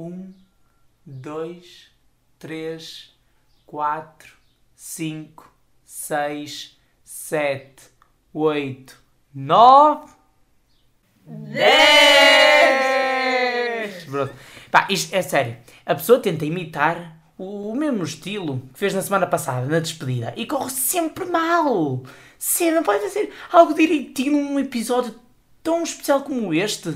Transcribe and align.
Um, 0.00 0.32
dois, 1.04 1.90
três, 2.38 3.14
quatro, 3.66 4.34
cinco, 4.74 5.54
seis, 5.84 6.80
sete, 7.04 7.82
oito, 8.32 8.98
nove, 9.34 10.10
dez. 11.26 11.64
Pronto. 14.06 14.32
Pá, 14.70 14.88
isto 14.88 15.14
é 15.14 15.20
sério. 15.20 15.58
A 15.84 15.94
pessoa 15.94 16.18
tenta 16.18 16.46
imitar 16.46 17.18
o, 17.36 17.68
o 17.72 17.76
mesmo 17.76 18.02
estilo 18.02 18.66
que 18.72 18.78
fez 18.78 18.94
na 18.94 19.02
semana 19.02 19.26
passada, 19.26 19.66
na 19.66 19.80
despedida, 19.80 20.32
e 20.34 20.46
corre 20.46 20.70
sempre 20.70 21.26
mal. 21.26 22.02
Sempre, 22.38 22.76
não 22.76 22.82
pode 22.82 23.02
fazer 23.02 23.30
algo 23.52 23.74
direitinho 23.74 24.42
num 24.42 24.58
episódio 24.58 25.14
tão 25.62 25.82
especial 25.82 26.22
como 26.22 26.54
este. 26.54 26.94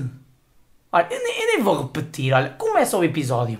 Olha, 0.95 1.07
eu 1.11 1.21
nem, 1.21 1.41
eu 1.41 1.47
nem 1.47 1.61
vou 1.61 1.81
repetir, 1.81 2.31
olha, 2.31 2.51
começa 2.57 2.97
o 2.97 3.03
episódio. 3.03 3.59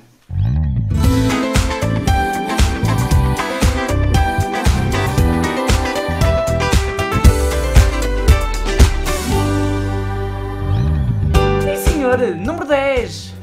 Sim 11.62 11.92
senhor, 11.92 12.18
número 12.38 12.66
10. 12.66 13.34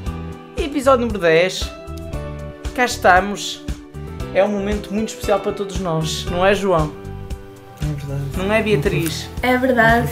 Episódio 0.57 1.01
número 1.05 1.19
10. 1.19 1.71
Cá 2.73 2.85
estamos. 2.85 3.63
É 4.33 4.43
um 4.43 4.47
momento 4.47 4.91
muito 4.91 5.09
especial 5.09 5.39
para 5.39 5.51
todos 5.51 5.79
nós, 5.79 6.25
não 6.25 6.43
é 6.43 6.55
João? 6.55 6.91
É 7.79 7.85
verdade. 7.85 8.37
Não 8.37 8.51
é 8.51 8.63
Beatriz? 8.63 9.29
É 9.43 9.55
verdade. 9.55 10.09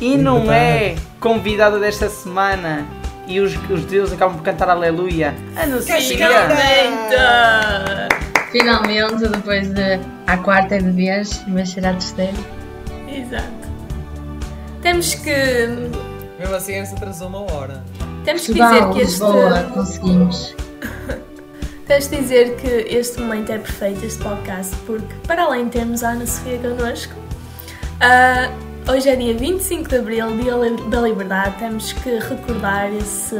E 0.00 0.16
não 0.16 0.46
Verdade. 0.46 0.58
é 0.60 1.13
convidada 1.24 1.80
desta 1.80 2.10
semana 2.10 2.86
e 3.26 3.40
os, 3.40 3.56
os 3.70 3.86
deuses 3.86 4.12
acabam 4.12 4.36
por 4.36 4.44
cantar 4.44 4.68
aleluia. 4.68 5.34
A 5.56 5.64
não 5.64 5.80
ser 5.80 5.98
Finalmente, 8.52 9.26
depois 9.28 9.68
de 9.70 9.98
a 10.26 10.36
quarta 10.36 10.78
de 10.78 10.90
vez, 10.90 11.42
mas 11.48 11.70
será 11.70 11.90
a 11.90 11.94
terceira. 11.94 12.34
Exato. 13.08 13.64
Temos 14.82 15.14
que, 15.14 15.66
Mesmo 16.38 16.54
assim, 16.54 16.74
essa 16.74 16.94
atrasou 16.94 17.28
uma 17.28 17.50
hora. 17.50 17.82
temos 18.22 18.46
que 18.46 18.52
dizer 18.52 18.90
que 18.92 19.00
este, 19.00 19.22
Lisboa, 19.22 19.62
conseguimos. 19.72 20.54
temos 21.88 22.08
de 22.08 22.16
dizer 22.18 22.56
que 22.56 22.68
este 22.68 23.18
momento 23.22 23.50
é 23.50 23.56
perfeito, 23.56 24.04
este 24.04 24.22
podcast, 24.22 24.76
porque 24.86 25.14
para 25.26 25.44
além 25.44 25.64
de 25.64 25.70
termos 25.70 26.04
a 26.04 26.10
Ana 26.10 26.26
Sofia 26.26 26.58
connosco, 26.58 27.14
ah, 28.02 28.50
hoje 28.88 29.08
é 29.08 29.16
dia 29.16 29.34
25 29.34 29.88
de 29.88 29.96
Abril, 29.96 30.36
Dia 30.36 30.54
da 30.88 31.00
Liberdade, 31.00 31.56
temos 31.58 31.92
que 31.92 32.18
recordar 32.18 32.92
esse 32.94 33.36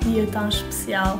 dia 0.00 0.26
tão 0.30 0.48
especial. 0.48 1.18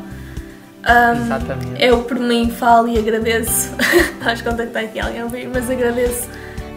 Ahm, 0.85 1.23
Exatamente. 1.25 1.83
Eu, 1.83 2.03
por 2.03 2.19
mim, 2.19 2.51
falo 2.51 2.89
e 2.89 2.99
agradeço. 2.99 3.71
Acho 4.25 4.43
que 4.43 4.49
contactei 4.51 4.85
aqui 4.87 5.01
alguém 5.01 5.21
a 5.21 5.25
ouvir, 5.25 5.49
mas 5.49 5.71
agradeço 5.71 6.29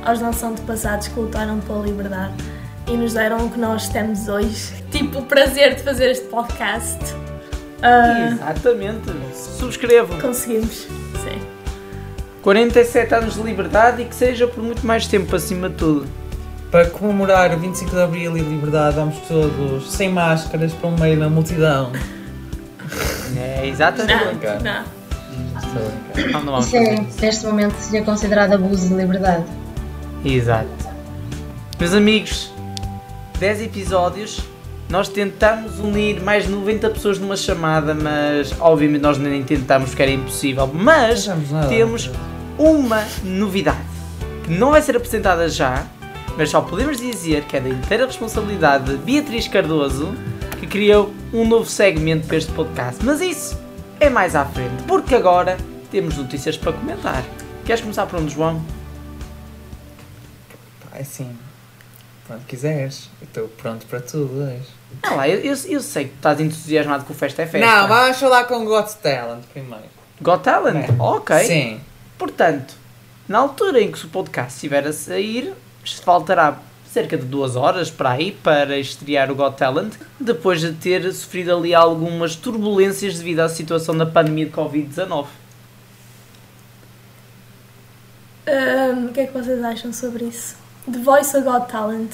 aos 0.05 0.21
nossos 0.21 0.43
antepassados 0.43 1.07
que 1.07 1.19
lutaram 1.19 1.59
pela 1.59 1.83
liberdade 1.83 2.33
e 2.87 2.91
nos 2.91 3.13
deram 3.13 3.47
o 3.47 3.49
que 3.49 3.59
nós 3.59 3.89
temos 3.89 4.27
hoje. 4.27 4.73
Tipo, 4.91 5.19
o 5.19 5.21
prazer 5.23 5.75
de 5.75 5.81
fazer 5.81 6.11
este 6.11 6.27
podcast. 6.27 6.99
Ah, 7.81 8.29
Exatamente. 8.31 9.11
Subscrevo. 9.33 10.19
conseguimos, 10.21 10.87
sim. 11.23 11.41
47 12.43 13.15
anos 13.15 13.33
de 13.33 13.41
liberdade 13.41 14.03
e 14.03 14.05
que 14.05 14.13
seja 14.13 14.47
por 14.47 14.63
muito 14.63 14.85
mais 14.85 15.07
tempo 15.07 15.35
acima 15.35 15.67
de 15.67 15.75
tudo. 15.75 16.07
Para 16.75 16.89
comemorar 16.89 17.53
o 17.53 17.57
25 17.57 17.91
de 17.91 18.01
Abril 18.01 18.35
e 18.35 18.41
Liberdade, 18.41 18.97
vamos 18.97 19.15
todos 19.29 19.89
sem 19.89 20.09
máscaras 20.09 20.73
para 20.73 20.89
o 20.89 20.99
meio 20.99 21.17
da 21.17 21.29
multidão. 21.29 21.93
É, 23.33 23.65
exatamente. 23.65 24.45
Não, 24.45 24.83
não. 26.33 26.33
Não, 26.33 26.43
não 26.43 26.59
Isso 26.59 26.75
é, 26.75 26.99
neste 27.21 27.45
momento, 27.45 27.75
seria 27.75 28.03
considerado 28.03 28.55
abuso 28.55 28.89
de 28.89 28.93
liberdade. 28.93 29.45
Exato. 30.25 30.67
Meus 31.79 31.93
amigos, 31.93 32.51
10 33.39 33.61
episódios. 33.61 34.41
Nós 34.89 35.07
tentamos 35.07 35.79
unir 35.79 36.21
mais 36.21 36.43
de 36.43 36.51
90 36.51 36.89
pessoas 36.89 37.17
numa 37.17 37.37
chamada, 37.37 37.93
mas 37.93 38.53
obviamente 38.59 39.01
nós 39.01 39.17
nem 39.17 39.41
tentamos 39.45 39.91
porque 39.91 40.03
era 40.03 40.11
impossível. 40.11 40.69
Mas 40.73 41.29
temos 41.69 42.11
uma 42.57 43.01
novidade 43.23 43.95
que 44.43 44.51
não 44.51 44.71
vai 44.71 44.81
ser 44.81 44.97
apresentada 44.97 45.47
já, 45.47 45.87
mas 46.37 46.49
só 46.49 46.61
podemos 46.61 46.97
dizer 46.97 47.43
que 47.45 47.57
é 47.57 47.61
da 47.61 47.69
inteira 47.69 48.05
responsabilidade 48.05 48.91
de 48.91 48.97
Beatriz 48.97 49.47
Cardoso 49.47 50.13
que 50.59 50.67
criou 50.67 51.13
um 51.33 51.47
novo 51.47 51.69
segmento 51.69 52.27
para 52.27 52.37
este 52.37 52.51
podcast. 52.51 53.03
Mas 53.03 53.21
isso 53.21 53.59
é 53.99 54.09
mais 54.09 54.35
à 54.35 54.45
frente, 54.45 54.83
porque 54.87 55.15
agora 55.15 55.57
temos 55.91 56.17
notícias 56.17 56.57
para 56.57 56.73
comentar. 56.73 57.23
Queres 57.65 57.81
começar 57.81 58.05
por 58.05 58.19
onde, 58.19 58.33
João? 58.33 58.63
Pá, 60.81 60.99
assim, 60.99 61.35
quando 62.27 62.45
quiseres. 62.45 63.09
Eu 63.21 63.27
estou 63.27 63.47
pronto 63.47 63.85
para 63.85 63.99
tudo 63.99 64.43
hoje. 64.43 64.67
Não, 65.03 65.15
lá, 65.17 65.27
eu, 65.27 65.39
eu, 65.39 65.55
eu 65.67 65.81
sei 65.81 66.05
que 66.05 66.11
tu 66.11 66.17
estás 66.17 66.39
entusiasmado 66.39 67.05
com 67.05 67.13
o 67.13 67.15
Festa 67.15 67.41
é 67.41 67.47
Festa. 67.47 67.65
Não, 67.65 67.87
vamos 67.87 68.17
falar 68.17 68.45
com 68.45 68.65
Got 68.65 68.95
Talent 69.01 69.43
primeiro. 69.51 69.85
Got 70.21 70.43
Talent? 70.43 70.89
É. 70.89 70.95
Ok. 70.99 71.37
Sim. 71.45 71.81
Portanto, 72.17 72.75
na 73.27 73.39
altura 73.39 73.81
em 73.81 73.91
que 73.91 74.05
o 74.05 74.09
podcast 74.09 74.53
estiver 74.53 74.87
a 74.87 74.93
sair, 74.93 75.53
faltará 75.93 76.59
cerca 76.91 77.17
de 77.17 77.25
duas 77.25 77.55
horas 77.55 77.91
para 77.91 78.11
aí 78.11 78.31
para 78.31 78.77
estrear 78.77 79.29
o 79.29 79.35
Got 79.35 79.57
Talent, 79.57 79.95
depois 80.19 80.61
de 80.61 80.71
ter 80.71 81.11
sofrido 81.11 81.55
ali 81.55 81.75
algumas 81.75 82.35
turbulências 82.35 83.17
devido 83.17 83.41
à 83.41 83.49
situação 83.49 83.97
da 83.97 84.05
pandemia 84.05 84.45
de 84.45 84.51
Covid-19. 84.51 85.25
Ahm, 88.47 89.07
o 89.07 89.09
que 89.11 89.21
é 89.21 89.27
que 89.27 89.33
vocês 89.33 89.61
acham 89.63 89.91
sobre 89.91 90.25
isso? 90.25 90.55
The 90.89 90.99
Voice 90.99 91.35
ou 91.35 91.43
Got 91.43 91.67
Talent? 91.67 92.11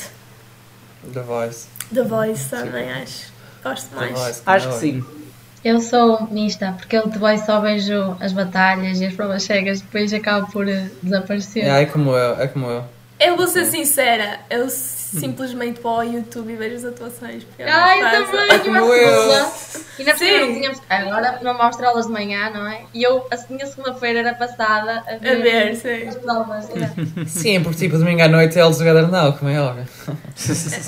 The 1.13 1.21
Voice. 1.21 1.67
The 1.93 2.03
Voice 2.03 2.49
também 2.49 2.91
acho. 2.91 3.31
Gosto 3.63 3.89
The 3.89 3.95
mais. 3.95 4.11
Voice. 4.11 4.41
Acho 4.45 4.67
que 4.67 4.73
como 4.73 4.81
sim. 4.81 5.21
Eu 5.63 5.79
sou 5.79 6.27
mista, 6.31 6.73
porque 6.75 6.97
eu 6.97 7.07
de 7.07 7.19
voz 7.19 7.41
só 7.41 7.61
vejo 7.61 8.17
as 8.19 8.33
batalhas 8.33 8.99
e 8.99 9.05
as 9.05 9.13
provas 9.13 9.43
cegas, 9.43 9.79
depois 9.81 10.11
acabo 10.11 10.51
por 10.51 10.67
eh, 10.67 10.89
desaparecer. 11.03 11.65
É, 11.65 11.83
é 11.83 11.85
como 11.85 12.17
eu, 12.17 12.41
é 12.41 12.47
como 12.47 12.65
eu. 12.65 12.83
Eu 13.23 13.37
vou 13.37 13.47
ser 13.47 13.65
sincera, 13.65 14.39
eu 14.49 14.67
simplesmente 14.69 15.79
vou 15.81 15.91
ao 15.99 16.03
YouTube 16.03 16.51
e 16.53 16.55
vejo 16.55 16.75
as 16.77 16.85
atuações. 16.85 17.43
Porque 17.43 17.61
é 17.63 17.69
Ai, 17.69 17.99
eu 18.01 18.25
também, 18.25 18.49
É 18.51 18.59
que 18.59 18.69
maravilhosa. 18.69 19.51
E 19.99 20.03
na 20.03 20.13
primeira 20.15 20.45
não 20.47 20.53
tínhamos. 20.55 20.81
Agora 20.89 21.39
não 21.43 21.53
mostra 21.57 21.87
aulas 21.89 22.07
de 22.07 22.11
manhã, 22.11 22.49
não 22.49 22.65
é? 22.65 22.81
E 22.93 23.03
eu, 23.03 23.27
a 23.29 23.37
minha 23.53 23.65
segunda-feira 23.67 24.19
era 24.19 24.33
passada 24.33 25.03
a 25.07 25.13
A 25.15 25.17
ver, 25.17 25.41
ver, 25.41 25.75
sim. 25.75 26.07
as 26.07 26.15
provas. 26.15 26.67
é. 26.71 27.25
Sim, 27.27 27.61
porque 27.61 27.77
tipo, 27.77 27.97
domingo 27.97 28.23
à 28.23 28.27
noite 28.27 28.57
é 28.57 28.61
All 28.61 28.71
Together 28.71 29.07
Now, 29.07 29.33
como 29.33 29.51
é 29.51 29.61
óbvio. 29.61 29.85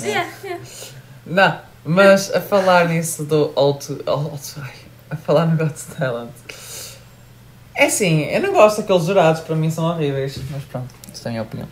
Yeah, 0.02 0.28
yeah. 0.42 0.64
Não, 1.26 1.58
mas 1.84 2.34
a 2.34 2.40
falar 2.40 2.88
nisso 2.88 3.24
do 3.24 3.52
Alto. 3.54 4.02
Alto 4.06 4.54
ai, 4.60 4.72
a 5.10 5.16
falar 5.16 5.46
no 5.46 5.56
Got 5.56 5.74
Talent. 5.98 6.30
É 7.76 7.86
assim, 7.86 8.22
eu 8.24 8.40
não 8.40 8.52
gosto 8.52 8.80
daqueles 8.80 9.04
jurados, 9.04 9.40
para 9.42 9.54
mim 9.54 9.70
são 9.70 9.84
horríveis. 9.84 10.38
Mas 10.50 10.64
pronto, 10.64 10.92
isso 11.12 11.26
é 11.26 11.28
a 11.28 11.30
minha 11.30 11.42
opinião. 11.42 11.68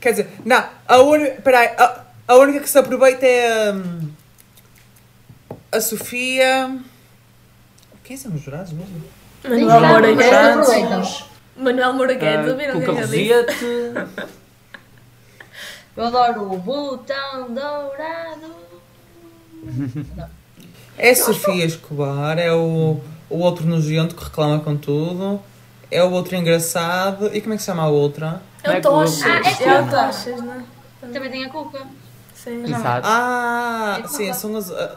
Quer 0.00 0.10
dizer, 0.12 0.30
não, 0.44 0.64
a 0.88 0.98
única. 0.98 1.42
Peraí, 1.42 1.68
a, 1.78 2.04
a 2.28 2.34
única 2.36 2.60
que 2.60 2.70
se 2.70 2.78
aproveita 2.78 3.26
é. 3.26 3.72
hum, 3.72 4.08
a 5.70 5.80
Sofia. 5.80 6.78
Quem 8.02 8.16
são 8.16 8.34
os 8.34 8.42
jurados 8.42 8.72
mesmo? 8.72 9.02
Manuel 9.44 9.80
Moura 9.80 10.12
Guedes. 10.14 11.24
Manuel 11.56 11.92
Moura 11.92 12.14
Guedes, 12.14 12.46
Ah, 12.46 12.50
ouviram 12.50 12.76
o 12.76 12.80
que 12.80 12.86
Cuca 12.86 13.06
eu 15.96 16.06
adoro 16.06 16.52
o 16.52 16.58
botão 16.58 17.52
dourado. 17.52 18.54
É 20.96 21.10
a 21.10 21.16
Sofia 21.16 21.64
Escobar, 21.64 22.38
é 22.38 22.52
o, 22.52 23.00
o 23.28 23.38
outro 23.38 23.66
nojento 23.66 24.14
que 24.14 24.24
reclama 24.24 24.60
com 24.60 24.76
tudo, 24.76 25.42
é 25.90 26.02
o 26.02 26.10
outro 26.10 26.36
engraçado. 26.36 27.30
E 27.34 27.40
como 27.40 27.54
é 27.54 27.56
que 27.56 27.62
se 27.62 27.66
chama 27.66 27.82
a 27.82 27.88
outra? 27.88 28.40
É 28.64 28.80
Tochas. 28.80 29.22
é 29.26 29.40
que 29.54 29.62
eu- 29.62 29.68
É 29.70 29.78
Ah, 29.78 29.82
o 29.82 29.90
Tochas, 29.90 30.40
não 30.42 30.52
é? 30.54 30.62
Também 31.12 31.30
tem 31.30 31.44
a 31.44 31.48
cuca. 31.50 31.86
Sim. 32.34 32.62
Exato. 32.64 33.06
Ah, 33.08 34.00
É 34.02 34.06
sim, 34.08 34.24
Cuca. 34.26 34.34
são 34.34 34.56
as. 34.56 34.70
ah, 34.70 34.96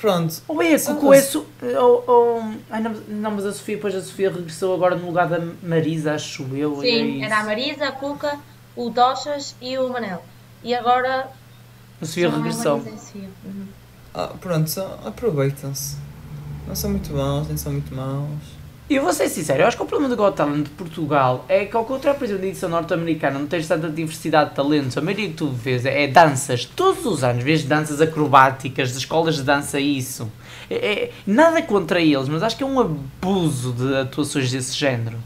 Pronto. 0.00 0.42
Ou 0.48 0.60
é 0.62 0.76
Cuca 0.78 1.06
ou 1.06 1.14
é 1.14 1.20
Su- 1.20 1.46
ou- 1.80 2.04
ou- 2.08 2.54
Ai, 2.70 2.80
não, 2.82 2.90
não, 3.08 3.30
mas 3.32 3.46
a 3.46 3.52
Sofia, 3.52 3.76
depois 3.76 3.94
a 3.94 4.00
Sofia 4.00 4.30
regressou 4.32 4.74
agora 4.74 4.96
no 4.96 5.06
lugar 5.06 5.28
da 5.28 5.38
Marisa, 5.62 6.14
acho 6.14 6.42
eu. 6.56 6.78
é 6.82 6.86
Sim, 6.86 7.16
isso. 7.18 7.24
era 7.26 7.38
a 7.40 7.44
Marisa, 7.44 7.86
a 7.88 7.92
Cuca, 7.92 8.36
o 8.74 8.90
Tochas 8.90 9.54
e 9.60 9.78
o 9.78 9.88
Manel. 9.90 10.24
E 10.64 10.74
agora. 10.74 11.28
A 12.00 12.04
Sofia 12.06 12.28
só 12.28 12.34
a 12.34 12.38
regressou. 12.38 12.78
Marisa 12.78 12.96
a 12.96 12.98
Sofia. 12.98 13.28
Uhum. 13.44 13.66
Ah, 14.14 14.26
pronto, 14.40 14.80
aproveitam-se. 15.06 15.96
Não 16.66 16.74
são 16.74 16.90
muito 16.90 17.12
bons, 17.12 17.46
nem 17.48 17.56
são 17.56 17.70
muito 17.72 17.94
maus. 17.94 18.28
E 18.92 18.96
eu 18.96 19.02
vou 19.02 19.12
ser 19.14 19.26
sincero, 19.30 19.62
eu 19.62 19.66
acho 19.66 19.74
que 19.74 19.82
o 19.82 19.86
problema 19.86 20.14
do 20.14 20.22
Got 20.22 20.36
Talent 20.36 20.64
de 20.64 20.68
Portugal 20.68 21.46
é 21.48 21.64
que, 21.64 21.74
ao 21.74 21.82
contrário, 21.82 22.18
por 22.18 22.26
exemplo, 22.26 22.42
da 22.42 22.48
edição 22.48 22.68
norte-americana, 22.68 23.38
não 23.38 23.46
tens 23.46 23.66
tanta 23.66 23.88
diversidade 23.88 24.50
de 24.50 24.56
talentos. 24.56 24.98
A 24.98 25.00
maioria 25.00 25.28
que 25.28 25.34
tu 25.34 25.48
vês 25.48 25.86
é, 25.86 26.04
é 26.04 26.08
danças. 26.08 26.66
Todos 26.66 27.06
os 27.06 27.24
anos 27.24 27.42
vês 27.42 27.64
danças 27.64 28.02
acrobáticas, 28.02 28.92
de 28.92 28.98
escolas 28.98 29.36
de 29.36 29.44
dança, 29.44 29.80
isso. 29.80 30.30
É, 30.68 30.74
é- 30.74 31.10
nada 31.26 31.62
contra 31.62 32.02
eles, 32.02 32.28
mas 32.28 32.42
acho 32.42 32.54
que 32.54 32.62
é 32.62 32.66
um 32.66 32.78
abuso 32.78 33.72
de 33.72 33.96
atuações 33.96 34.52
desse 34.52 34.76
género. 34.76 35.16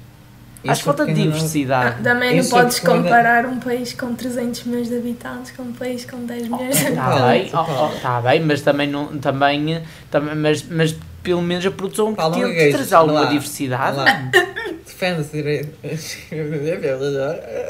Acho 0.70 0.80
que 0.80 0.84
falta 0.84 1.02
ainda 1.04 1.14
não- 1.20 1.26
Ah, 1.26 1.32
diversidade. 1.32 2.02
também 2.02 2.36
não 2.36 2.44
é 2.44 2.48
podes 2.48 2.80
comparar 2.80 3.46
um 3.46 3.58
país 3.60 3.92
com 3.92 4.14
300 4.14 4.64
milhões 4.64 4.88
de 4.88 4.96
habitantes 4.96 5.52
com 5.52 5.62
um 5.62 5.72
país 5.72 6.04
com 6.04 6.24
10 6.24 6.48
milhões 6.48 6.76
de 6.76 6.84
Está 6.86 7.04
habitantes. 7.06 7.42
Bem, 7.42 7.48
Paulo. 7.50 7.72
oh, 7.72 7.96
oh, 7.96 8.00
tá 8.00 8.20
bem, 8.20 8.40
mas 8.40 8.60
também 8.62 8.88
não. 8.88 9.06
Também, 9.18 9.82
também, 10.10 10.34
mas, 10.34 10.62
mas 10.68 10.96
pelo 11.22 11.42
menos 11.42 11.64
a 11.66 11.70
produção 11.70 12.14
que 12.14 12.22
tente 12.22 12.44
ligues, 12.44 12.74
trazer 12.74 12.94
alguma 12.94 13.26
diversidade. 13.26 13.98
Defende-se 14.86 15.32
direito. 15.32 15.76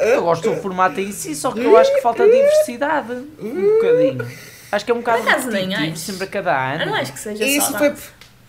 Eu 0.00 0.22
gosto 0.22 0.50
do 0.50 0.56
formato 0.60 1.00
em 1.00 1.12
si, 1.12 1.34
só 1.34 1.50
que 1.50 1.60
eu 1.60 1.76
acho 1.76 1.92
que 1.94 2.00
falta 2.00 2.24
diversidade. 2.24 3.12
Um 3.40 3.62
bocadinho. 3.74 4.26
Acho 4.70 4.84
que 4.84 4.90
é 4.90 4.94
um 4.94 4.98
bocado 4.98 5.22
repetitivo 5.22 5.96
sempre 5.96 6.24
a 6.24 6.26
cada 6.26 6.72
ano. 6.74 6.82
Eu 6.82 6.86
não 6.88 6.94
acho 6.94 7.12
que 7.12 7.20
seja 7.20 7.44
Isso 7.44 7.70
só 7.72 7.78
foi. 7.78 7.94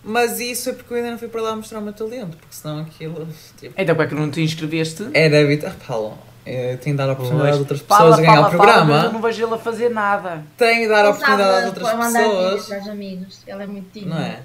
Dança. 0.07 0.27
Mas 0.30 0.39
isso 0.39 0.69
é 0.69 0.74
porque 0.74 0.94
eu 0.94 0.98
ainda 0.98 1.12
não 1.12 1.18
fui 1.19 1.27
para 1.27 1.42
lá 1.42 1.56
mostrar 1.56 1.80
o 1.80 1.81
meu 1.81 1.94
talento, 1.94 2.38
porque 2.38 2.56
senão 2.56 2.80
aquilo. 2.80 3.27
Tipo, 3.59 3.74
Então, 3.77 3.95
como 3.95 4.06
é 4.06 4.07
que 4.07 4.15
não 4.15 4.31
te 4.31 4.42
inscreveste? 4.42 5.09
era 5.13 5.42
habitar. 5.42 5.75
Paulo, 5.88 6.18
eu 6.45 6.77
tenho 6.77 6.95
de 6.95 6.98
dar 6.98 7.09
a 7.09 7.13
oportunidade 7.13 7.57
a 7.57 7.59
outras 7.59 7.81
pessoas 7.81 8.00
Fala, 8.00 8.15
a 8.15 8.19
ganhar 8.21 8.36
fala, 8.36 8.48
o 8.48 8.51
fala, 8.51 8.65
mas 8.65 8.77
eu 8.77 8.86
programa. 8.86 9.13
não 9.13 9.21
vejo 9.21 9.45
ele 9.45 9.54
a 9.54 9.57
fazer 9.57 9.89
nada. 9.89 10.44
Tenho 10.57 10.81
de 10.83 10.88
dar 10.88 11.06
a 11.06 11.09
oportunidade 11.09 11.59
às 11.59 11.65
outras 11.65 11.88
pessoas. 11.89 12.65
para 12.68 12.80
os 12.81 12.88
amigos. 12.89 13.39
Ele 13.45 13.63
é 13.63 13.68
muito 13.68 13.92
tímido. 13.92 14.15
Não 14.15 14.21
é? 14.21 14.39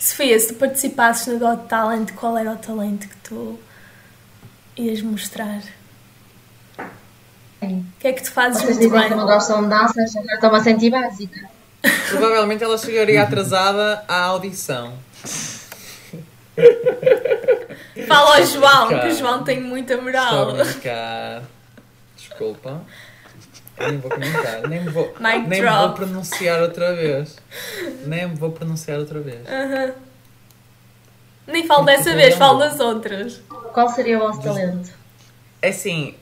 Sofia, 0.00 0.38
se 0.38 0.48
tu 0.48 0.54
participasses 0.54 1.26
no 1.26 1.38
Got 1.38 1.68
Talent, 1.68 2.12
qual 2.12 2.38
era 2.38 2.52
o 2.52 2.56
talento 2.56 3.06
que 3.08 3.16
tu 3.18 3.58
ias 4.76 5.02
mostrar? 5.02 5.60
O 7.60 7.82
que 7.98 8.08
é 8.08 8.12
que 8.12 8.22
tu 8.22 8.30
fazes 8.30 8.62
Vocês 8.62 8.78
muito 8.78 8.90
bem? 8.92 9.08
que 9.08 9.14
não 9.14 9.26
gostam 9.26 9.62
de 9.64 9.68
danças, 9.68 10.16
agora 10.16 10.34
estão-me 10.34 10.56
a 10.58 10.62
sentir 10.62 10.90
básica. 10.90 11.50
Provavelmente 12.08 12.64
ela 12.64 12.78
chegaria 12.78 13.22
atrasada 13.22 14.04
à 14.08 14.22
audição. 14.24 14.94
Fala 18.06 18.36
ao 18.36 18.46
João, 18.46 18.88
que 18.88 19.06
o 19.06 19.14
João 19.14 19.44
tem 19.44 19.60
muita 19.60 19.94
Estou 19.94 20.04
moral. 20.04 20.56
Desculpa. 22.16 22.82
Nem 23.78 23.98
vou 23.98 24.10
comentar. 24.10 24.68
Nem 24.68 24.84
me 24.84 24.90
vou, 24.90 25.14
Mic 25.20 25.48
nem 25.48 25.62
vou 25.62 25.92
pronunciar 25.92 26.60
outra 26.62 26.94
vez. 26.94 27.36
Nem 28.06 28.28
me 28.28 28.34
vou 28.34 28.50
pronunciar 28.50 28.98
outra 28.98 29.20
vez. 29.20 29.46
Aham. 29.46 29.94
Nem 31.46 31.66
falo 31.66 31.84
dessa 31.84 32.14
vez, 32.14 32.34
falo 32.34 32.58
das 32.58 32.78
outras. 32.80 33.40
Qual 33.72 33.88
seria 33.88 34.18
o 34.18 34.20
vosso 34.20 34.42
talento? 34.42 34.90
É 35.62 35.68
assim, 35.68 36.14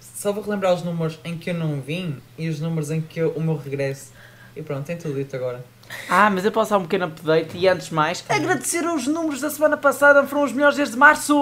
só 0.00 0.32
vou 0.32 0.42
relembrar 0.42 0.74
os 0.74 0.82
números 0.82 1.18
em 1.24 1.38
que 1.38 1.50
eu 1.50 1.54
não 1.54 1.80
vim 1.80 2.20
e 2.36 2.48
os 2.48 2.60
números 2.60 2.90
em 2.90 3.00
que 3.00 3.20
eu, 3.20 3.30
o 3.30 3.40
meu 3.40 3.56
regresso. 3.56 4.12
E 4.56 4.62
pronto, 4.62 4.84
tem 4.86 4.96
tudo 4.96 5.14
dito 5.14 5.36
agora. 5.36 5.62
Ah, 6.08 6.30
mas 6.30 6.44
eu 6.44 6.50
posso 6.50 6.70
dar 6.70 6.78
um 6.78 6.82
pequeno 6.82 7.04
update 7.06 7.56
e 7.56 7.68
antes 7.68 7.88
de 7.88 7.94
mais, 7.94 8.24
agradecer 8.28 8.84
os 8.88 9.06
números 9.06 9.40
da 9.40 9.50
semana 9.50 9.76
passada, 9.76 10.26
foram 10.26 10.42
os 10.44 10.52
melhores 10.52 10.76
desde 10.76 10.96
março! 10.96 11.32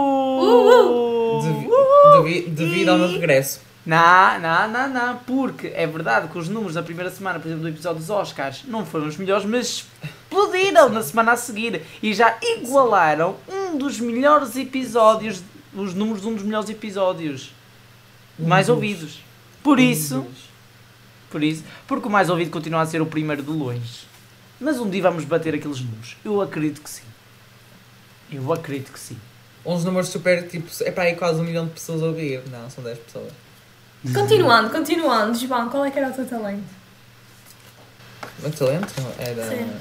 Devi- 1.42 1.66
Uhul! 1.68 2.22
devi- 2.24 2.50
devido 2.50 2.88
ao 2.90 2.98
meu 2.98 3.08
regresso. 3.08 3.60
Não, 3.86 4.38
não, 4.40 4.68
não, 4.68 4.88
não, 4.88 5.16
porque 5.18 5.68
é 5.74 5.86
verdade 5.86 6.28
que 6.28 6.38
os 6.38 6.48
números 6.48 6.74
da 6.74 6.82
primeira 6.82 7.10
semana, 7.10 7.38
por 7.38 7.46
exemplo, 7.48 7.62
do 7.64 7.68
episódio 7.68 7.98
dos 8.00 8.08
Oscars, 8.10 8.64
não 8.66 8.84
foram 8.84 9.06
os 9.06 9.16
melhores, 9.16 9.44
mas 9.44 9.86
explodiram 10.30 10.88
na 10.88 11.02
semana 11.02 11.32
a 11.32 11.36
seguir 11.36 11.82
e 12.02 12.12
já 12.14 12.36
igualaram 12.42 13.36
um 13.48 13.76
dos 13.76 14.00
melhores 14.00 14.56
episódios, 14.56 15.42
os 15.74 15.92
números 15.94 16.22
de 16.22 16.28
um 16.28 16.34
dos 16.34 16.42
melhores 16.42 16.70
episódios 16.70 17.52
mais 18.38 18.66
dos. 18.66 18.74
ouvidos. 18.74 19.20
Por 19.62 19.78
isso, 19.78 20.26
por 21.34 21.42
isso, 21.42 21.64
porque 21.88 22.06
o 22.06 22.10
mais 22.10 22.30
ouvido 22.30 22.52
continua 22.52 22.82
a 22.82 22.86
ser 22.86 23.02
o 23.02 23.06
primeiro 23.06 23.42
de 23.42 23.50
longe. 23.50 24.06
Mas 24.60 24.78
um 24.78 24.88
dia 24.88 25.02
vamos 25.02 25.24
bater 25.24 25.52
aqueles 25.52 25.80
números. 25.80 26.16
Eu 26.24 26.40
acredito 26.40 26.80
que 26.80 26.88
sim. 26.88 27.02
Eu 28.30 28.52
acredito 28.52 28.92
que 28.92 29.00
sim. 29.00 29.18
Uns 29.66 29.82
números 29.82 30.10
super 30.10 30.46
tipo. 30.46 30.68
É 30.82 30.92
para 30.92 31.04
aí 31.04 31.16
quase 31.16 31.40
um 31.40 31.42
milhão 31.42 31.66
de 31.66 31.72
pessoas 31.72 32.04
a 32.04 32.06
ouvir. 32.06 32.40
Não, 32.52 32.70
são 32.70 32.84
10 32.84 32.98
pessoas. 32.98 33.32
Continuando, 34.14 34.70
continuando. 34.70 35.36
João, 35.36 35.68
qual 35.68 35.84
é 35.84 35.90
que 35.90 35.98
era 35.98 36.10
o 36.10 36.12
teu 36.12 36.24
talento? 36.24 36.62
O 38.38 38.42
meu 38.42 38.52
talento 38.52 38.94
era. 39.18 39.48
Sim. 39.48 39.72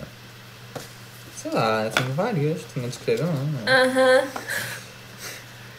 Sei 1.37 1.51
lá, 1.51 1.87
tinha 1.95 2.09
vários. 2.09 2.61
Tinha 2.73 2.87
de 2.87 2.95
escolher 2.95 3.21
um. 3.25 3.27
não 3.27 3.67
é? 3.67 3.83
Aham. 3.83 4.27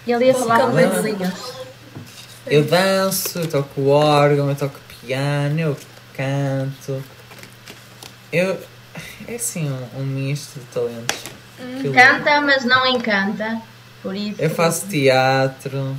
E 0.06 0.12
ele 0.12 0.26
ia 0.26 0.35
falar 0.35 0.61
com. 0.61 0.79
Eu 2.47 2.65
danço, 2.65 3.41
eu 3.41 3.49
toco 3.49 3.88
órgão, 3.88 4.49
eu 4.50 4.55
toco 4.55 4.83
piano, 5.04 5.60
eu 5.60 5.76
canto. 6.16 7.02
Eu. 8.32 8.58
É 9.26 9.34
assim 9.34 9.70
um, 9.70 10.00
um 10.00 10.04
misto 10.04 10.60
de 10.60 10.66
talentos. 10.66 11.18
Canta, 11.92 12.40
mas 12.40 12.64
não 12.64 12.86
encanta. 12.86 13.60
Por 14.02 14.14
isso. 14.14 14.40
Eu 14.40 14.50
faço 14.50 14.86
teatro. 14.86 15.96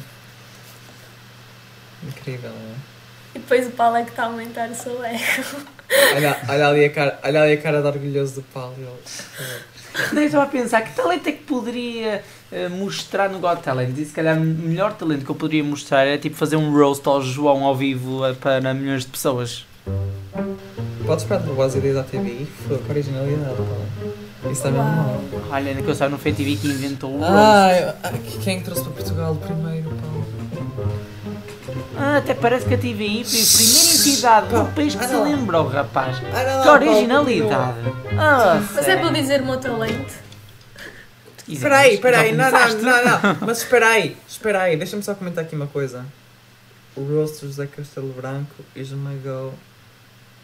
Incrível, 2.03 2.51
não 2.51 2.57
é? 2.57 2.75
E 3.35 3.39
depois 3.39 3.67
o 3.67 3.71
Paulo 3.71 3.97
é 3.97 4.03
que 4.03 4.11
está 4.11 4.23
a 4.23 4.25
aumentar 4.27 4.69
o 4.69 4.75
seu 4.75 5.03
ego. 5.03 5.65
Olha, 6.15 6.39
olha, 6.47 6.67
ali 6.67 6.85
a 6.85 6.89
cara, 6.89 7.19
olha 7.23 7.41
ali 7.43 7.53
a 7.53 7.61
cara 7.61 7.81
de 7.81 7.87
orgulhoso 7.87 8.35
do 8.35 8.43
Paulo. 8.43 8.75
eu 10.13 10.23
estava 10.23 10.43
a 10.43 10.47
pensar 10.47 10.81
que 10.83 10.95
talento 10.95 11.27
é 11.27 11.31
que 11.31 11.43
poderia 11.43 12.23
mostrar 12.69 13.29
no 13.29 13.39
Got 13.39 13.61
Talent. 13.61 13.97
E 13.97 14.05
se 14.05 14.13
calhar 14.13 14.37
o 14.37 14.41
melhor 14.41 14.93
talento 14.93 15.23
que 15.25 15.31
eu 15.31 15.35
poderia 15.35 15.63
mostrar 15.63 16.05
é 16.05 16.17
tipo 16.17 16.35
fazer 16.35 16.55
um 16.55 16.71
roast 16.75 17.07
ao 17.07 17.21
João 17.21 17.63
ao 17.63 17.75
vivo 17.75 18.25
eh, 18.25 18.33
para 18.33 18.73
milhões 18.73 19.03
de 19.03 19.09
pessoas. 19.09 19.65
Podes 21.05 21.23
esperar 21.23 21.41
de 21.41 21.47
roubar 21.47 21.65
as 21.65 21.75
ideias 21.75 21.97
à 21.97 22.03
TV? 22.03 22.47
Foi 22.67 22.77
com 22.79 22.89
originalidade, 22.91 23.55
Paulo. 23.55 23.85
Isso 24.51 24.61
também 24.63 24.79
é 24.81 24.83
Uau. 24.83 24.93
mal. 24.95 25.21
Olha, 25.51 25.69
ainda 25.69 25.81
que 25.81 25.87
eu 25.87 25.95
saiba 25.95 26.11
no 26.11 26.17
FTV 26.17 26.55
que 26.57 26.67
inventou 26.67 27.11
o 27.15 27.19
roast. 27.19 27.31
Ai, 27.33 27.93
ai, 28.03 28.21
quem 28.43 28.61
trouxe 28.61 28.83
para 28.83 28.91
Portugal 28.93 29.35
primeiro, 29.35 29.89
Paulo? 29.89 30.25
Ah, 31.97 32.17
até 32.17 32.33
parece 32.33 32.65
que 32.67 32.73
a 32.73 32.77
TVI 32.77 33.23
foi 33.23 33.39
a 33.41 33.45
primeira 33.55 33.93
entidade 33.95 34.47
do 34.49 34.65
país 34.75 34.95
que 34.95 35.03
Ah, 35.03 35.07
se 35.07 35.13
não. 35.13 35.23
lembrou, 35.23 35.67
rapaz. 35.67 36.17
Ah, 36.33 36.43
não, 36.43 36.61
Que 36.61 36.85
não, 36.85 36.93
originalidade. 36.93 37.77
Ah, 38.17 38.61
Mas 38.73 38.87
é 38.87 38.97
para 38.97 39.09
dizer 39.11 39.41
o 39.41 39.45
meu 39.45 39.57
talento. 39.59 40.24
Espera 41.47 41.79
aí, 41.79 41.95
espera 41.95 42.21
aí, 42.21 42.31
não, 42.31 42.49
não, 42.49 42.67
não, 42.81 43.03
não, 43.03 43.37
mas 43.41 43.59
espera 43.59 43.89
aí, 43.89 44.17
espera 44.27 44.63
aí, 44.63 44.75
deixa-me 44.77 45.03
só 45.03 45.13
comentar 45.13 45.43
aqui 45.43 45.55
uma 45.55 45.67
coisa. 45.67 46.05
O 46.95 47.01
rosto 47.03 47.41
de 47.41 47.47
José 47.47 47.67
Castelo 47.67 48.11
Branco 48.13 48.55
esmagou 48.75 49.53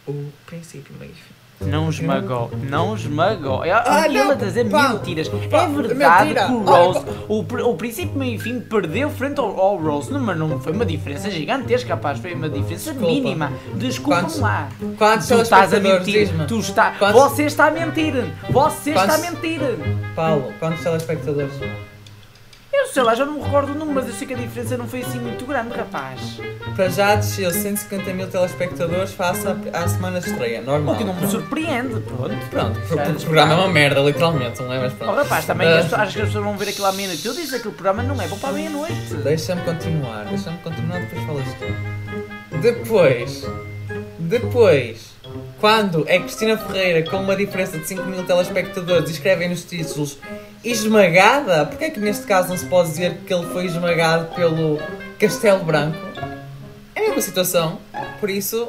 o 0.08 0.32
princípio, 0.46 0.94
meio 1.00 1.14
fim. 1.14 1.41
Não 1.66 1.90
esmagou, 1.90 2.50
não 2.70 2.96
esmagou. 2.96 3.64
É, 3.64 3.72
Ah, 3.72 4.06
não, 4.12 4.32
a 4.32 4.34
dizer 4.36 4.70
pá, 4.70 4.90
mentiras. 4.90 5.28
pá, 5.30 5.38
é 5.64 5.68
verdade 5.68 6.24
mentira. 6.30 6.46
que 6.48 6.52
o 6.54 6.66
Olha, 6.70 6.84
Rose, 7.00 7.06
o, 7.28 7.44
pr- 7.44 7.62
o 7.62 7.76
princípio 7.76 8.18
meio 8.18 8.36
e 8.36 8.40
fim, 8.40 8.60
perdeu 8.60 9.10
frente 9.10 9.40
ao, 9.40 9.60
ao 9.60 9.78
Rose. 9.78 10.12
Mas 10.12 10.38
não 10.38 10.60
foi 10.60 10.74
uma 10.74 10.86
diferença 10.86 11.30
gigantesca, 11.30 11.94
rapaz. 11.96 12.20
Foi 12.20 12.34
uma 12.34 12.50
diferença 12.50 12.92
Desculpa. 12.94 13.14
mínima. 13.14 13.52
Desculpa 13.76 14.22
Quantos- 14.22 14.40
lá. 14.40 14.70
Quantos 14.98 15.28
Tu 15.28 15.34
estás 15.42 15.74
a 15.74 15.80
mentir. 15.80 16.30
Tu 16.48 16.60
está, 16.60 16.92
Quantos- 16.98 17.22
Você 17.22 17.44
está 17.46 17.68
a 17.68 17.72
mentir. 17.72 18.14
Você 18.50 18.90
está 18.92 19.04
a 19.04 19.08
Quantos- 19.08 19.30
mentir. 19.30 19.60
Paulo, 20.16 20.54
quantos 20.60 20.84
telespectadores? 20.84 21.54
Sei 22.94 23.02
lá, 23.04 23.16
já 23.16 23.24
não 23.26 23.36
me 23.36 23.42
recordo 23.44 23.72
o 23.72 23.76
número, 23.76 23.96
mas 23.96 24.08
eu 24.10 24.14
sei 24.14 24.28
que 24.28 24.34
a 24.34 24.38
diferença 24.38 24.76
não 24.76 24.86
foi 24.86 25.02
assim 25.02 25.18
muito 25.18 25.46
grande, 25.46 25.74
rapaz. 25.74 26.20
Para 26.76 26.90
já 26.90 27.16
desceu 27.16 27.50
150 27.50 28.14
mil 28.14 28.28
telespectadores 28.28 29.14
face 29.14 29.46
à, 29.48 29.56
à 29.82 29.88
semana 29.88 30.20
de 30.20 30.30
estreia, 30.30 30.62
normal. 30.62 30.96
O 30.96 30.98
que 30.98 31.04
não 31.06 31.14
me 31.14 31.26
surpreende, 31.28 32.02
pronto. 32.02 32.36
Pronto, 32.50 32.80
porque 32.82 33.12
o 33.12 33.16
programa 33.22 33.54
é 33.54 33.56
uma 33.56 33.68
merda, 33.70 34.02
literalmente, 34.02 34.62
não 34.62 34.74
é? 34.74 34.80
Mas 34.80 34.94
Oh, 34.94 34.96
pronto. 34.98 35.16
rapaz, 35.16 35.46
também 35.46 35.68
pessoas- 35.68 35.94
acho 35.94 36.14
que 36.16 36.22
as 36.22 36.26
pessoas 36.28 36.44
vão 36.44 36.58
ver 36.58 36.68
aquilo 36.70 36.86
à 36.88 36.92
meia-noite. 36.92 37.26
Eu 37.26 37.34
disse 37.34 37.50
que 37.52 37.56
aquele 37.56 37.74
programa 37.76 38.04
não 38.04 38.22
é 38.22 38.28
bom 38.28 38.38
para 38.38 38.50
a 38.50 38.54
meia-noite. 38.54 39.14
Deixa-me 39.24 39.62
continuar, 39.62 40.26
deixa-me 40.26 40.58
continuar, 40.58 41.00
depois 41.00 41.24
falas 41.26 41.46
tu. 41.60 42.58
Depois, 42.58 43.48
depois, 44.20 45.12
quando 45.60 46.04
é 46.08 46.20
Cristina 46.20 46.58
Ferreira 46.58 47.10
com 47.10 47.18
uma 47.22 47.36
diferença 47.38 47.78
de 47.78 47.88
5 47.88 48.04
mil 48.04 48.24
telespectadores 48.26 49.10
escrevem 49.10 49.48
nos 49.50 49.64
títulos 49.64 50.20
esmagada, 50.64 51.66
porque 51.66 51.86
é 51.86 51.90
que 51.90 52.00
neste 52.00 52.26
caso 52.26 52.50
não 52.50 52.58
se 52.58 52.66
pode 52.66 52.90
dizer 52.90 53.18
que 53.26 53.34
ele 53.34 53.46
foi 53.48 53.66
esmagado 53.66 54.34
pelo 54.36 54.80
Castelo 55.20 55.64
Branco? 55.64 55.98
É 56.96 57.00
a 57.00 57.04
mesma 57.04 57.22
situação, 57.22 57.80
por 58.20 58.30
isso, 58.30 58.68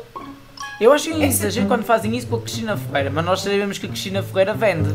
Eu 0.81 0.93
acho 0.93 1.11
um 1.11 1.23
exagero 1.23 1.67
quando 1.67 1.85
fazem 1.85 2.17
isso 2.17 2.27
com 2.27 2.37
a 2.37 2.41
Cristina 2.41 2.77
Ferreira, 2.77 3.11
mas 3.11 3.25
nós 3.25 3.41
sabemos 3.43 3.79
que 3.79 3.87
a 3.87 3.89
Cristina 3.89 4.23
Ferreira 4.23 4.55
vende. 4.55 4.95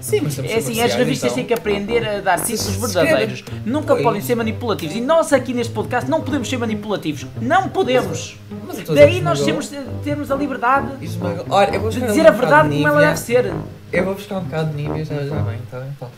sim, 0.00 0.20
mas 0.22 0.36
temos 0.36 0.50
É 0.50 0.56
assim, 0.56 0.80
as 0.80 0.94
revistas 0.94 1.32
têm 1.32 1.44
que 1.44 1.54
aprender 1.54 2.06
a 2.06 2.20
dar 2.20 2.38
títulos 2.38 2.74
se 2.74 2.78
verdadeiros. 2.78 3.42
Nunca 3.64 3.96
podem 3.96 4.20
ser 4.20 4.34
manipulativos. 4.36 4.94
E 4.94 5.00
nós 5.00 5.32
aqui 5.32 5.54
neste 5.54 5.72
podcast 5.72 6.08
não 6.08 6.20
podemos 6.20 6.48
ser 6.48 6.58
manipulativos. 6.58 7.26
Não 7.40 7.68
podemos. 7.68 8.38
Mas 8.66 8.78
dizer 8.78 8.94
Daí 8.94 9.14
que 9.14 9.20
nós 9.22 9.40
temos 9.42 9.72
termos 10.04 10.30
a 10.30 10.36
liberdade 10.36 11.04
Esmagou. 11.04 11.46
Olha, 11.48 11.78
de 11.78 12.00
dizer 12.00 12.26
a 12.26 12.30
verdade 12.30 12.68
de 12.68 12.76
como 12.76 12.88
ela 12.88 13.00
deve 13.00 13.18
ser. 13.18 13.52
Eu 13.92 14.06
vou 14.06 14.14
buscar 14.14 14.38
um 14.38 14.44
bocado 14.44 14.70
de 14.70 14.76
Nívea 14.76 15.04
já 15.04 15.22
já 15.22 15.42
bem, 15.42 15.58
está 15.62 15.80
bem? 15.80 15.92
Pá. 16.00 16.08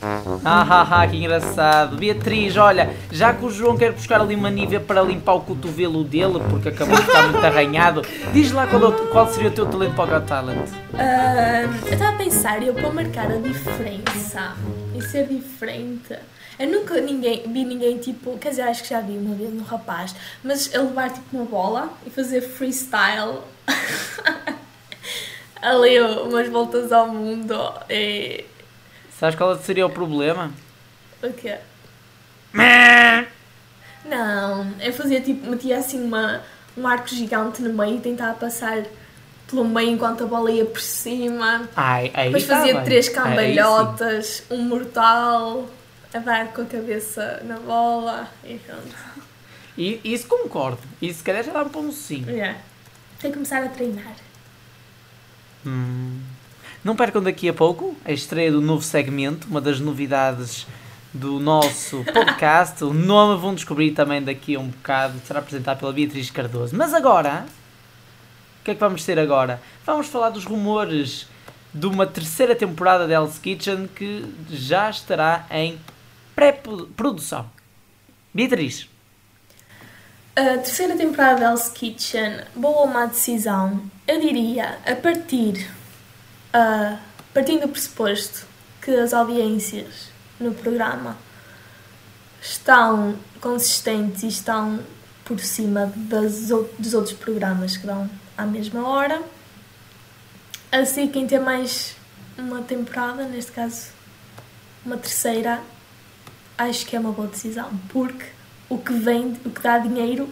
Ah, 0.44 0.66
ah, 0.70 1.02
ah, 1.02 1.06
que 1.08 1.16
engraçado. 1.16 1.96
Beatriz, 1.96 2.56
olha, 2.56 2.94
já 3.10 3.32
que 3.34 3.44
o 3.44 3.50
João 3.50 3.76
quer 3.76 3.90
buscar 3.90 4.20
ali 4.20 4.36
uma 4.36 4.48
nívea 4.48 4.78
para 4.78 5.02
limpar 5.02 5.34
o 5.34 5.40
cotovelo 5.40 6.04
dele, 6.04 6.40
porque 6.48 6.68
acabou 6.68 6.94
de 6.94 7.02
ficar 7.02 7.24
muito 7.24 7.44
arranhado, 7.44 8.02
diz 8.32 8.52
lá 8.52 8.68
qual, 8.68 8.92
é 8.92 9.06
qual 9.10 9.28
seria 9.28 9.48
o 9.48 9.52
teu 9.52 9.66
talento 9.66 9.96
para 9.96 10.04
o 10.04 10.20
Got 10.20 10.28
Talent. 10.28 10.68
Ah, 10.96 11.62
eu 11.84 11.92
estava 11.92 12.14
a 12.14 12.16
pensar, 12.18 12.62
eu 12.62 12.74
para 12.74 12.90
marcar 12.90 13.26
a 13.32 13.38
diferença 13.38 14.54
e 14.94 15.02
ser 15.02 15.26
diferente. 15.26 16.16
Eu 16.56 16.70
nunca 16.70 17.00
ninguém, 17.00 17.42
vi 17.42 17.64
ninguém 17.64 17.98
tipo, 17.98 18.38
quer 18.38 18.50
dizer, 18.50 18.62
acho 18.62 18.84
que 18.84 18.90
já 18.90 19.00
vi 19.00 19.18
uma 19.18 19.34
vez 19.34 19.52
um 19.52 19.64
rapaz, 19.64 20.14
mas 20.44 20.72
ele 20.72 20.84
levar 20.84 21.10
tipo 21.10 21.36
uma 21.36 21.44
bola 21.44 21.92
e 22.06 22.10
fazer 22.10 22.40
freestyle 22.40 23.38
ali 25.64 25.98
umas 26.00 26.48
voltas 26.48 26.92
ao 26.92 27.08
mundo 27.08 27.54
e. 27.88 28.44
Sabes 29.18 29.34
qual 29.36 29.56
seria 29.58 29.86
o 29.86 29.90
problema? 29.90 30.52
O 31.22 31.32
quê? 31.32 31.56
Não, 34.04 34.70
eu 34.80 34.92
fazia 34.92 35.20
tipo, 35.20 35.48
metia 35.48 35.78
assim 35.78 36.02
uma, 36.04 36.42
um 36.76 36.86
arco 36.86 37.08
gigante 37.08 37.62
no 37.62 37.72
meio 37.72 37.96
e 37.96 38.00
tentava 38.00 38.34
passar 38.34 38.84
pelo 39.48 39.64
meio 39.64 39.90
enquanto 39.90 40.24
a 40.24 40.26
bola 40.26 40.50
ia 40.50 40.66
por 40.66 40.80
cima. 40.80 41.68
Ai, 41.74 42.10
Depois 42.10 42.46
tá 42.46 42.58
fazia 42.58 42.74
bem. 42.74 42.84
três 42.84 43.08
cambalhotas, 43.08 44.42
um 44.50 44.58
mortal, 44.62 45.68
a 46.12 46.18
dar 46.18 46.48
com 46.48 46.62
a 46.62 46.66
cabeça 46.66 47.40
na 47.44 47.58
bola 47.58 48.28
e 48.44 48.58
pronto. 48.58 48.94
E 49.76 50.00
isso 50.04 50.26
concordo. 50.28 50.80
Isso 51.00 51.18
se 51.18 51.24
calhar 51.24 51.42
já 51.42 51.52
dá 51.52 51.64
para 51.64 51.80
um 51.80 51.90
sim. 51.90 52.24
Yeah. 52.28 52.58
Tem 53.18 53.30
que 53.30 53.36
começar 53.36 53.62
a 53.64 53.68
treinar. 53.68 54.14
Hum. 55.66 56.20
Não 56.84 56.94
percam 56.94 57.22
daqui 57.22 57.48
a 57.48 57.52
pouco 57.54 57.96
a 58.04 58.12
estreia 58.12 58.52
do 58.52 58.60
novo 58.60 58.82
segmento, 58.82 59.46
uma 59.48 59.60
das 59.60 59.80
novidades 59.80 60.66
do 61.12 61.40
nosso 61.40 62.04
podcast. 62.12 62.84
O 62.84 62.92
nome 62.92 63.40
vão 63.40 63.54
descobrir 63.54 63.92
também 63.92 64.22
daqui 64.22 64.56
a 64.56 64.60
um 64.60 64.68
bocado, 64.68 65.18
será 65.26 65.38
apresentado 65.40 65.78
pela 65.78 65.92
Beatriz 65.92 66.30
Cardoso. 66.30 66.76
Mas 66.76 66.92
agora, 66.92 67.46
o 68.60 68.64
que 68.64 68.72
é 68.72 68.74
que 68.74 68.80
vamos 68.80 69.04
ter 69.04 69.18
agora? 69.18 69.62
Vamos 69.86 70.08
falar 70.08 70.30
dos 70.30 70.44
rumores 70.44 71.26
de 71.72 71.86
uma 71.86 72.06
terceira 72.06 72.54
temporada 72.54 73.06
de 73.06 73.12
Hell's 73.12 73.38
Kitchen 73.38 73.88
que 73.88 74.24
já 74.50 74.90
estará 74.90 75.46
em 75.50 75.78
pré-produção. 76.34 77.50
Beatriz, 78.32 78.88
A 80.36 80.58
terceira 80.58 80.96
temporada 80.96 81.36
de 81.36 81.44
Hell's 81.44 81.68
Kitchen, 81.68 82.40
boa 82.56 82.80
ou 82.80 82.86
má 82.88 83.06
decisão? 83.06 83.88
Eu 84.04 84.20
diria, 84.20 84.80
a 84.84 84.96
partir, 84.96 85.70
a 86.52 86.98
partindo 87.32 87.62
do 87.62 87.68
pressuposto 87.68 88.44
que 88.82 88.90
as 88.90 89.14
audiências 89.14 90.08
no 90.40 90.52
programa 90.52 91.16
estão 92.42 93.16
consistentes 93.40 94.24
e 94.24 94.26
estão 94.26 94.80
por 95.24 95.38
cima 95.38 95.92
das, 95.94 96.48
dos 96.78 96.94
outros 96.94 97.16
programas 97.16 97.76
que 97.76 97.86
dão 97.86 98.10
à 98.36 98.44
mesma 98.44 98.88
hora, 98.88 99.22
assim 100.72 101.06
quem 101.06 101.28
tem 101.28 101.38
mais 101.38 101.94
uma 102.36 102.60
temporada, 102.60 103.22
neste 103.22 103.52
caso 103.52 103.92
uma 104.84 104.96
terceira, 104.96 105.62
acho 106.58 106.84
que 106.86 106.96
é 106.96 106.98
uma 106.98 107.12
boa 107.12 107.28
decisão, 107.28 107.70
porque 107.88 108.33
o 108.68 108.78
que 108.78 108.92
vem, 108.92 109.36
o 109.44 109.50
que 109.50 109.60
dá 109.60 109.78
dinheiro 109.78 110.28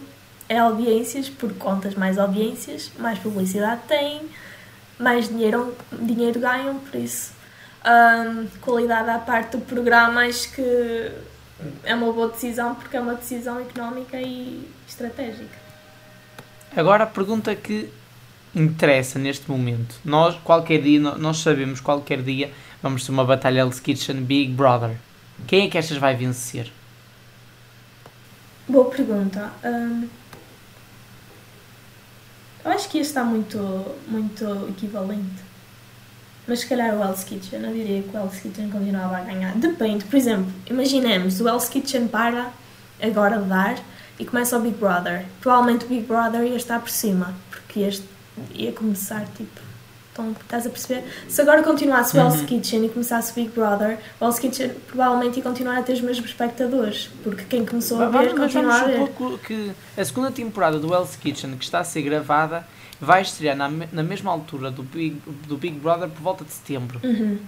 é 0.49 0.59
audiências, 0.59 1.29
porque 1.29 1.57
contas 1.59 1.95
mais 1.95 2.17
audiências, 2.17 2.91
mais 2.99 3.19
publicidade 3.19 3.81
têm, 3.87 4.21
mais 4.99 5.27
dinheiro, 5.27 5.75
dinheiro 5.91 6.39
ganham, 6.39 6.79
por 6.79 6.99
isso 6.99 7.33
hum, 7.83 8.47
qualidade 8.61 9.09
à 9.09 9.19
parte 9.19 9.57
do 9.57 9.65
programa 9.65 10.21
acho 10.25 10.51
que 10.53 11.11
é 11.83 11.95
uma 11.95 12.11
boa 12.11 12.29
decisão 12.29 12.75
porque 12.75 12.97
é 12.97 12.99
uma 12.99 13.15
decisão 13.15 13.59
económica 13.59 14.19
e 14.19 14.67
estratégica. 14.87 15.63
Agora 16.75 17.03
a 17.03 17.07
pergunta 17.07 17.55
que 17.55 17.89
interessa 18.55 19.19
neste 19.19 19.49
momento. 19.49 19.95
Nós, 20.03 20.35
qualquer 20.43 20.81
dia, 20.81 20.99
nós 20.99 21.37
sabemos 21.37 21.79
qualquer 21.79 22.21
dia 22.21 22.51
vamos 22.81 23.05
ter 23.05 23.11
uma 23.11 23.23
batalha 23.23 23.59
Hell's 23.59 23.79
Kitchen 23.79 24.23
Big 24.23 24.51
Brother. 24.53 24.97
Quem 25.47 25.65
é 25.65 25.69
que 25.69 25.77
achas 25.77 25.97
vai 25.97 26.15
vencer? 26.15 26.71
Boa 28.73 28.89
pergunta. 28.89 29.51
Hum, 29.63 30.09
eu 32.65 32.71
acho 32.71 32.89
que 32.89 32.97
este 32.97 33.11
está 33.11 33.23
muito, 33.23 33.59
muito 34.07 34.67
equivalente. 34.67 35.43
Mas 36.47 36.61
se 36.61 36.65
calhar 36.65 36.95
o 36.95 37.03
Hell's 37.03 37.23
Kitchen, 37.23 37.61
eu 37.61 37.71
diria 37.71 38.01
que 38.01 38.09
o 38.09 38.19
Hell's 38.19 38.39
Kitchen 38.39 38.71
continuava 38.71 39.17
a 39.17 39.21
ganhar. 39.21 39.53
Depende, 39.53 40.05
por 40.05 40.15
exemplo, 40.15 40.51
imaginemos, 40.65 41.39
o 41.39 41.47
Hell's 41.47 41.69
Kitchen 41.69 42.07
para 42.07 42.51
agora 42.99 43.37
de 43.37 43.47
dar 43.47 43.77
e 44.17 44.25
começa 44.25 44.57
o 44.57 44.61
Big 44.61 44.75
Brother. 44.77 45.27
Provavelmente 45.39 45.85
o 45.85 45.87
Big 45.87 46.07
Brother 46.07 46.41
ia 46.41 46.55
estar 46.55 46.79
por 46.79 46.89
cima, 46.89 47.31
porque 47.51 47.81
este 47.81 48.07
ia 48.55 48.71
começar 48.71 49.23
tipo. 49.37 49.72
Então, 50.13 50.31
estás 50.39 50.67
a 50.67 50.69
perceber? 50.69 51.03
Se 51.27 51.41
agora 51.41 51.63
continuasse 51.63 52.15
o 52.15 52.19
Hell's 52.21 52.41
Uhum. 52.41 52.45
Kitchen 52.45 52.85
e 52.85 52.89
começasse 52.89 53.31
o 53.31 53.35
Big 53.35 53.49
Brother, 53.49 53.97
o 54.21 54.25
Hell's 54.25 54.37
Kitchen 54.37 54.69
provavelmente 54.87 55.37
ia 55.37 55.43
continuar 55.43 55.79
a 55.79 55.81
ter 55.81 55.93
os 55.93 56.01
mesmos 56.01 56.29
espectadores, 56.29 57.09
porque 57.23 57.43
quem 57.45 57.65
começou 57.65 57.99
a 57.99 58.05
ver 58.09 58.11
Vamos, 58.29 58.33
continua 58.53 58.71
vamos 58.77 58.81
a 58.81 58.85
ver. 58.85 59.07
supor 59.07 59.39
que 59.39 59.47
que 59.47 60.01
a 60.01 60.05
segunda 60.05 60.31
temporada 60.31 60.77
do 60.77 60.93
Hell's 60.93 61.15
Kitchen, 61.15 61.57
que 61.57 61.65
está 61.65 61.79
a 61.79 61.83
ser 61.83 62.03
gravada, 62.03 62.65
vai 63.01 63.23
estrear 63.23 63.57
na, 63.57 63.67
na 63.67 64.03
mesma 64.03 64.31
altura 64.31 64.69
do 64.69 64.83
Big, 64.83 65.19
do 65.47 65.57
Big 65.57 65.79
Brother 65.79 66.07
por 66.09 66.21
volta 66.21 66.45
de 66.45 66.51
setembro. 66.51 66.99
Uhum. 67.03 67.39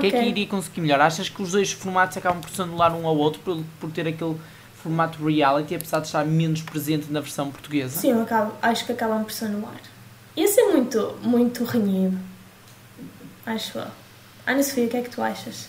Quem 0.00 0.08
é 0.08 0.10
que 0.12 0.16
Ok. 0.18 0.28
iria 0.28 0.46
conseguir 0.46 0.80
melhor? 0.82 1.00
Achas 1.00 1.28
que 1.28 1.42
os 1.42 1.50
dois 1.50 1.72
formatos 1.72 2.16
acabam 2.16 2.40
por 2.40 2.50
se 2.50 2.62
anular 2.62 2.94
um 2.94 3.06
ao 3.08 3.16
outro 3.16 3.40
por, 3.40 3.60
por 3.80 3.90
ter 3.90 4.06
aquele 4.06 4.36
formato 4.82 5.24
reality, 5.26 5.74
apesar 5.74 5.98
de 5.98 6.06
estar 6.06 6.24
menos 6.24 6.62
presente 6.62 7.10
na 7.10 7.18
versão 7.20 7.50
portuguesa? 7.50 7.98
Sim, 7.98 8.10
eu 8.12 8.22
acabo, 8.22 8.52
acho 8.62 8.86
que 8.86 8.92
acabam 8.92 9.24
por 9.24 9.32
se 9.32 9.44
anular. 9.44 9.74
Ia 10.38 10.46
ser 10.46 10.66
muito, 10.68 11.16
muito 11.20 11.64
renhido. 11.64 12.16
Acho 13.44 13.78
eu. 13.78 13.86
Ana 14.46 14.62
Sofia, 14.62 14.84
o 14.86 14.88
que 14.88 14.96
é 14.96 15.02
que 15.02 15.10
tu 15.10 15.20
achas? 15.20 15.68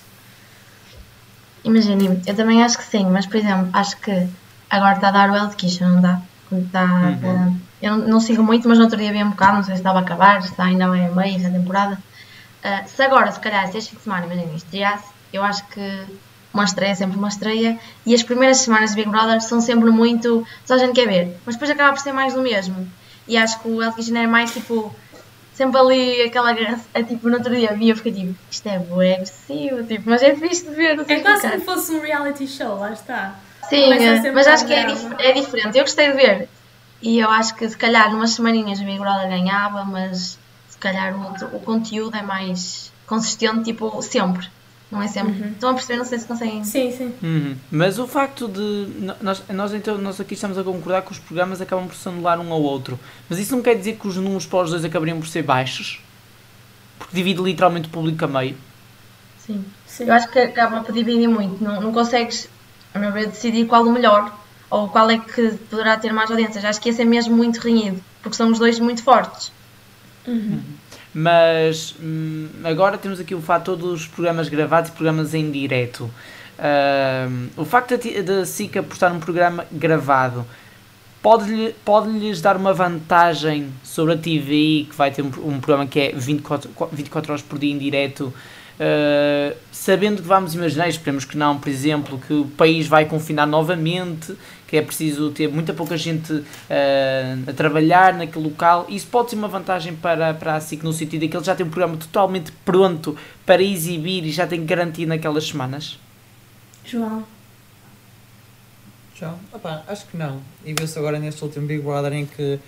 Imaginem, 1.63 2.21
eu 2.27 2.35
também 2.35 2.61
acho 2.63 2.77
que 2.77 2.83
sim, 2.83 3.03
mas 3.07 3.25
por 3.25 3.37
exemplo, 3.37 3.67
acho 3.73 3.97
que 3.97 4.27
agora 4.69 4.93
está 4.93 5.07
a 5.07 5.11
dar 5.11 5.29
o 5.31 5.33
Wild 5.33 5.55
Kitchen, 5.55 5.87
não 5.87 6.01
dá? 6.01 6.21
Está, 6.51 6.83
Uhum. 6.85 7.57
eh, 7.81 7.87
eu 7.87 7.97
não, 7.97 8.07
não 8.07 8.19
sigo 8.19 8.43
muito, 8.43 8.69
mas 8.69 8.77
no 8.77 8.83
outro 8.83 8.99
dia 8.99 9.11
vi 9.11 9.23
um 9.23 9.31
bocado, 9.31 9.57
não 9.57 9.63
sei 9.63 9.73
se 9.73 9.79
estava 9.79 9.97
a 9.97 10.01
acabar, 10.03 10.43
se 10.43 10.53
ainda 10.61 10.87
vai 10.87 11.03
a 11.03 11.09
meio 11.11 11.41
da 11.41 11.49
temporada. 11.49 11.97
Eh, 12.63 12.83
se 12.85 13.01
agora, 13.01 13.31
se 13.31 13.39
calhar, 13.39 13.67
se 13.71 13.77
este 13.79 13.89
fim 13.89 13.97
de 13.97 14.03
semana, 14.03 14.25
imaginem, 14.27 14.55
estreasse, 14.55 15.05
eu 15.33 15.43
acho 15.43 15.65
que 15.69 16.05
uma 16.53 16.63
estreia 16.65 16.91
é 16.91 16.95
sempre 16.95 17.17
uma 17.17 17.27
estreia 17.27 17.79
e 18.05 18.13
as 18.13 18.21
primeiras 18.21 18.57
semanas 18.57 18.91
de 18.91 18.97
Big 18.97 19.09
Brother 19.09 19.41
são 19.41 19.59
sempre 19.61 19.89
muito. 19.89 20.45
só 20.63 20.75
a 20.75 20.77
gente 20.77 20.93
quer 20.93 21.07
ver, 21.07 21.39
mas 21.43 21.55
depois 21.55 21.71
acaba 21.71 21.91
por 21.93 21.99
ser 22.01 22.13
mais 22.13 22.35
do 22.35 22.41
mesmo. 22.41 22.87
E 23.29 23.37
acho 23.37 23.61
que 23.61 23.69
o 23.69 23.93
Kitchen 23.93 24.17
é 24.23 24.27
mais 24.27 24.51
tipo. 24.51 24.93
Sempre 25.53 25.77
ali 25.79 26.21
aquela 26.21 26.53
guerra, 26.53 26.79
é, 26.93 27.03
tipo, 27.03 27.27
no 27.29 27.35
outro 27.35 27.53
dia 27.53 27.73
vi, 27.73 27.89
eu 27.89 27.95
fiquei 27.97 28.13
tipo, 28.13 28.33
isto 28.49 28.65
é 28.69 28.79
bué 28.79 29.15
agressivo, 29.15 29.83
tipo, 29.83 30.09
mas 30.09 30.23
é 30.23 30.33
fixe 30.33 30.63
de 30.69 30.73
ver, 30.73 30.97
É 31.05 31.19
quase 31.19 31.41
como 31.49 31.61
fosse 31.65 31.91
um 31.91 31.99
reality 32.01 32.47
show, 32.47 32.79
lá 32.79 32.93
está. 32.93 33.35
Sim, 33.69 33.91
é, 33.93 34.31
mas 34.31 34.47
acho 34.47 34.65
que 34.65 34.73
é, 34.73 34.85
dif- 34.85 35.15
é 35.19 35.31
diferente. 35.33 35.77
Eu 35.77 35.83
gostei 35.83 36.07
de 36.11 36.13
ver. 36.15 36.49
E 37.01 37.19
eu 37.19 37.29
acho 37.29 37.55
que 37.55 37.67
se 37.69 37.77
calhar 37.77 38.09
numas 38.09 38.31
semaninhas 38.31 38.79
o 38.79 38.85
Big 38.85 38.97
Brother 38.99 39.27
ganhava, 39.27 39.83
mas 39.83 40.39
se 40.69 40.77
calhar 40.77 41.13
o, 41.13 41.57
o 41.57 41.59
conteúdo 41.59 42.15
é 42.15 42.21
mais 42.21 42.89
consistente, 43.05 43.63
tipo, 43.65 44.01
sempre. 44.01 44.47
Não 44.91 45.01
é 45.01 45.07
sempre. 45.07 45.39
Uhum. 45.39 45.51
Estão 45.51 45.69
a 45.69 45.73
perceber? 45.73 45.97
Não 45.99 46.05
sei 46.05 46.17
se 46.17 46.25
conseguem. 46.25 46.63
Sim, 46.63 46.91
sim. 46.91 47.13
Uhum. 47.21 47.55
Mas 47.71 47.99
o 47.99 48.07
facto 48.07 48.47
de. 48.47 48.87
Nós, 49.21 49.43
nós, 49.49 49.73
então, 49.73 49.97
nós 49.99 50.19
aqui 50.19 50.33
estamos 50.33 50.57
a 50.57 50.63
concordar 50.63 51.03
que 51.03 51.11
os 51.11 51.19
programas 51.19 51.61
acabam 51.61 51.87
por 51.87 51.95
se 51.95 52.09
anular 52.09 52.39
um 52.39 52.51
ao 52.51 52.61
outro. 52.61 52.99
Mas 53.29 53.37
isso 53.37 53.55
não 53.55 53.61
quer 53.61 53.75
dizer 53.75 53.97
que 53.97 54.07
os 54.07 54.17
números 54.17 54.47
para 54.47 54.63
os 54.63 54.71
dois 54.71 54.83
acabariam 54.83 55.19
por 55.19 55.27
ser 55.27 55.43
baixos? 55.43 56.01
Porque 56.97 57.15
divide 57.15 57.41
literalmente 57.41 57.87
o 57.87 57.91
público 57.91 58.25
a 58.25 58.27
meio. 58.27 58.57
Sim. 59.45 59.63
sim. 59.85 60.05
Eu 60.05 60.13
acho 60.13 60.27
que 60.29 60.39
acaba 60.39 60.81
por 60.81 60.91
dividir 60.91 61.27
muito. 61.27 61.63
Não, 61.63 61.79
não 61.79 61.91
consegues, 61.91 62.49
a 62.91 62.97
meu 62.97 63.11
ver, 63.11 63.27
decidir 63.27 63.65
qual 63.65 63.85
o 63.85 63.91
melhor. 63.91 64.35
Ou 64.71 64.89
qual 64.89 65.09
é 65.09 65.19
que 65.19 65.51
poderá 65.69 65.97
ter 65.97 66.11
mais 66.11 66.31
audiências. 66.31 66.65
Acho 66.65 66.81
que 66.81 66.89
esse 66.89 67.01
é 67.01 67.05
mesmo 67.05 67.35
muito 67.35 67.57
renhido. 67.57 68.01
Porque 68.23 68.35
são 68.35 68.51
os 68.51 68.57
dois 68.57 68.79
muito 68.79 69.03
fortes. 69.03 69.51
Uhum. 70.27 70.61
Mas 71.13 71.95
hum, 72.01 72.47
agora 72.63 72.97
temos 72.97 73.19
aqui 73.19 73.33
o 73.33 73.41
fator 73.41 73.75
dos 73.75 74.05
programas 74.07 74.47
gravados 74.49 74.89
e 74.89 74.93
programas 74.93 75.33
em 75.33 75.49
direto. 75.49 76.09
Ahm, 76.59 77.47
o 77.57 77.65
facto 77.65 77.97
de, 77.97 78.21
de 78.21 78.31
a 78.41 78.45
SIC 78.45 78.77
apostar 78.77 79.13
num 79.13 79.19
programa 79.19 79.65
gravado 79.71 80.45
pode-lhe- 81.21 81.73
pode-lhes 81.83 82.41
dar 82.41 82.55
uma 82.57 82.73
vantagem 82.73 83.69
sobre 83.83 84.13
a 84.13 84.17
TV, 84.17 84.85
que 84.89 84.95
vai 84.95 85.09
ter 85.11 85.21
um, 85.21 85.31
um 85.45 85.59
programa 85.59 85.87
que 85.87 85.99
é 85.99 86.11
24, 86.13 86.69
qu- 86.71 86.89
24 86.91 87.31
horas 87.31 87.41
por 87.41 87.57
dia 87.59 87.71
em 87.71 87.77
direto, 87.77 88.33
Uh, 88.81 89.53
sabendo 89.73 90.21
que 90.21 90.27
vamos 90.29 90.55
imaginar, 90.55 90.87
esperemos 90.87 91.25
que 91.25 91.35
não, 91.37 91.57
por 91.59 91.67
exemplo, 91.67 92.17
que 92.25 92.31
o 92.33 92.45
país 92.45 92.87
vai 92.87 93.03
confinar 93.03 93.45
novamente, 93.45 94.33
que 94.69 94.77
é 94.77 94.81
preciso 94.83 95.31
ter 95.31 95.49
muita 95.49 95.73
pouca 95.73 95.97
gente 95.97 96.31
uh, 96.31 96.45
a 97.47 97.53
trabalhar 97.53 98.13
naquele 98.13 98.45
local, 98.45 98.85
isso 98.87 99.07
pode 99.07 99.31
ser 99.31 99.35
uma 99.35 99.47
vantagem 99.47 99.95
para, 99.95 100.31
para 100.35 100.55
a 100.55 100.61
SIC 100.61 100.83
no 100.83 100.93
sentido 100.93 101.21
de 101.21 101.27
que 101.27 101.35
ele 101.35 101.43
já 101.43 101.55
tem 101.55 101.65
um 101.65 101.69
programa 101.69 101.97
totalmente 101.97 102.51
pronto 102.63 103.17
para 103.45 103.63
exibir 103.63 104.23
e 104.23 104.31
já 104.31 104.45
tem 104.45 104.63
garantia 104.63 105.07
naquelas 105.07 105.47
semanas? 105.47 105.97
João. 106.85 107.23
João? 109.15 109.39
Opa, 109.51 109.83
acho 109.87 110.05
que 110.05 110.15
não. 110.15 110.39
E 110.63 110.73
viu-se 110.73 110.97
agora 110.99 111.17
neste 111.17 111.43
último 111.43 111.65
Big 111.65 111.81
Brother 111.81 112.13
em 112.13 112.27
que 112.27 112.59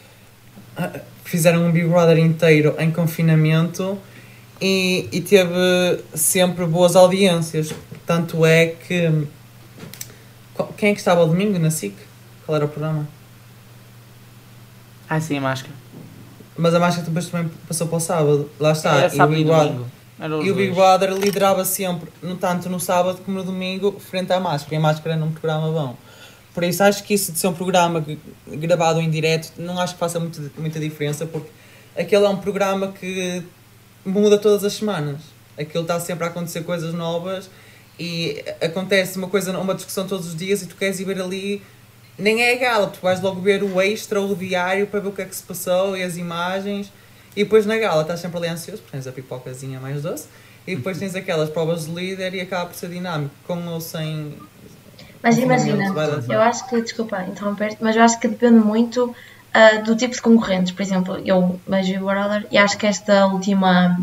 fizeram 1.24 1.68
um 1.68 1.72
Big 1.72 1.88
Brother 1.88 2.18
inteiro 2.18 2.76
em 2.80 2.90
confinamento 2.92 4.00
e, 4.60 5.08
e 5.12 5.22
teve 5.22 6.04
sempre 6.16 6.66
boas 6.66 6.96
audiências. 6.96 7.72
Tanto 8.08 8.44
é 8.44 8.68
que. 8.68 9.28
Quem 10.78 10.92
é 10.92 10.94
que 10.94 11.00
estava 11.00 11.22
ao 11.22 11.28
domingo 11.28 11.58
na 11.60 11.72
SIC? 11.72 11.96
Qual 12.46 12.56
era 12.56 12.66
o 12.66 12.68
programa? 12.68 13.08
Ah, 15.10 15.20
sim, 15.20 15.38
a 15.38 15.42
máscara. 15.42 15.74
Mas 16.58 16.74
a 16.74 16.80
máscara 16.80 17.06
depois 17.06 17.28
também 17.28 17.52
passou 17.68 17.88
para 17.88 17.98
o 17.98 18.00
sábado. 18.00 18.50
Lá 18.60 18.72
está. 18.72 18.96
Era 18.96 19.10
sábado 19.10 19.34
e, 19.34 19.44
o 19.44 19.46
Big 19.46 19.50
Brother, 19.50 19.80
e 20.46 20.52
o 20.52 20.56
Big 20.56 20.74
Brother 20.74 21.14
liderava 21.14 21.66
sempre, 21.66 22.10
no, 22.22 22.36
tanto 22.36 22.70
no 22.70 22.80
sábado 22.80 23.20
como 23.26 23.38
no 23.38 23.44
domingo, 23.44 24.00
frente 24.00 24.32
à 24.32 24.40
máscara. 24.40 24.76
E 24.76 24.78
a 24.78 24.82
máscara 24.82 25.16
era 25.16 25.20
num 25.20 25.32
programa 25.32 25.72
bom. 25.72 25.98
Por 26.54 26.64
isso 26.64 26.84
acho 26.84 27.04
que 27.04 27.14
isso 27.14 27.32
de 27.32 27.40
ser 27.40 27.48
um 27.48 27.54
programa 27.54 28.06
gravado 28.48 29.00
em 29.00 29.10
direto 29.10 29.54
não 29.58 29.80
acho 29.80 29.94
que 29.94 30.00
faça 30.00 30.20
muito, 30.20 30.52
muita 30.58 30.80
diferença, 30.80 31.26
porque 31.26 31.50
aquele 31.98 32.26
é 32.26 32.30
um 32.30 32.38
programa 32.38 32.90
que 32.90 33.42
muda 34.06 34.38
todas 34.38 34.64
as 34.64 34.74
semanas. 34.74 35.22
Aquilo 35.58 35.84
está 35.84 36.00
sempre 36.00 36.26
a 36.26 36.28
acontecer 36.28 36.64
coisas 36.64 36.94
novas 36.94 37.50
e 38.00 38.44
acontece 38.62 39.18
uma 39.18 39.28
coisa, 39.28 39.58
uma 39.58 39.76
discussão 39.76 40.08
todos 40.08 40.28
os 40.28 40.36
dias 40.36 40.62
e 40.62 40.68
tu 40.68 40.76
queres 40.76 41.00
ir 41.00 41.06
ver 41.06 41.22
ali. 41.22 41.62
Nem 42.18 42.42
é 42.42 42.54
a 42.54 42.58
gala, 42.58 42.88
tu 42.88 43.00
vais 43.02 43.22
logo 43.22 43.42
ver 43.42 43.64
o 43.64 43.82
extra 43.82 44.20
ou 44.20 44.32
o 44.32 44.36
diário 44.36 44.86
para 44.88 45.00
ver 45.00 45.10
o 45.10 45.12
que 45.12 45.22
é 45.22 45.26
que 45.26 45.36
se 45.36 45.44
passou 45.44 45.96
e 45.98 46.04
as 46.04 46.18
imagens. 46.18 46.92
E 47.36 47.44
depois 47.44 47.66
na 47.66 47.78
gala 47.78 48.02
estás 48.02 48.20
sempre 48.20 48.38
ali 48.38 48.48
ansioso, 48.48 48.82
porque 48.82 48.98
tens 48.98 49.08
a 49.08 49.12
pipocazinha 49.12 49.80
mais 49.80 50.02
doce. 50.02 50.28
E 50.68 50.76
depois 50.76 51.00
tens 51.00 51.16
aquelas 51.16 51.50
provas 51.50 51.86
de 51.86 51.92
líder 51.92 52.36
e 52.36 52.42
acaba 52.42 52.68
por 52.68 52.76
ser 52.76 52.90
dinâmico, 52.90 53.34
com 53.48 53.66
ou 53.68 53.82
sem. 53.82 54.38
Mas 55.24 55.38
imagina, 55.38 55.94
eu 56.30 56.42
acho 56.42 56.68
que, 56.68 56.82
desculpa 56.82 57.24
interromper 57.24 57.78
mas 57.80 57.96
eu 57.96 58.02
acho 58.02 58.20
que 58.20 58.28
depende 58.28 58.60
muito 58.60 59.06
uh, 59.06 59.84
do 59.84 59.96
tipo 59.96 60.14
de 60.14 60.22
concorrentes. 60.22 60.72
Por 60.72 60.82
exemplo, 60.82 61.22
eu 61.26 61.60
vejo 61.68 62.02
o 62.02 62.06
Brother 62.06 62.48
e 62.52 62.58
acho 62.58 62.78
que 62.78 62.86
esta 62.86 63.28
última 63.28 64.00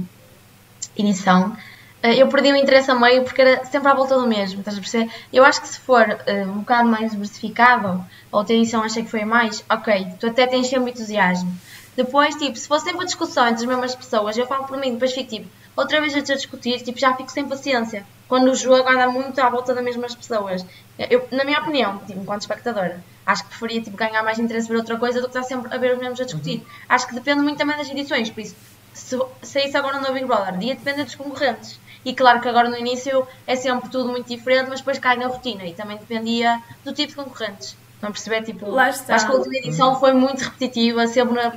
edição 0.97 1.57
eu 2.03 2.29
perdi 2.29 2.53
o 2.53 2.57
interesse 2.57 2.91
a 2.91 2.95
meio 2.95 3.25
porque 3.25 3.41
era 3.41 3.65
sempre 3.65 3.89
à 3.89 3.95
volta 3.95 4.19
do 4.19 4.27
mesmo, 4.27 4.61
estás 4.61 4.77
a 4.77 4.81
perceber? 4.81 5.11
Eu 5.33 5.45
acho 5.45 5.61
que 5.61 5.69
se 5.69 5.81
for 5.81 6.07
uh, 6.09 6.51
um 6.51 6.61
bocado 6.61 6.89
mais 6.89 7.11
diversificado, 7.11 8.05
a 8.33 8.37
outra 8.37 8.55
edição 8.55 8.83
achei 8.83 9.03
que 9.03 9.11
foi 9.11 9.25
mais, 9.25 9.65
ok, 9.69 10.07
tu 10.21 10.29
até 10.29 10.47
tens 10.47 10.69
sempre 10.69 10.91
entusiasmo. 10.91 11.53
Depois, 11.97 12.37
tipo, 12.37 12.57
se 12.57 12.69
fosse 12.69 12.85
sempre 12.85 13.03
a 13.03 13.05
discussão 13.05 13.49
entre 13.49 13.63
as 13.63 13.65
mesmas 13.65 13.95
pessoas, 13.97 14.39
eu 14.39 14.47
falo 14.47 14.65
por 14.65 14.79
mim, 14.79 14.93
depois 14.93 15.13
fico 15.13 15.29
tipo, 15.29 15.49
outra 15.77 16.01
vez 16.01 16.15
a 16.15 16.21
discutir, 16.21 16.81
tipo, 16.83 16.97
já 16.97 17.13
fico 17.15 17.33
sem 17.33 17.49
paciência. 17.49 18.07
Quando 18.29 18.53
o 18.53 18.55
jogo 18.55 18.89
anda 18.89 19.09
muito 19.09 19.41
à 19.41 19.51
volta 19.51 19.75
das 19.75 19.83
mesmas 19.83 20.15
pessoas. 20.15 20.65
Eu, 21.11 21.27
na 21.33 21.45
minha 21.45 21.59
opinião, 21.59 21.99
tipo, 22.07 22.21
enquanto 22.21 22.43
espectadora, 22.43 23.03
acho 23.27 23.43
que 23.43 23.49
preferia 23.49 23.83
tipo, 23.83 23.97
ganhar 23.97 24.23
mais 24.23 24.39
interesse 24.39 24.69
ver 24.69 24.77
outra 24.77 24.97
coisa 24.97 25.21
do 25.21 25.29
que 25.29 25.37
estar 25.37 25.43
sempre 25.43 25.75
a 25.75 25.79
ver 25.79 25.95
os 25.95 25.99
mesmos 25.99 26.21
a 26.21 26.25
discutir. 26.25 26.59
Uhum. 26.59 26.67
Acho 26.89 27.09
que 27.09 27.15
depende 27.15 27.41
muito 27.41 27.59
também 27.59 27.77
das 27.77 27.91
edições, 27.91 28.31
por 28.31 28.41
isso, 28.43 28.55
se 28.93 29.19
saísse 29.43 29.77
agora 29.77 30.01
no 30.01 30.13
Big 30.13 30.27
Brother, 30.27 30.61
ia 30.63 30.75
depender 30.75 31.05
dos 31.05 31.15
concorrentes. 31.15 31.81
E 32.09 32.15
claro 32.15 32.41
que 32.41 32.49
agora 32.49 32.71
no 32.71 32.77
início 32.79 33.29
é 33.47 33.55
sempre 33.55 33.91
tudo 33.91 34.09
muito 34.09 34.27
diferente, 34.27 34.71
mas 34.71 34.81
depois 34.81 34.99
cai 34.99 35.19
na 35.19 35.27
rotina 35.27 35.67
e 35.67 35.75
também 35.75 35.99
dependia 35.99 36.59
do 36.83 36.95
tipo 36.95 37.09
de 37.09 37.17
concorrentes. 37.17 37.77
Não 38.01 38.11
perceber, 38.11 38.43
tipo, 38.45 38.71
Lá 38.71 38.89
está. 38.89 39.15
acho 39.15 39.27
que 39.27 39.33
a 39.33 39.35
última 39.35 39.57
edição 39.59 40.01
foi 40.01 40.15
muito 40.15 40.41
repetitiva, 40.43 41.07
sempre 41.07 41.39
a 41.39 41.53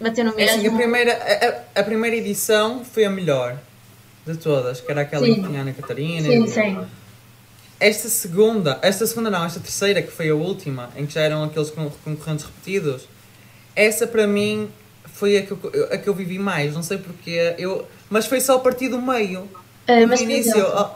bater 0.00 0.24
no 0.24 0.32
mesmo. 0.36 0.40
É 0.48 0.58
assim, 0.58 0.68
a, 0.68 0.76
primeira, 0.76 1.64
a, 1.74 1.80
a, 1.80 1.82
primeira 1.82 2.14
edição 2.14 2.84
foi 2.84 3.04
a 3.04 3.10
melhor 3.10 3.58
de 4.24 4.36
todas, 4.36 4.80
que 4.80 4.88
era 4.88 5.00
aquela 5.00 5.26
sim. 5.26 5.34
que 5.34 5.42
tinha 5.42 5.58
a 5.58 5.62
Ana 5.62 5.72
Catarina. 5.72 6.28
Sim, 6.28 6.46
sim. 6.46 6.86
Esta 7.80 8.08
segunda, 8.08 8.78
esta 8.82 9.04
segunda 9.08 9.28
não, 9.28 9.44
esta 9.44 9.58
terceira, 9.58 10.00
que 10.02 10.12
foi 10.12 10.28
a 10.30 10.36
última, 10.36 10.88
em 10.94 11.04
que 11.04 11.14
já 11.14 11.22
eram 11.22 11.42
aqueles 11.42 11.70
concorrentes 11.70 12.44
repetidos, 12.44 13.08
essa 13.74 14.06
para 14.06 14.24
mim 14.24 14.70
foi 15.04 15.36
a 15.38 15.42
que 15.42 15.50
eu, 15.50 15.88
a 15.90 15.98
que 15.98 16.08
eu 16.08 16.14
vivi 16.14 16.38
mais, 16.38 16.74
não 16.74 16.82
sei 16.84 16.96
porquê, 16.96 17.56
eu, 17.58 17.88
mas 18.08 18.26
foi 18.26 18.40
só 18.40 18.54
a 18.54 18.60
partir 18.60 18.88
do 18.88 19.02
meio. 19.02 19.48
Uh, 19.88 20.06
mas, 20.08 20.20
no 20.20 20.30
início, 20.30 20.56
exemplo, 20.56 20.72
eu, 20.72 20.90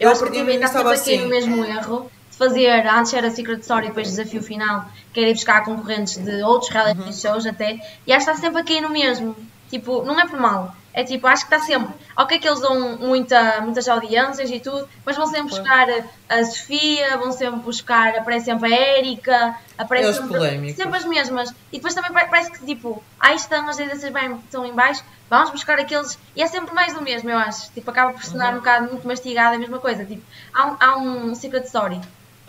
eu 0.00 0.10
acho 0.10 0.24
que 0.24 0.32
também 0.32 0.62
estava 0.62 0.92
assim. 0.92 1.18
no 1.18 1.28
mesmo 1.28 1.64
erro 1.64 2.10
de 2.30 2.36
fazer, 2.36 2.86
antes 2.86 3.14
era 3.14 3.30
Secret 3.30 3.60
Story, 3.60 3.88
depois 3.88 4.08
desafio 4.08 4.42
final, 4.42 4.84
que 5.12 5.20
era 5.20 5.30
ir 5.30 5.34
buscar 5.34 5.64
concorrentes 5.64 6.16
de 6.18 6.42
outros 6.42 6.70
reality 6.70 7.00
uhum. 7.00 7.12
shows 7.12 7.46
até, 7.46 7.80
e 8.06 8.12
acho 8.12 8.26
que 8.26 8.30
está 8.30 8.34
sempre 8.34 8.60
aqui 8.60 8.80
no 8.80 8.90
mesmo. 8.90 9.34
Tipo, 9.70 10.04
não 10.04 10.20
é 10.20 10.26
por 10.26 10.38
mal, 10.38 10.74
é 10.96 11.04
tipo, 11.04 11.26
acho 11.26 11.46
que 11.46 11.54
está 11.54 11.66
sempre. 11.66 11.94
Ok, 12.16 12.38
que 12.38 12.48
eles 12.48 12.58
dão 12.58 12.96
muita, 12.96 13.60
muitas 13.60 13.86
audiências 13.86 14.50
e 14.50 14.58
tudo, 14.58 14.88
mas 15.04 15.14
vão 15.14 15.26
sempre 15.26 15.50
buscar 15.50 15.86
a 16.26 16.44
Sofia, 16.46 17.18
vão 17.18 17.30
sempre 17.32 17.60
buscar, 17.60 18.16
aparece 18.16 18.46
sempre 18.46 18.72
a 18.72 18.98
Erika, 18.98 19.54
aparece 19.76 20.14
sempre, 20.14 20.72
sempre 20.72 20.96
as 20.96 21.04
mesmas. 21.04 21.50
E 21.70 21.76
depois 21.76 21.92
também 21.92 22.10
parece 22.10 22.50
que 22.50 22.64
tipo, 22.64 23.04
aí 23.20 23.36
estão 23.36 23.68
as 23.68 23.78
audiências 23.78 24.10
bem, 24.10 24.36
estão 24.36 24.64
em 24.64 24.72
baixo, 24.72 25.04
vamos 25.28 25.50
buscar 25.50 25.78
aqueles. 25.78 26.18
E 26.34 26.40
é 26.42 26.46
sempre 26.46 26.74
mais 26.74 26.94
do 26.94 27.02
mesmo, 27.02 27.28
eu 27.28 27.36
acho. 27.36 27.70
Tipo, 27.72 27.90
acaba 27.90 28.14
por 28.14 28.24
se 28.24 28.30
tornar 28.30 28.52
uhum. 28.52 28.54
um 28.54 28.58
bocado 28.60 28.90
muito 28.90 29.06
mastigado 29.06 29.54
a 29.54 29.58
mesma 29.58 29.78
coisa. 29.78 30.02
Tipo, 30.02 30.22
há 30.54 30.66
um, 30.66 30.76
há 30.80 30.96
um 30.96 31.34
Secret 31.34 31.66
Story. 31.66 31.96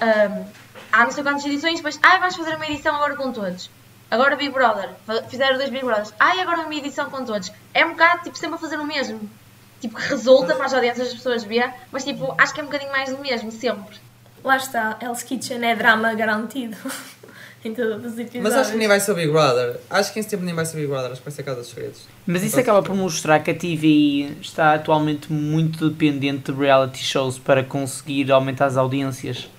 Um, 0.02 0.46
há 0.94 1.04
não 1.04 1.12
sei 1.12 1.22
quantas 1.22 1.44
edições, 1.44 1.76
depois, 1.76 2.00
ah, 2.02 2.18
vamos 2.18 2.38
fazer 2.38 2.56
uma 2.56 2.66
edição 2.66 2.96
agora 2.96 3.18
com 3.18 3.30
todos. 3.34 3.70
Agora 4.10 4.36
Big 4.36 4.52
Brother. 4.52 4.90
Fizeram 5.30 5.58
dois 5.58 5.70
Big 5.70 5.84
Brothers. 5.84 6.14
Ai, 6.20 6.40
agora 6.40 6.62
uma 6.62 6.76
edição 6.76 7.10
com 7.10 7.26
todos. 7.26 7.52
É 7.74 7.86
um 7.86 7.92
bocado, 7.92 8.24
tipo, 8.24 8.38
sempre 8.38 8.56
a 8.56 8.60
fazer 8.60 8.78
o 8.78 8.86
mesmo. 8.86 9.20
Tipo, 9.82 9.96
que 9.96 10.08
resulta 10.08 10.56
para 10.56 10.66
as 10.66 10.74
audiências 10.74 11.10
das 11.10 11.18
pessoas 11.18 11.44
ver, 11.44 11.72
mas, 11.92 12.04
tipo, 12.04 12.34
acho 12.38 12.54
que 12.54 12.60
é 12.60 12.64
um 12.64 12.68
bocadinho 12.68 12.92
mais 12.92 13.10
do 13.10 13.18
mesmo, 13.20 13.52
sempre. 13.52 13.98
Lá 14.44 14.58
está, 14.58 14.98
Hell's 15.02 15.24
Kitchen 15.24 15.64
é 15.64 15.76
drama 15.76 16.14
garantido. 16.16 16.78
em 17.64 17.74
todos 17.74 18.14
os 18.14 18.20
episódios. 18.20 18.44
Mas 18.44 18.54
acho 18.56 18.72
que 18.72 18.78
nem 18.78 18.88
vai 18.88 19.00
ser 19.00 19.12
o 19.12 19.16
Big 19.16 19.32
Brother. 19.32 19.80
Acho 19.90 20.14
que 20.14 20.20
em 20.20 20.24
setembro 20.24 20.46
nem 20.46 20.56
vai 20.56 20.66
ser 20.66 20.78
o 20.78 20.80
Big 20.80 20.88
Brother, 20.88 21.12
acho 21.12 21.22
que 21.22 21.26
vai 21.26 21.34
ser 21.34 21.42
a 21.42 21.46
Casa 21.46 21.60
dos 21.62 21.70
Segredos. 21.70 22.02
Mas 22.26 22.44
isso 22.44 22.60
acaba 22.60 22.82
por 22.82 22.96
mostrar 22.96 23.40
que 23.40 23.52
a 23.52 23.56
TV 23.56 24.36
está 24.42 24.74
atualmente 24.74 25.32
muito 25.32 25.90
dependente 25.90 26.52
de 26.52 26.58
reality 26.58 27.04
shows 27.04 27.38
para 27.38 27.64
conseguir 27.64 28.32
aumentar 28.32 28.66
as 28.66 28.78
audiências. 28.78 29.50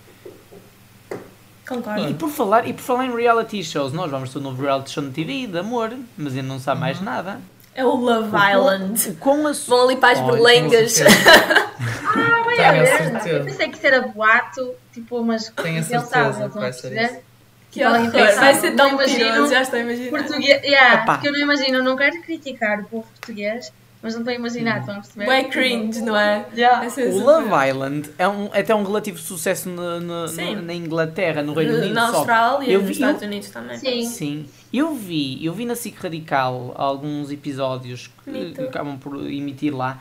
Concordo. 1.68 2.08
E 2.08 2.14
por, 2.14 2.30
falar, 2.30 2.66
e 2.66 2.72
por 2.72 2.82
falar 2.82 3.04
em 3.04 3.14
reality 3.14 3.62
shows, 3.62 3.92
nós 3.92 4.10
vamos 4.10 4.32
ter 4.32 4.38
um 4.38 4.42
novo 4.42 4.62
reality 4.62 4.90
show 4.90 5.02
na 5.02 5.10
TV 5.10 5.46
de 5.46 5.58
amor, 5.58 5.94
mas 6.16 6.34
ainda 6.34 6.48
não 6.48 6.58
sabe 6.58 6.80
mais 6.80 6.98
uhum. 6.98 7.04
nada. 7.04 7.40
É 7.74 7.84
o 7.84 7.94
Love 7.94 8.30
Island. 8.34 9.16
Com 9.20 9.46
a... 9.46 9.52
Vão 9.52 9.84
ali 9.84 9.96
para 9.96 10.12
as 10.12 10.20
berlengas. 10.20 11.00
ah, 11.04 12.42
vai 12.44 12.58
a 12.58 12.72
ver. 12.72 13.34
Eu 13.34 13.44
pensei 13.44 13.68
que 13.68 13.76
isso 13.76 13.86
era 13.86 14.00
boato, 14.00 14.74
tipo, 14.92 15.22
mas 15.22 15.50
Tenho 15.50 15.84
certeza 15.84 16.48
que 16.48 16.58
vai 16.58 16.72
ser 16.72 17.02
isso. 17.02 17.28
Que 17.70 17.84
horror, 17.84 18.10
vai 18.10 18.54
ser 18.54 18.74
tão 18.74 18.96
mentiroso, 18.96 19.52
já 19.52 19.60
estou 19.60 19.78
a 19.78 19.82
imaginar. 19.82 20.10
Português, 20.10 20.62
yeah, 20.64 21.04
porque 21.04 21.28
eu 21.28 21.32
não 21.32 21.38
imagino, 21.38 21.82
não 21.82 21.96
quero 21.96 22.22
criticar 22.22 22.80
o 22.80 22.84
povo 22.84 23.06
português, 23.06 23.70
mas 24.00 24.14
não 24.14 24.20
estou 24.20 24.32
a 24.32 24.36
imaginar, 24.36 24.80
estão 24.80 24.94
a 24.94 25.00
perceber? 25.00 25.24
Bué 25.24 25.44
cringe, 25.44 26.00
não 26.02 26.16
é? 26.16 26.46
Yeah. 26.54 26.86
O 26.86 27.18
Love 27.18 27.68
Island 27.68 28.10
é, 28.16 28.28
um, 28.28 28.48
é 28.52 28.60
até 28.60 28.74
um 28.74 28.84
relativo 28.84 29.18
sucesso 29.18 29.68
no, 29.68 30.00
no, 30.00 30.26
no, 30.26 30.62
na 30.62 30.74
Inglaterra, 30.74 31.42
no 31.42 31.52
Reino 31.52 31.78
Unido. 31.78 31.94
Na 31.94 32.08
Austrália 32.08 32.72
e 32.72 32.78
nos 32.78 32.90
Estados 32.90 33.22
Unidos 33.22 33.50
também. 33.50 33.76
Sim. 33.76 34.04
Sim. 34.06 34.46
Eu 34.72 34.94
vi, 34.94 35.44
eu 35.44 35.52
vi 35.52 35.64
na 35.64 35.74
SIC 35.74 35.98
Radical 35.98 36.74
alguns 36.76 37.32
episódios 37.32 38.08
que, 38.24 38.52
que 38.52 38.60
acabam 38.62 38.96
por 38.98 39.16
emitir 39.26 39.74
lá. 39.74 40.00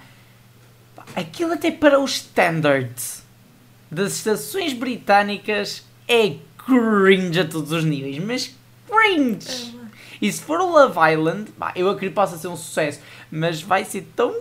Aquilo 1.16 1.54
até 1.54 1.72
para 1.72 2.00
os 2.00 2.18
standards 2.18 3.24
das 3.90 4.14
estações 4.14 4.74
britânicas 4.74 5.84
é 6.08 6.36
cringe 6.58 7.40
a 7.40 7.46
todos 7.46 7.72
os 7.72 7.84
níveis, 7.84 8.20
mas 8.20 8.56
cringe! 8.88 9.74
É 9.74 9.78
e 10.22 10.32
se 10.32 10.42
for 10.42 10.60
o 10.60 10.70
Love 10.72 10.98
Island, 11.14 11.52
bah, 11.58 11.72
eu 11.76 11.90
acredito 11.90 12.12
que 12.12 12.16
possa 12.16 12.38
ser 12.38 12.48
um 12.48 12.56
sucesso, 12.56 13.00
mas 13.32 13.62
vai 13.62 13.86
ser 13.86 14.08
tão 14.16 14.34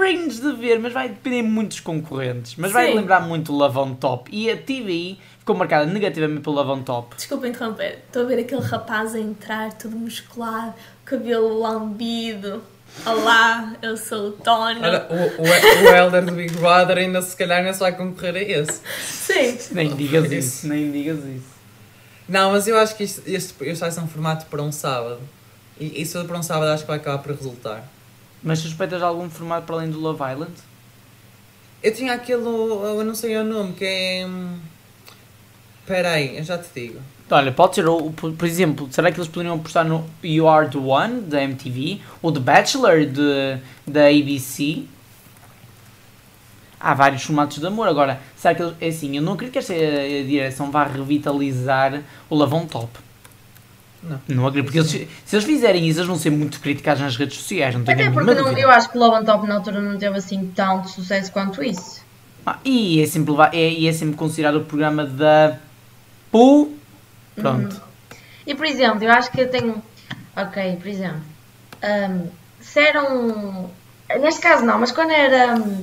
cringe 0.00 0.40
de 0.40 0.52
ver, 0.52 0.78
mas 0.78 0.92
vai 0.92 1.08
depender 1.08 1.42
muito 1.42 1.68
dos 1.68 1.80
concorrentes. 1.80 2.54
Mas 2.56 2.70
Sim. 2.70 2.74
vai 2.74 2.94
lembrar 2.94 3.20
muito 3.20 3.52
o 3.52 3.56
Love 3.56 3.78
on 3.78 3.94
Top. 3.94 4.30
E 4.34 4.50
a 4.50 4.56
TV 4.56 5.16
ficou 5.38 5.54
marcada 5.54 5.86
negativamente 5.86 6.42
pelo 6.42 6.56
Love 6.56 6.70
on 6.70 6.82
Top. 6.82 7.16
Desculpa 7.16 7.46
interromper, 7.46 8.02
estou 8.06 8.22
a 8.22 8.26
ver 8.26 8.40
aquele 8.40 8.62
rapaz 8.62 9.14
a 9.14 9.20
entrar, 9.20 9.72
todo 9.74 9.96
musculado, 9.96 10.74
cabelo 11.04 11.60
lambido. 11.60 12.62
Olá, 13.06 13.76
eu 13.80 13.96
sou 13.96 14.28
o 14.28 14.32
Tony. 14.32 14.80
Olha, 14.82 15.06
o, 15.08 15.42
o, 15.42 15.44
o 15.44 15.94
Elder 15.94 16.24
do 16.24 16.32
Big 16.32 16.52
Brother 16.54 16.98
ainda 16.98 17.22
se 17.22 17.36
calhar 17.36 17.62
não 17.62 17.72
se 17.72 17.78
vai 17.78 17.96
concorrer 17.96 18.34
a 18.34 18.42
esse. 18.42 18.80
Sim. 19.00 19.74
Nem 19.74 19.94
digas 19.94 20.30
isso, 20.32 20.66
nem 20.66 20.90
digas 20.90 21.18
isso. 21.18 21.60
Não, 22.28 22.50
mas 22.50 22.66
eu 22.66 22.76
acho 22.76 22.96
que 22.96 23.04
isto, 23.04 23.22
este, 23.26 23.54
este 23.64 23.80
vai 23.80 23.90
ser 23.92 24.00
um 24.00 24.08
formato 24.08 24.46
para 24.46 24.60
um 24.60 24.72
sábado. 24.72 25.20
E 25.78 26.02
isso 26.02 26.22
para 26.24 26.36
um 26.36 26.42
sábado 26.42 26.70
acho 26.72 26.82
que 26.82 26.88
vai 26.88 26.98
acabar 26.98 27.18
por 27.18 27.32
resultar. 27.32 27.88
Mas 28.42 28.60
suspeitas 28.60 29.02
algum 29.02 29.28
formato 29.28 29.66
para 29.66 29.76
além 29.76 29.90
do 29.90 30.00
Love 30.00 30.22
Island? 30.22 30.52
Eu 31.82 31.94
tinha 31.94 32.12
aquele, 32.12 32.42
eu 32.42 33.04
não 33.04 33.14
sei 33.14 33.36
o 33.36 33.44
nome, 33.44 33.72
que 33.72 33.84
é. 33.84 34.26
hum, 34.26 34.58
Espera 35.90 36.12
aí, 36.12 36.36
eu 36.36 36.44
já 36.44 36.56
te 36.56 36.68
digo. 36.72 37.00
Olha, 37.28 37.50
pode 37.50 37.74
ser, 37.74 37.84
por, 37.84 38.46
exemplo, 38.46 38.88
será 38.92 39.10
que 39.10 39.18
eles 39.18 39.28
poderiam 39.28 39.56
apostar 39.56 39.84
no 39.84 40.08
You 40.22 40.48
Are 40.48 40.68
The 40.68 40.78
One, 40.78 41.22
da 41.22 41.42
MTV, 41.42 42.00
ou 42.22 42.30
The 42.30 42.38
Bachelor, 42.38 43.06
de, 43.06 43.58
da 43.86 44.06
ABC? 44.06 44.84
Há 46.78 46.94
vários 46.94 47.22
formatos 47.24 47.58
de 47.58 47.66
amor. 47.66 47.88
Agora, 47.88 48.20
será 48.36 48.54
que 48.54 48.62
eles, 48.62 48.74
é 48.80 48.86
assim, 48.86 49.16
eu 49.16 49.22
não 49.22 49.32
acredito 49.32 49.52
que 49.52 49.58
esta 49.58 49.74
eh, 49.74 50.22
direção 50.22 50.70
vá 50.70 50.84
revitalizar 50.84 52.02
o 52.28 52.36
Love 52.36 52.54
on 52.54 52.66
Top. 52.66 52.88
Não. 54.02 54.20
Não 54.28 54.46
acredito, 54.46 54.64
porque 54.64 54.78
eles, 54.78 55.08
se 55.24 55.36
eles 55.36 55.44
fizerem 55.44 55.86
isso, 55.86 55.98
eles 55.98 56.08
vão 56.08 56.16
ser 56.16 56.30
muito 56.30 56.58
criticados 56.60 57.02
nas 57.02 57.16
redes 57.16 57.36
sociais, 57.36 57.74
não 57.74 57.84
tenho 57.84 57.98
Até 58.00 58.10
porque 58.10 58.34
não, 58.34 58.58
eu 58.58 58.70
acho 58.70 58.90
que 58.90 58.96
o 58.96 59.00
Love 59.00 59.16
on 59.16 59.24
Top 59.24 59.46
na 59.46 59.56
altura 59.56 59.80
não 59.80 59.98
teve 59.98 60.16
assim 60.16 60.50
tanto 60.54 60.88
sucesso 60.88 61.30
quanto 61.30 61.62
isso. 61.62 62.02
Ah, 62.46 62.58
e, 62.64 63.02
é 63.02 63.06
sempre, 63.06 63.34
é, 63.52 63.70
e 63.70 63.86
é 63.86 63.92
sempre 63.92 64.16
considerado 64.16 64.56
o 64.56 64.64
programa 64.64 65.04
da 65.04 65.58
PU. 66.30 66.74
Pronto. 67.34 67.80
E 68.46 68.54
por 68.54 68.66
exemplo, 68.66 69.04
eu 69.04 69.12
acho 69.12 69.30
que 69.30 69.42
eu 69.42 69.50
tenho. 69.50 69.82
Ok, 70.36 70.76
por 70.76 70.88
exemplo. 70.88 71.22
hum, 71.82 72.28
se 72.60 72.80
era 72.80 73.02
um. 73.12 73.68
Neste 74.20 74.40
caso 74.40 74.64
não, 74.64 74.78
mas 74.78 74.90
quando 74.90 75.10
era 75.10 75.54
hum, 75.54 75.80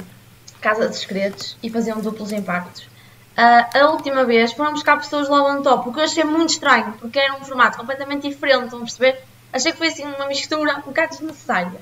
Casa 0.59 0.89
dos 0.89 0.99
Segredos 0.99 1.55
e 1.61 1.69
faziam 1.69 2.01
duplos 2.01 2.31
impactos. 2.31 2.87
Ah, 3.37 3.69
a 3.71 3.91
última 3.91 4.25
vez 4.25 4.51
foram 4.51 4.71
buscar 4.71 4.97
pessoas 4.97 5.29
lá 5.29 5.43
on 5.43 5.61
top, 5.61 5.89
o 5.89 5.93
que 5.93 5.99
eu 5.99 6.03
achei 6.03 6.23
muito 6.23 6.49
estranho, 6.49 6.93
porque 6.93 7.19
era 7.19 7.35
um 7.35 7.45
formato 7.45 7.77
completamente 7.77 8.27
diferente, 8.27 8.63
estão 8.63 8.79
a 8.79 8.81
perceber? 8.81 9.23
Achei 9.53 9.71
que 9.71 9.77
foi 9.77 9.87
assim 9.87 10.05
uma 10.05 10.25
mistura 10.25 10.77
um 10.77 10.81
bocado 10.81 11.11
desnecessária. 11.11 11.79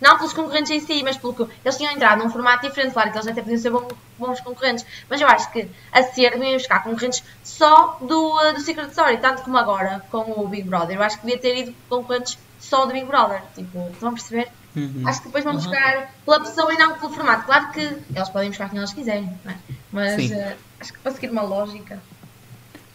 Não 0.00 0.16
pelos 0.16 0.32
concorrentes 0.32 0.70
em 0.70 0.80
si, 0.80 1.02
mas 1.02 1.16
pelo 1.16 1.34
que 1.34 1.42
eles 1.42 1.76
tinham 1.76 1.92
entrado 1.92 2.22
num 2.22 2.30
formato 2.30 2.66
diferente. 2.66 2.92
Claro 2.92 3.10
que 3.10 3.18
eles 3.18 3.28
até 3.28 3.42
podiam 3.42 3.58
ser 3.58 3.70
bons 4.18 4.40
concorrentes, 4.40 4.84
mas 5.08 5.20
eu 5.20 5.28
acho 5.28 5.50
que 5.52 5.68
a 5.92 6.02
ser 6.02 6.32
deviam 6.32 6.54
buscar 6.54 6.82
concorrentes 6.82 7.22
só 7.42 7.98
do, 8.00 8.36
uh, 8.36 8.52
do 8.54 8.60
Secret 8.60 8.88
Story, 8.88 9.18
tanto 9.18 9.42
como 9.42 9.56
agora 9.56 10.02
com 10.10 10.40
o 10.40 10.48
Big 10.48 10.68
Brother. 10.68 10.96
Eu 10.96 11.02
acho 11.02 11.20
que 11.20 11.26
devia 11.26 11.38
ter 11.38 11.56
ido 11.56 11.74
concorrentes 11.88 12.38
só 12.58 12.86
do 12.86 12.92
Big 12.92 13.04
Brother. 13.06 13.42
Tipo, 13.54 13.90
estão 13.92 14.08
a 14.08 14.12
perceber? 14.12 14.50
Uhum. 14.76 15.02
Acho 15.06 15.20
que 15.20 15.26
depois 15.26 15.44
vão 15.44 15.54
buscar 15.54 16.12
pela 16.24 16.40
pessoa 16.40 16.72
e 16.74 16.76
não 16.76 16.98
pelo 16.98 17.12
formato. 17.12 17.46
Claro 17.46 17.70
que 17.70 17.80
eles 17.80 18.28
podem 18.30 18.48
buscar 18.48 18.68
quem 18.68 18.78
eles 18.78 18.92
quiserem, 18.92 19.30
não 19.44 19.52
é? 19.52 19.56
mas 19.92 20.30
uh, 20.30 20.56
acho 20.80 20.92
que 20.92 20.98
para 20.98 21.12
seguir 21.12 21.30
uma 21.30 21.42
lógica. 21.42 22.02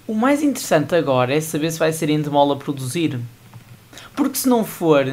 O 0.06 0.14
mais 0.14 0.44
interessante 0.44 0.94
agora 0.96 1.34
é 1.34 1.40
saber 1.40 1.72
se 1.72 1.80
vai 1.80 1.94
ser 1.94 2.10
Endemol 2.10 2.52
a 2.52 2.58
produzir. 2.58 3.20
Porque 4.16 4.38
se 4.38 4.50
não 4.50 4.66
for, 4.66 5.06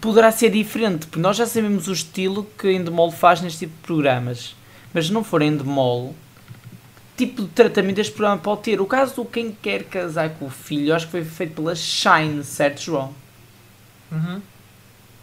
poderá 0.00 0.32
ser 0.32 0.50
diferente. 0.50 1.06
Porque 1.06 1.20
nós 1.20 1.36
já 1.36 1.46
sabemos 1.46 1.86
o 1.86 1.92
estilo 1.92 2.44
que 2.58 2.72
Endemol 2.72 3.12
faz 3.12 3.40
neste 3.40 3.60
tipo 3.60 3.76
de 3.76 3.82
programas. 3.82 4.56
Mas 4.92 5.06
se 5.06 5.12
não 5.12 5.22
for 5.22 5.42
Endemol, 5.42 6.14
que 7.16 7.26
tipo 7.26 7.42
de 7.42 7.48
tratamento 7.48 8.00
este 8.00 8.12
programa 8.12 8.40
pode 8.40 8.62
ter? 8.62 8.80
O 8.80 8.86
caso 8.86 9.16
do 9.16 9.24
Quem 9.24 9.52
Quer 9.52 9.84
Casar 9.84 10.30
com 10.30 10.46
o 10.46 10.50
Filho, 10.50 10.94
acho 10.94 11.06
que 11.06 11.12
foi 11.12 11.24
feito 11.24 11.54
pela 11.54 11.74
Shine, 11.74 12.42
certo, 12.42 12.80
João? 12.80 13.12
Uhum. 14.10 14.40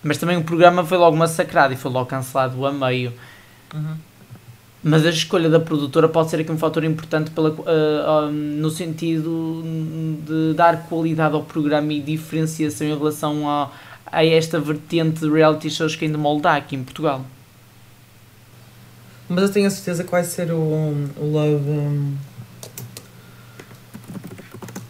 Mas 0.04 0.18
também 0.18 0.38
o 0.38 0.44
programa 0.44 0.86
foi 0.86 0.98
logo 0.98 1.18
massacrado 1.18 1.74
e 1.74 1.78
foi 1.78 1.92
logo 1.92 2.06
cancelado 2.06 2.66
a 2.66 2.72
meio. 2.72 3.12
Uhum. 3.74 3.98
Mas 4.84 5.04
a 5.04 5.10
escolha 5.10 5.50
da 5.50 5.60
produtora 5.60 6.08
pode 6.08 6.30
ser 6.30 6.42
aqui 6.42 6.52
um 6.52 6.60
fator 6.60 6.84
importante 6.84 7.32
pela, 7.32 7.56
ah, 7.66 8.30
no 8.32 8.70
sentido 8.70 9.64
de 10.24 10.54
dar 10.54 10.84
qualidade 10.84 11.34
ao 11.34 11.42
programa 11.42 11.92
e 11.92 12.00
diferenciação 12.00 12.86
em 12.86 12.96
relação 12.96 13.50
a, 13.50 13.72
a 14.06 14.24
esta 14.24 14.60
vertente 14.60 15.22
de 15.22 15.30
reality 15.30 15.72
shows 15.72 15.96
que 15.96 16.06
ainda 16.06 16.20
molda 16.20 16.52
aqui 16.52 16.76
em 16.76 16.84
Portugal. 16.84 17.26
Mas 19.28 19.44
eu 19.46 19.52
tenho 19.52 19.66
a 19.66 19.72
certeza 19.72 20.04
que 20.04 20.12
vai 20.12 20.24
ser 20.24 20.52
o, 20.52 20.60
o 20.60 21.32
Love. 21.32 21.70
um, 21.72 22.16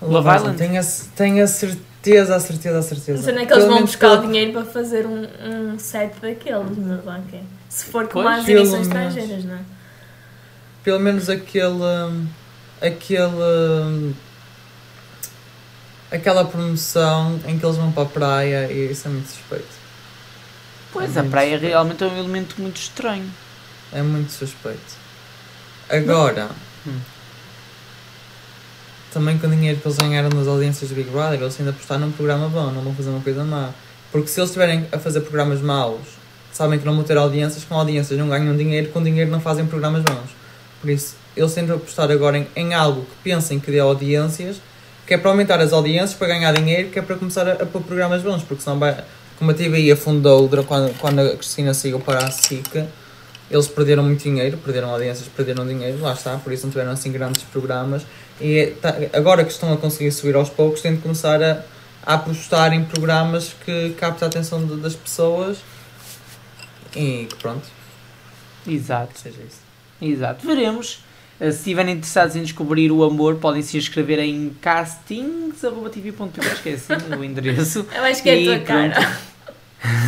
Love 0.02 0.36
Island? 0.36 0.58
Tenho 0.58 0.82
a, 0.82 0.84
tenho 1.16 1.42
a 1.42 1.48
certeza, 1.48 1.82
a 2.14 2.40
certeza, 2.40 2.78
a 2.80 2.82
certeza. 2.82 3.18
Não 3.18 3.24
sei 3.24 3.34
nem 3.34 3.44
é 3.44 3.46
que 3.46 3.54
eles 3.54 3.64
Pelo 3.64 3.68
vão 3.68 3.76
menos 3.76 3.90
buscar 3.92 4.08
o 4.08 4.18
pelo- 4.20 4.28
dinheiro 4.28 4.52
para 4.54 4.66
fazer 4.66 5.06
um, 5.06 5.28
um 5.74 5.80
set 5.80 6.14
daqueles, 6.22 6.78
mas 6.78 7.04
lá 7.06 7.22
que 7.30 7.36
é. 7.38 7.42
Se 7.70 7.86
for 7.86 8.08
Pois, 8.08 8.26
as 8.28 8.48
edições 8.48 8.88
menos. 8.88 8.88
estrangeiras, 8.88 9.44
não 9.46 9.56
é? 9.56 9.60
Pelo 10.84 11.00
menos 11.00 11.30
aquele. 11.30 11.68
um, 11.84 12.28
aquele. 12.82 13.34
um, 13.36 14.14
aquela 16.12 16.46
promoção 16.46 17.40
em 17.48 17.58
que 17.60 17.66
eles 17.66 17.76
vão 17.78 17.92
para 17.92 18.04
a 18.04 18.06
praia 18.06 18.72
e 18.72 18.92
isso 18.92 19.08
é 19.08 19.12
muito 19.12 19.28
suspeito. 19.28 19.66
Pois, 20.94 21.18
É 21.18 21.20
a 21.20 21.24
praia 21.24 21.52
suspeito. 21.54 21.72
realmente 21.72 22.04
é 22.04 22.08
um 22.08 22.18
elemento 22.18 22.56
muito 22.62 22.78
estranho. 22.78 23.30
É 23.92 24.02
muito 24.02 24.32
suspeito. 24.32 24.96
Agora. 25.90 26.50
Hum. 26.88 27.00
Também 29.16 29.38
com 29.38 29.48
o 29.48 29.50
dinheiro 29.50 29.80
que 29.80 29.88
eles 29.88 29.98
ganharam 29.98 30.28
nas 30.28 30.46
audiências 30.46 30.90
do 30.90 30.94
Big 30.94 31.10
Brother, 31.10 31.40
eles 31.40 31.58
ainda 31.58 31.72
apostaram 31.72 32.02
num 32.02 32.12
programa 32.12 32.50
bom, 32.50 32.70
não 32.74 32.82
vão 32.82 32.94
fazer 32.94 33.12
uma 33.12 33.22
coisa 33.22 33.46
má. 33.46 33.70
Porque 34.12 34.28
se 34.28 34.42
eles 34.42 34.50
estiverem 34.50 34.86
a 34.92 35.00
fazer 35.00 35.22
programas 35.22 35.62
maus, 35.62 36.02
sabem 36.52 36.78
que 36.78 36.86
não 36.86 36.94
vão 36.94 37.04
ter 37.06 37.16
audiências, 37.16 37.64
com 37.64 37.76
audiências 37.76 38.20
não 38.20 38.28
ganham 38.28 38.58
dinheiro, 38.58 38.90
com 38.90 39.02
dinheiro 39.02 39.32
não 39.32 39.40
fazem 39.40 39.66
programas 39.66 40.04
bons. 40.04 40.32
Por 40.82 40.90
isso, 40.90 41.16
eles 41.34 41.54
tentam 41.54 41.78
apostar 41.78 42.12
agora 42.12 42.38
em, 42.38 42.46
em 42.58 42.74
algo 42.74 43.04
que 43.04 43.16
pensem 43.24 43.58
que 43.58 43.72
dê 43.72 43.80
audiências, 43.80 44.58
que 45.08 45.14
é 45.14 45.18
para 45.18 45.32
aumentar 45.32 45.62
as 45.62 45.72
audiências, 45.72 46.14
para 46.14 46.28
ganhar 46.28 46.52
dinheiro, 46.52 46.90
que 46.90 47.00
é 47.00 47.02
para 47.02 47.16
começar 47.16 47.48
a, 47.48 47.54
a 47.54 47.66
pôr 47.66 47.84
programas 47.84 48.22
bons, 48.22 48.44
porque 48.44 48.64
senão. 48.64 48.78
Como 49.40 49.52
a 49.52 49.54
TVI 49.54 49.94
afundou 49.94 50.50
quando, 50.68 50.98
quando 51.00 51.20
a 51.20 51.38
Cristina 51.38 51.74
saiu 51.74 52.02
para 52.02 52.20
a 52.20 52.32
SIC, 52.32 52.84
eles 53.50 53.68
perderam 53.68 54.04
muito 54.04 54.24
dinheiro, 54.24 54.58
perderam 54.58 54.90
audiências, 54.90 55.28
perderam 55.28 55.66
dinheiro, 55.68 56.00
lá 56.02 56.14
está, 56.14 56.38
por 56.38 56.52
isso 56.52 56.64
não 56.66 56.72
tiveram 56.72 56.92
assim 56.92 57.12
grandes 57.12 57.44
programas. 57.44 58.04
E 58.42 58.74
tá- 58.82 58.96
agora 59.14 59.44
que 59.46 59.52
estão 59.52 59.72
a 59.74 59.78
conseguir 59.78 60.12
subir 60.12 60.36
aos 60.36 60.50
poucos, 60.50 60.82
têm 60.82 60.96
de 60.96 61.02
começar 61.02 61.42
a, 61.44 61.62
a 62.06 62.16
apostar 62.16 62.74
em 62.74 62.84
programas 62.84 63.54
que 63.66 63.92
captem 64.00 64.26
a 64.26 64.30
atenção 64.30 64.66
de- 64.66 64.78
das 64.78 64.96
pessoas 64.96 65.58
e 66.96 67.28
que 67.30 67.36
pronto, 67.42 67.64
Exato, 68.68 69.18
seja 69.20 69.38
isso. 69.48 69.60
exato. 70.02 70.46
Veremos. 70.46 71.04
Eh, 71.40 71.52
Se 71.52 71.58
estiverem 71.60 71.94
interessados 71.96 72.36
em 72.36 72.42
descobrir 72.44 72.92
o 72.92 73.04
amor, 73.04 73.36
podem 73.36 73.62
se 73.62 73.78
inscrever 73.78 74.18
em 74.20 74.50
castings.tv.pt, 74.62 76.48
acho 76.50 76.64
que 76.64 76.70
é 76.70 76.74
assim 76.74 76.94
o 77.18 77.24
endereço. 77.24 77.86
Eu 77.94 78.04
acho 78.06 78.24
que 78.24 78.30
é 78.30 78.42
a 78.42 78.44
tua 78.44 78.58
pronto. 78.66 78.94
cara. 78.96 79.18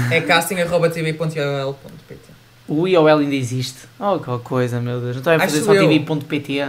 É 0.09 0.21
casting.tv.ol.pt 0.21 2.26
O 2.67 2.87
IOL 2.87 3.07
ainda 3.07 3.35
existe. 3.35 3.79
Oh, 3.99 4.19
que 4.19 4.29
coisa, 4.43 4.79
meu 4.81 4.99
Deus. 4.99 5.15
Não 5.15 5.19
estava 5.19 5.37
a 5.37 5.39
fazer 5.41 5.57
Acho 5.59 5.65
só 5.65 5.73
tv.pt. 5.73 6.67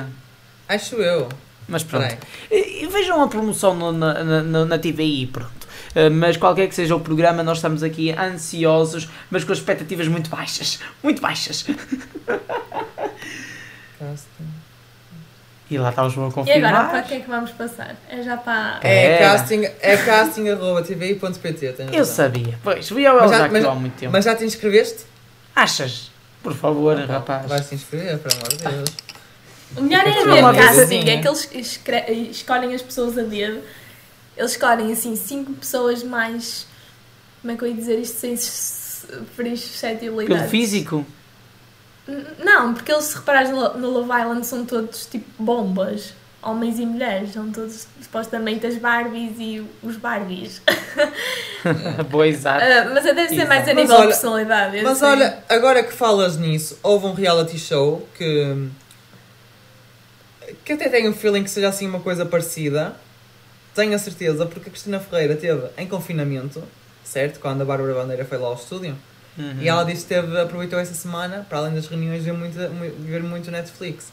Acho 0.69 0.97
eu. 0.97 1.29
Mas 1.67 1.83
pronto. 1.83 2.03
Peraí. 2.05 2.19
E- 2.51 2.85
e 2.85 2.87
Vejam 2.87 3.23
a 3.23 3.29
promoção 3.29 3.75
no- 3.75 3.93
na, 3.93 4.23
na, 4.25 4.43
na, 4.65 4.79
TVI, 4.79 5.27
pronto. 5.27 5.51
Uh, 5.97 6.11
mas 6.13 6.37
qualquer 6.37 6.69
que 6.69 6.75
seja 6.75 6.95
o 6.95 7.01
programa, 7.01 7.43
nós 7.43 7.59
estamos 7.59 7.83
aqui 7.83 8.13
ansiosos, 8.13 9.09
mas 9.31 9.43
com 9.45 9.53
expectativas 9.53 10.07
muito 10.09 10.31
baixas. 10.31 10.79
Muito 11.03 11.21
baixas. 11.21 11.65
Casting. 13.99 14.45
E 15.71 15.77
lá 15.77 15.91
está 15.91 16.05
o 16.07 16.09
João 16.11 16.29
a 16.29 16.31
E 16.31 16.33
confirmar. 16.33 16.75
agora, 16.75 16.89
para 16.89 17.03
que 17.03 17.15
é 17.15 17.21
que 17.21 17.29
vamos 17.29 17.51
passar? 17.51 17.95
É 18.09 18.23
já 18.23 18.37
para. 18.39 18.81
É 18.83 19.05
Era. 19.17 19.19
casting, 19.33 19.65
é 19.81 19.97
casting.tvi.pt. 19.99 21.73
tens 21.73 21.93
Eu 21.93 22.05
sabia. 22.07 22.59
Pois, 22.63 22.91
o 22.91 22.99
IOL 22.99 23.29
já, 23.29 23.39
já- 23.39 23.49
mas- 23.49 23.65
há 23.65 23.75
muito 23.75 23.95
tempo. 23.99 24.13
Mas 24.13 24.25
já 24.25 24.35
te 24.35 24.45
inscreveste? 24.45 25.05
Achas? 25.62 26.11
Por 26.42 26.55
favor, 26.55 26.97
rapaz. 26.99 27.47
Vais 27.47 27.68
te 27.68 27.75
inscrever, 27.75 28.18
pelo 28.18 28.35
amor 28.37 28.49
de 28.49 28.57
Deus. 28.59 28.90
O 29.77 29.83
melhor 29.83 30.07
é 30.07 30.12
ver 30.25 30.42
casting, 30.57 30.77
vezinha. 30.77 31.12
é 31.14 31.21
que 31.21 31.29
eles 31.29 32.31
escolhem 32.31 32.75
as 32.75 32.83
pessoas 32.83 33.18
a 33.18 33.23
dedo. 33.23 33.61
Eles 34.37 34.53
escolhem 34.53 34.92
assim 34.92 35.16
cinco 35.16 35.53
pessoas 35.55 36.03
mais. 36.03 36.66
Como 37.42 37.53
é 37.53 37.57
que 37.57 37.64
eu 37.64 37.68
ia 37.68 37.75
dizer 37.75 37.99
isto 37.99 38.18
sem 38.21 38.35
s- 38.35 39.07
ferir 39.37 39.57
suscetibilidades? 39.57 40.38
Pelo 40.40 40.49
físico? 40.51 41.07
Não, 42.42 42.73
porque 42.73 42.90
eles, 42.90 43.05
se 43.05 43.16
reparares 43.16 43.51
no 43.51 43.90
Love 43.90 44.11
Island, 44.21 44.47
são 44.47 44.64
todos 44.64 45.07
tipo 45.07 45.27
bombas. 45.42 46.14
Homens 46.40 46.79
e 46.79 46.87
mulheres, 46.87 47.33
são 47.33 47.51
todos 47.51 47.88
supostamente 48.01 48.64
as 48.64 48.77
Barbies 48.77 49.33
e 49.38 49.66
os 49.83 49.96
Barbies. 49.96 50.62
Boa, 52.11 52.29
exato. 52.29 52.64
Ah, 52.64 52.90
mas 52.94 53.03
deve 53.05 53.29
ser 53.29 53.44
mais 53.46 53.68
a 53.68 53.72
nível 53.74 53.94
olha- 53.96 54.03
de 54.03 54.09
personalidade. 54.09 54.83
Mas 54.83 54.98
sei. 54.98 55.09
olha, 55.09 55.38
agora 55.48 55.83
que 55.83 55.92
falas 55.92 56.37
nisso, 56.37 56.79
houve 56.83 57.07
um 57.07 57.12
reality 57.12 57.59
show 57.59 58.09
que. 58.16 58.68
que 60.64 60.72
até 60.74 60.88
tenho 60.88 61.11
um 61.11 61.14
feeling 61.14 61.42
que 61.42 61.51
seja 61.51 61.68
assim 61.68 61.88
uma 61.88 62.01
coisa 62.01 62.24
parecida. 62.24 62.94
Tenho 63.74 63.94
a 63.94 63.98
certeza, 63.98 64.46
porque 64.46 64.68
a 64.68 64.72
Cristina 64.72 65.01
Ferreira 65.01 65.35
teve 65.37 65.66
em 65.77 65.87
confinamento, 65.88 66.62
certo? 67.05 67.40
Quando 67.40 67.62
a 67.62 67.64
Bárbara 67.64 67.94
Bandeira 67.94 68.24
foi 68.24 68.38
lá 68.38 68.46
ao 68.48 68.55
estúdio. 68.55 68.96
Uhum. 69.37 69.57
E 69.61 69.68
ela 69.68 69.85
disse 69.85 70.03
que 70.03 70.09
teve, 70.09 70.38
aproveitou 70.40 70.79
essa 70.79 70.94
semana, 70.94 71.46
para 71.48 71.59
além 71.59 71.74
das 71.74 71.87
reuniões, 71.87 72.24
ver 72.24 72.33
muito, 72.33 72.55
ver 73.01 73.22
muito 73.22 73.51
Netflix. 73.51 74.12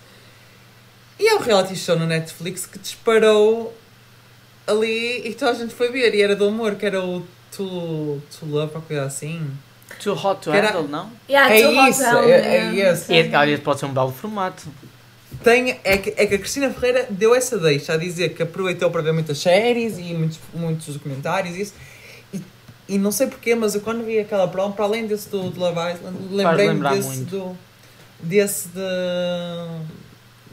E 1.20 1.28
é 1.28 1.36
um 1.36 1.40
reality 1.40 1.76
show 1.76 1.98
no 1.98 2.06
Netflix 2.06 2.66
que 2.66 2.78
disparou 2.80 3.76
ali 4.68 5.20
e 5.20 5.30
que 5.30 5.36
toda 5.36 5.52
a 5.52 5.56
gente 5.56 5.74
foi 5.74 5.92
ver. 5.92 6.14
E 6.14 6.22
era 6.22 6.36
do 6.36 6.48
humor, 6.48 6.76
que 6.76 6.86
era 6.86 7.02
o 7.04 7.26
To, 7.56 8.22
to 8.38 8.46
Love, 8.46 8.76
ou 8.76 8.82
coisa 8.82 9.04
assim. 9.06 9.50
Too 10.04 10.14
hot 10.14 10.42
to 10.42 10.52
era- 10.52 10.68
handle, 10.68 10.88
não? 10.90 11.10
Yeah, 11.30 11.54
É 11.54 11.90
isso, 11.90 12.04
é, 12.04 12.58
é 12.58 12.76
esse. 12.92 13.14
E, 13.14 13.36
olha, 13.36 13.58
pode 13.60 13.80
ser 13.80 13.86
um 13.86 13.94
belo 13.94 14.12
formato. 14.12 14.68
Tem, 15.44 15.80
é, 15.84 15.98
que, 15.98 16.10
é 16.18 16.26
que 16.26 16.36
a 16.36 16.38
Cristina 16.40 16.70
Ferreira 16.72 17.08
deu 17.10 17.34
essa 17.36 17.58
deixa 17.58 17.94
a 17.94 17.98
dizer 17.98 18.34
que 18.34 18.44
aproveitou 18.44 18.90
para 18.90 19.02
ver 19.02 19.14
muitas 19.14 19.38
séries 19.38 19.98
e 19.98 20.14
muitos, 20.14 20.40
muitos 20.54 20.94
documentários 20.94 21.56
e 21.56 21.62
isso. 21.62 21.74
E, 22.34 22.42
e 22.90 22.98
não 22.98 23.12
sei 23.12 23.28
porquê, 23.28 23.54
mas 23.56 23.76
eu 23.76 23.82
quando 23.82 24.04
vi 24.04 24.20
aquela 24.20 24.48
promo, 24.48 24.74
para 24.74 24.86
além 24.86 25.06
desse 25.08 25.30
do, 25.30 25.50
do 25.50 25.60
Love 25.60 25.80
Island, 25.94 26.18
lembrei-me 26.32 26.90
desse 26.90 27.08
muito. 27.08 27.30
do. 27.30 27.58
desse 28.20 28.68
da. 28.70 29.80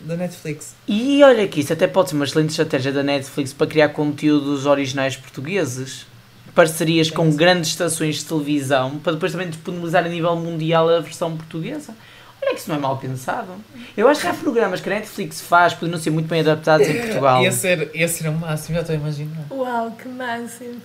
Da 0.05 0.17
Netflix. 0.17 0.75
E 0.87 1.23
olha 1.23 1.47
que 1.49 1.61
isso 1.61 1.73
até 1.73 1.87
pode 1.87 2.11
ser 2.11 2.17
uma 2.17 2.25
excelente 2.25 2.51
estratégia 2.51 2.93
da 2.93 3.03
Netflix 3.03 3.53
para 3.53 3.67
criar 3.67 3.91
conteúdos 3.91 4.67
originais 4.67 5.17
portugueses. 5.17 6.07
Parcerias 6.55 7.11
com 7.11 7.31
grandes 7.35 7.71
estações 7.71 8.17
de 8.17 8.27
televisão 8.27 8.99
para 8.99 9.15
depois 9.15 9.33
também 9.33 9.49
disponibilizar 9.49 10.05
a 10.05 10.09
nível 10.09 10.37
mundial 10.37 10.89
a 10.89 11.01
versão 11.01 11.37
portuguesa. 11.37 11.95
Olha 12.43 12.55
que 12.55 12.61
isso 12.61 12.69
não 12.69 12.77
é 12.77 12.79
mal 12.81 12.99
pensado. 12.99 13.55
Eu 13.97 14.09
acho 14.09 14.21
que 14.21 14.27
há 14.27 14.35
programas 14.35 14.81
que 14.81 14.91
a 14.91 14.95
Netflix 14.95 15.41
faz 15.41 15.75
podem 15.75 15.91
não 15.91 15.99
ser 15.99 16.11
muito 16.11 16.29
bem 16.29 16.41
adaptados 16.41 16.87
em 16.89 17.01
Portugal. 17.01 17.43
Ia 17.43 17.53
ser, 17.53 17.91
ia 17.95 18.09
ser 18.09 18.29
o 18.29 18.33
máximo, 18.33 18.75
já 18.75 18.81
estou 18.81 18.97
a 18.97 18.99
imaginar. 18.99 19.47
Uau, 19.51 19.93
que 19.93 20.09
máximo. 20.09 20.83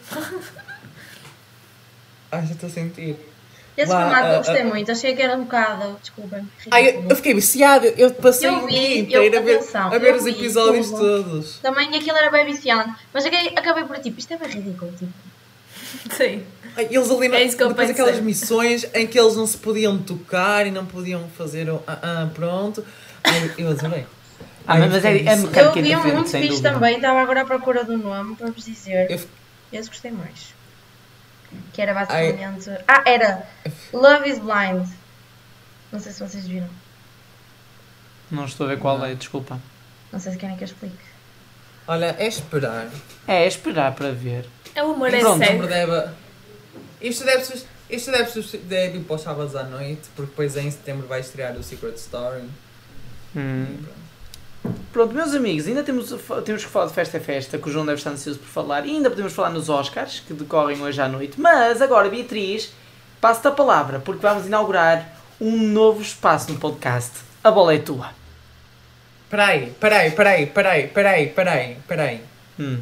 Ai, 2.31 2.45
já 2.45 2.53
estou 2.53 2.67
a 2.67 2.71
sentir. 2.71 3.15
Esse 3.77 3.91
Lá, 3.91 4.01
formato 4.01 4.25
ah, 4.25 4.31
eu 4.33 4.37
gostei 4.39 4.61
ah. 4.61 4.65
muito, 4.65 4.91
achei 4.91 5.15
que 5.15 5.21
era 5.21 5.37
um 5.37 5.43
bocado. 5.43 5.97
Desculpem. 6.01 6.49
Ai, 6.71 6.89
eu, 6.97 7.05
eu 7.09 7.15
fiquei 7.15 7.33
viciado, 7.35 7.85
eu 7.85 8.09
passei 8.11 8.49
Eu 8.49 8.53
o 8.63 8.65
vi, 8.65 8.73
dia 8.73 8.89
eu- 8.97 9.03
inteiro 9.03 9.37
a 9.37 9.41
ver, 9.41 9.55
atenção, 9.57 9.93
a 9.93 9.97
ver 9.99 10.09
eu 10.11 10.15
os 10.15 10.23
vi 10.23 10.31
episódios 10.31 10.89
tudo. 10.89 11.23
todos. 11.23 11.57
Também 11.59 11.87
aquilo 11.95 12.17
era 12.17 12.31
bem 12.31 12.45
viciante, 12.45 12.91
mas 13.13 13.23
acabei, 13.25 13.53
acabei 13.55 13.83
por 13.83 13.99
tipo, 13.99 14.19
isto 14.19 14.33
é 14.33 14.37
bem 14.37 14.49
ridículo. 14.49 14.91
Tipo. 14.97 15.13
Sim. 16.15 16.43
Ai, 16.75 16.87
Eles 16.91 17.09
ali, 17.11 17.27
É 17.35 17.43
isso 17.43 17.55
que 17.55 17.63
eu 17.63 17.69
depois 17.69 17.87
pensei. 17.89 18.03
aquelas 18.03 18.21
missões 18.21 18.87
em 18.93 19.05
que 19.07 19.19
eles 19.19 19.35
não 19.35 19.45
se 19.45 19.57
podiam 19.57 19.97
tocar 19.99 20.65
e 20.65 20.71
não 20.71 20.85
podiam 20.85 21.27
fazer 21.37 21.69
o 21.69 21.81
ah, 21.87 21.99
ah, 22.01 22.29
pronto. 22.33 22.83
Ai, 23.23 23.51
eu 23.59 23.69
adorei. 23.69 24.05
Ah, 24.67 24.73
Ai, 24.73 24.79
mas 24.89 25.03
eu 25.03 25.09
é, 25.09 25.17
é. 25.17 25.33
Eu 25.65 25.71
vi 25.73 25.95
um 25.95 26.15
muito 26.15 26.29
fixe 26.29 26.61
também, 26.61 26.95
estava 26.97 27.21
agora 27.21 27.41
à 27.41 27.45
procura 27.45 27.83
do 27.83 27.95
nome 27.97 28.35
para 28.35 28.49
vos 28.51 28.65
dizer. 28.65 29.09
Eu- 29.09 29.19
Esse 29.71 29.87
gostei 29.89 30.11
mais. 30.11 30.56
Que 31.73 31.81
era 31.81 31.93
basicamente. 31.93 32.69
Ah, 32.87 33.03
era 33.05 33.47
Love 33.93 34.29
is 34.29 34.39
Blind. 34.39 34.87
Não 35.91 35.99
sei 35.99 36.11
se 36.11 36.19
vocês 36.19 36.45
viram. 36.47 36.69
Não 38.29 38.45
estou 38.45 38.65
a 38.65 38.69
ver 38.69 38.79
qual 38.79 39.03
é, 39.05 39.15
desculpa. 39.15 39.59
Não 40.11 40.19
sei 40.19 40.33
se 40.33 40.37
querem 40.37 40.57
que 40.57 40.63
eu 40.63 40.67
explique. 40.67 40.97
Olha, 41.87 42.15
é 42.19 42.27
esperar. 42.27 42.89
É, 43.27 43.43
é 43.43 43.47
esperar 43.47 43.93
para 43.95 44.11
ver. 44.11 44.45
É 44.75 44.83
o 44.83 44.91
amor 44.91 45.13
é 45.13 45.19
Pronto, 45.19 45.39
Sempre 45.45 45.67
cego. 45.67 45.91
deve. 45.91 46.09
Isto 47.01 47.23
deve, 47.23 47.65
isto 47.89 48.11
deve, 48.11 48.57
deve 48.59 48.97
ir 48.97 49.03
para 49.03 49.15
os 49.15 49.21
sábados 49.21 49.55
à 49.55 49.63
noite, 49.63 50.09
porque 50.15 50.29
depois 50.29 50.57
em 50.57 50.69
setembro 50.69 51.07
vai 51.07 51.21
estrear 51.21 51.55
o 51.55 51.63
Secret 51.63 51.95
Story. 51.95 52.43
Hum. 53.35 53.77
Pronto, 53.83 54.06
meus 55.05 55.33
amigos, 55.33 55.67
ainda 55.67 55.83
temos, 55.83 56.07
temos 56.43 56.65
que 56.65 56.71
falar 56.71 56.87
de 56.87 56.93
Festa 56.93 57.17
é 57.17 57.19
Festa, 57.19 57.57
que 57.57 57.69
o 57.69 57.71
João 57.71 57.85
deve 57.85 57.97
estar 57.97 58.09
ansioso 58.09 58.39
por 58.39 58.47
falar, 58.47 58.85
e 58.85 58.91
ainda 58.91 59.09
podemos 59.09 59.33
falar 59.33 59.49
nos 59.49 59.69
Oscars, 59.69 60.23
que 60.25 60.33
decorrem 60.33 60.81
hoje 60.81 60.99
à 60.99 61.07
noite. 61.07 61.39
Mas 61.39 61.81
agora, 61.81 62.09
Beatriz, 62.09 62.71
passo-te 63.21 63.47
a 63.47 63.51
palavra, 63.51 63.99
porque 63.99 64.21
vamos 64.21 64.45
inaugurar 64.47 65.17
um 65.39 65.55
novo 65.57 66.01
espaço 66.01 66.51
no 66.51 66.59
podcast. 66.59 67.11
A 67.43 67.51
bola 67.51 67.75
é 67.75 67.79
tua. 67.79 68.09
Peraí, 69.29 69.73
peraí, 69.79 70.11
peraí, 70.11 70.45
peraí, 70.47 70.87
peraí, 70.87 71.27
peraí, 71.27 71.77
peraí. 71.87 72.21
Hum. 72.59 72.79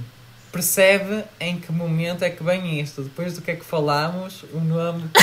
Percebe 0.55 1.25
em 1.37 1.59
que 1.59 1.69
momento 1.69 2.23
é 2.23 2.29
que 2.29 2.41
vem 2.41 2.79
isto? 2.79 3.01
Depois 3.01 3.33
do 3.33 3.41
que 3.41 3.51
é 3.51 3.55
que 3.57 3.65
falámos, 3.65 4.43
o 4.53 4.59
nome. 4.61 5.03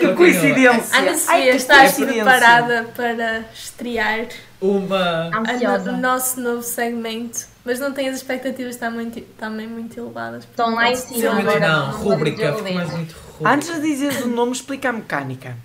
Que 0.00 0.12
coincidência! 0.14 0.98
Ana 0.98 1.10
estás 1.12 1.94
coincidência. 1.94 2.24
preparada 2.24 2.88
para 2.96 3.44
estrear 3.54 4.26
Uma. 4.60 5.30
no- 5.30 5.92
o 5.92 5.96
nosso 5.96 6.40
novo 6.40 6.62
segmento? 6.62 7.46
Mas 7.64 7.78
não 7.78 7.92
tens 7.92 8.08
as 8.10 8.16
expectativas 8.16 8.74
também, 8.76 9.08
também 9.38 9.68
muito 9.68 9.98
elevadas. 9.98 10.42
Estão 10.44 10.74
lá 10.74 10.90
em 10.90 10.96
cima, 10.96 11.34
Não, 11.34 11.38
agora 11.38 11.60
não, 11.60 11.90
rúbrica, 11.92 12.52
fica 12.54 12.72
mais 12.72 12.90
muito 12.90 13.12
rúbrica. 13.14 13.50
Antes 13.54 13.74
de 13.74 13.80
dizeres 13.82 14.24
o 14.24 14.28
nome, 14.28 14.52
explica 14.52 14.88
a 14.88 14.92
mecânica. 14.92 15.56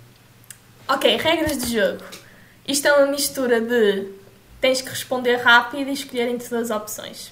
Ok, 0.88 1.16
regras 1.16 1.58
de 1.58 1.74
jogo. 1.74 2.02
Isto 2.68 2.86
é 2.88 2.92
uma 2.92 3.06
mistura 3.06 3.60
de 3.60 4.06
tens 4.64 4.80
que 4.80 4.88
responder 4.88 5.36
rápido 5.36 5.90
e 5.90 5.92
escolher 5.92 6.26
entre 6.26 6.48
duas 6.48 6.70
opções. 6.70 7.30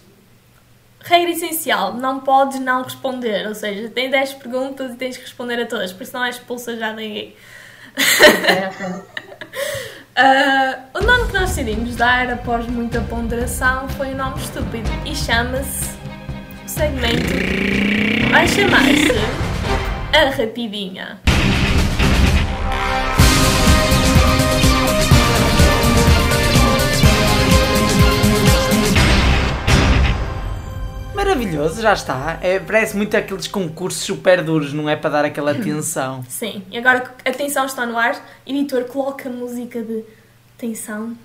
Regra 1.00 1.30
essencial, 1.30 1.94
não 1.94 2.20
podes 2.20 2.60
não 2.60 2.82
responder, 2.82 3.46
ou 3.46 3.54
seja, 3.54 3.88
tens 3.88 4.10
10 4.10 4.34
perguntas 4.34 4.92
e 4.92 4.96
tens 4.96 5.16
que 5.16 5.22
responder 5.22 5.62
a 5.62 5.64
todas, 5.64 5.92
porque 5.92 6.04
senão 6.04 6.24
és 6.26 6.36
expulsa 6.36 6.76
já 6.76 6.92
daí. 6.92 7.34
Ok. 7.96 9.02
Ah, 10.14 10.88
o 10.92 11.00
nome 11.00 11.28
que 11.28 11.32
nós 11.32 11.48
decidimos 11.48 11.96
dar 11.96 12.30
após 12.30 12.66
muita 12.66 13.00
ponderação 13.00 13.88
foi 13.88 14.12
o 14.12 14.14
nome 14.14 14.42
estúpido 14.42 14.90
e 15.06 15.16
chama-se 15.16 15.96
o 16.66 16.68
segmento 16.68 17.32
vai 18.30 18.46
chamar-se 18.46 19.10
a 20.12 20.28
rapidinha. 20.36 21.18
Maravilhoso, 31.22 31.80
já 31.80 31.92
está. 31.92 32.38
É, 32.42 32.58
parece 32.58 32.96
muito 32.96 33.16
aqueles 33.16 33.46
concursos 33.46 34.02
super 34.02 34.42
duros, 34.42 34.72
não 34.72 34.90
é 34.90 34.96
para 34.96 35.08
dar 35.08 35.24
aquela 35.24 35.52
atenção. 35.56 36.24
Sim, 36.28 36.64
e 36.68 36.76
agora 36.76 37.00
que 37.00 37.28
a 37.28 37.32
tensão 37.32 37.64
está 37.64 37.86
no 37.86 37.96
ar, 37.96 38.16
editor 38.44 38.82
coloca 38.86 39.28
a 39.28 39.32
música 39.32 39.80
de 39.80 40.04
tensão. 40.58 41.16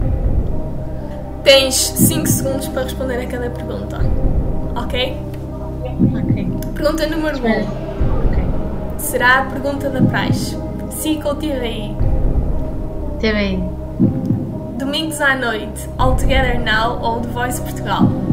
Tens 1.44 1.74
5 1.74 2.28
segundos 2.28 2.68
para 2.68 2.84
responder 2.84 3.16
a 3.22 3.26
cada 3.26 3.50
pergunta. 3.50 3.98
Ok? 4.76 5.18
Ok. 6.16 6.48
Pergunta 6.76 7.08
número 7.08 7.36
1. 7.36 7.48
Espera. 7.48 7.64
Um. 7.64 8.28
Ok. 8.28 9.00
Será 9.00 9.40
a 9.40 9.46
pergunta 9.46 9.90
da 9.90 10.02
praxe. 10.04 10.56
SIC 10.92 11.26
ou 11.26 11.34
TVI? 11.34 11.96
TVI. 13.20 13.64
Domingos 14.78 15.20
à 15.22 15.36
noite, 15.36 15.90
All 15.98 16.16
Together 16.16 16.60
Now 16.60 17.02
ou 17.02 17.22
The 17.22 17.30
Voice 17.30 17.60
Portugal? 17.60 18.27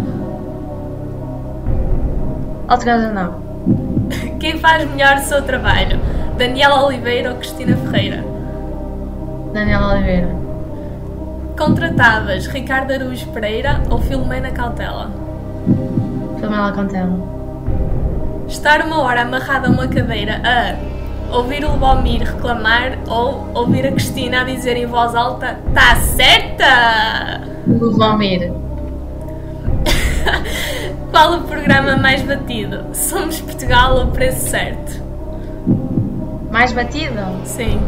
Autogada 2.68 3.12
não. 3.12 3.42
Quem 4.38 4.59
faz 4.59 4.88
melhor 4.90 5.16
o 5.16 5.22
seu 5.22 5.42
trabalho? 5.42 5.98
Daniela 6.37 6.85
Oliveira 6.85 7.31
ou 7.31 7.37
Cristina 7.37 7.77
Ferreira? 7.77 8.24
Daniela 9.53 9.94
Oliveira. 9.94 10.29
Contratavas 11.57 12.46
Ricardo 12.46 12.92
Araújo 12.92 13.27
Pereira 13.29 13.81
ou 13.88 13.98
Filomena 13.98 14.50
Cautela? 14.50 15.11
Filmela 16.40 16.72
Contela. 16.72 17.16
Estar 18.48 18.85
uma 18.85 19.00
hora 19.03 19.22
amarrada 19.22 19.68
a 19.68 19.70
uma 19.70 19.87
cadeira 19.87 20.40
a 20.44 21.37
ouvir 21.37 21.64
o 21.64 21.72
Lubomir 21.72 22.22
reclamar 22.22 22.98
ou 23.09 23.48
ouvir 23.55 23.87
a 23.87 23.92
Cristina 23.92 24.42
a 24.42 24.44
dizer 24.44 24.77
em 24.77 24.87
voz 24.87 25.14
alta 25.14 25.59
Tá 25.72 25.96
certa! 25.96 27.40
Luvomir. 27.66 28.53
Qual 31.14 31.35
o 31.35 31.40
programa 31.42 31.94
mais 31.96 32.22
batido? 32.22 32.87
Somos 32.92 33.40
Portugal 33.40 33.94
ou 33.98 34.07
Preço 34.09 34.50
Certo? 34.50 35.00
Mais 36.50 36.72
batido? 36.72 37.20
Sim. 37.44 37.81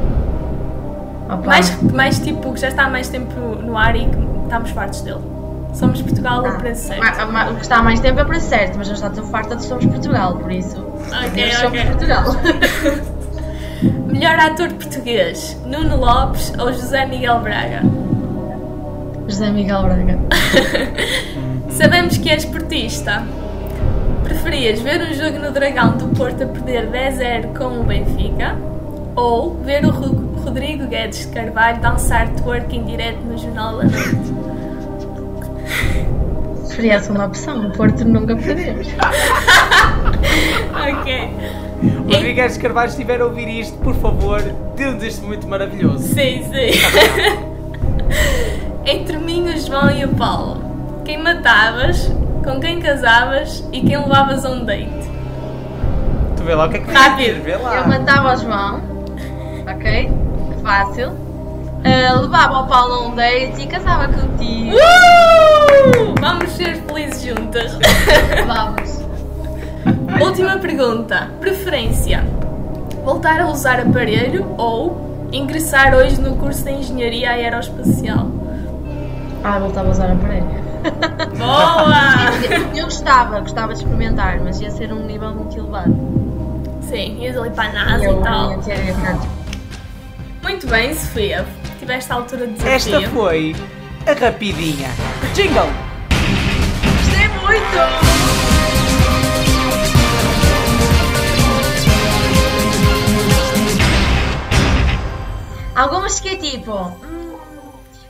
Opa. 1.24 1.36
Mais, 1.44 1.82
mais 1.92 2.18
tipo, 2.20 2.52
que 2.52 2.60
já 2.60 2.68
está 2.68 2.84
há 2.84 2.88
mais 2.88 3.08
tempo 3.08 3.34
no 3.40 3.76
ar 3.76 3.96
e 3.96 4.04
que 4.06 4.16
estamos 4.44 4.70
fartos 4.70 5.00
dele. 5.00 5.20
Somos 5.74 6.00
Portugal 6.02 6.40
ou 6.42 6.46
Ah, 6.50 6.52
Preço 6.52 6.86
Certo? 6.86 7.00
ma- 7.02 7.26
ma- 7.26 7.50
o 7.50 7.56
que 7.56 7.62
está 7.62 7.78
há 7.78 7.82
mais 7.82 7.98
tempo 7.98 8.20
é 8.20 8.24
para 8.24 8.38
certo, 8.38 8.76
mas 8.78 8.88
eu 8.88 8.94
já 8.94 9.08
estou 9.08 9.24
farta 9.24 9.56
de 9.56 9.64
Somos 9.64 9.84
Portugal, 9.86 10.36
por 10.36 10.52
isso. 10.52 10.78
Ok, 11.26 11.50
Somos. 11.52 11.80
Portugal. 11.82 12.24
Melhor 14.06 14.38
ator 14.38 14.68
português, 14.72 15.60
Nuno 15.66 15.96
Lopes 15.96 16.52
ou 16.58 16.72
José 16.72 17.04
Miguel 17.06 17.40
Braga? 17.40 17.82
José 19.28 19.50
Miguel 19.50 19.82
Braga. 19.82 20.18
Sabemos 21.76 22.16
que 22.16 22.30
és 22.30 22.42
portista. 22.46 23.22
Preferias 24.24 24.80
ver 24.80 24.98
um 25.02 25.12
jogo 25.12 25.38
no 25.38 25.52
Dragão 25.52 25.98
do 25.98 26.08
Porto 26.16 26.42
a 26.44 26.46
perder 26.46 26.90
10-0 26.90 27.54
com 27.54 27.80
o 27.80 27.84
Benfica 27.84 28.56
ou 29.14 29.56
ver 29.62 29.84
o 29.84 29.90
Rodrigo 29.90 30.86
Guedes 30.86 31.26
de 31.26 31.34
Carvalho 31.34 31.78
dançar 31.82 32.30
twerk 32.30 32.74
em 32.74 32.82
direto 32.82 33.18
no 33.18 33.36
Jornal 33.36 33.76
da 33.76 33.84
Noite? 33.84 34.16
Seria 36.64 36.96
a 36.96 37.00
segunda 37.00 37.26
opção. 37.26 37.66
O 37.66 37.70
Porto 37.72 38.06
nunca 38.06 38.34
perdemos. 38.34 38.88
ok. 40.72 41.30
O 41.82 42.10
Rodrigues 42.10 42.56
Carvalho, 42.56 42.90
se 42.90 42.96
estiver 42.96 43.20
a 43.20 43.26
ouvir 43.26 43.48
isto, 43.48 43.76
por 43.80 43.94
favor, 43.96 44.40
dê-nos 44.76 45.02
este 45.02 45.22
muito 45.26 45.46
maravilhoso. 45.46 46.08
Sim, 46.08 46.42
sim. 46.42 46.70
Entre 48.90 49.18
mim, 49.18 49.50
o 49.50 49.58
João 49.58 49.90
e 49.90 50.06
o 50.06 50.08
Paulo, 50.08 50.65
quem 51.06 51.22
matavas, 51.22 52.12
com 52.42 52.58
quem 52.58 52.80
casavas 52.80 53.64
e 53.72 53.80
quem 53.80 53.96
levavas 53.96 54.44
a 54.44 54.50
um 54.50 54.64
date? 54.64 55.08
Tu 56.36 56.42
Vê 56.42 56.52
lá 56.52 56.66
o 56.66 56.68
que 56.68 56.78
é 56.78 56.80
que 56.80 56.92
Rápido. 56.92 57.44
Vê 57.44 57.56
lá. 57.56 57.76
Eu 57.76 57.88
matava 57.88 58.34
o 58.34 58.36
João, 58.36 58.80
ok? 59.72 60.10
Fácil. 60.64 61.10
Uh, 61.10 62.22
levava 62.22 62.58
o 62.58 62.66
Paulo 62.66 62.94
a 62.94 63.06
um 63.06 63.14
date 63.14 63.62
e 63.62 63.66
casava 63.68 64.08
contigo. 64.08 64.74
Uh! 64.74 66.14
Vamos 66.20 66.50
ser 66.50 66.74
felizes 66.74 67.22
juntas. 67.22 67.78
Vamos. 68.44 69.06
Última 70.20 70.58
pergunta. 70.58 71.30
Preferência: 71.38 72.24
voltar 73.04 73.40
a 73.40 73.46
usar 73.46 73.78
aparelho 73.78 74.44
ou 74.58 75.28
ingressar 75.30 75.94
hoje 75.94 76.20
no 76.20 76.34
curso 76.34 76.64
de 76.64 76.72
Engenharia 76.72 77.30
Aeroespacial? 77.30 78.28
Ah, 79.44 79.60
voltava 79.60 79.86
a 79.86 79.92
usar 79.92 80.10
aparelho. 80.10 80.65
Boa! 81.38 82.76
Eu 82.76 82.84
gostava, 82.84 83.40
gostava 83.40 83.72
de 83.74 83.80
experimentar, 83.80 84.40
mas 84.40 84.60
ia 84.60 84.70
ser 84.70 84.92
um 84.92 85.04
nível 85.04 85.34
muito 85.34 85.58
elevado. 85.58 85.94
Sim, 86.82 87.18
ias 87.20 87.36
ali 87.36 87.50
para 87.50 87.70
a 87.70 87.72
NASA 87.72 88.10
e 88.10 88.22
tal. 88.22 88.48
Muito 90.42 90.66
bem, 90.68 90.94
Sofia. 90.94 91.44
Tiveste 91.78 92.12
a 92.12 92.16
altura 92.16 92.46
de 92.46 92.52
desafio. 92.54 92.96
Esta 92.96 93.10
foi 93.10 93.56
a 94.06 94.12
rapidinha. 94.12 94.88
Jingle! 95.34 95.68
Gostei 96.82 97.28
muito! 97.28 98.26
Algumas 105.76 106.18
que 106.20 106.30
é 106.30 106.36
tipo. 106.36 106.90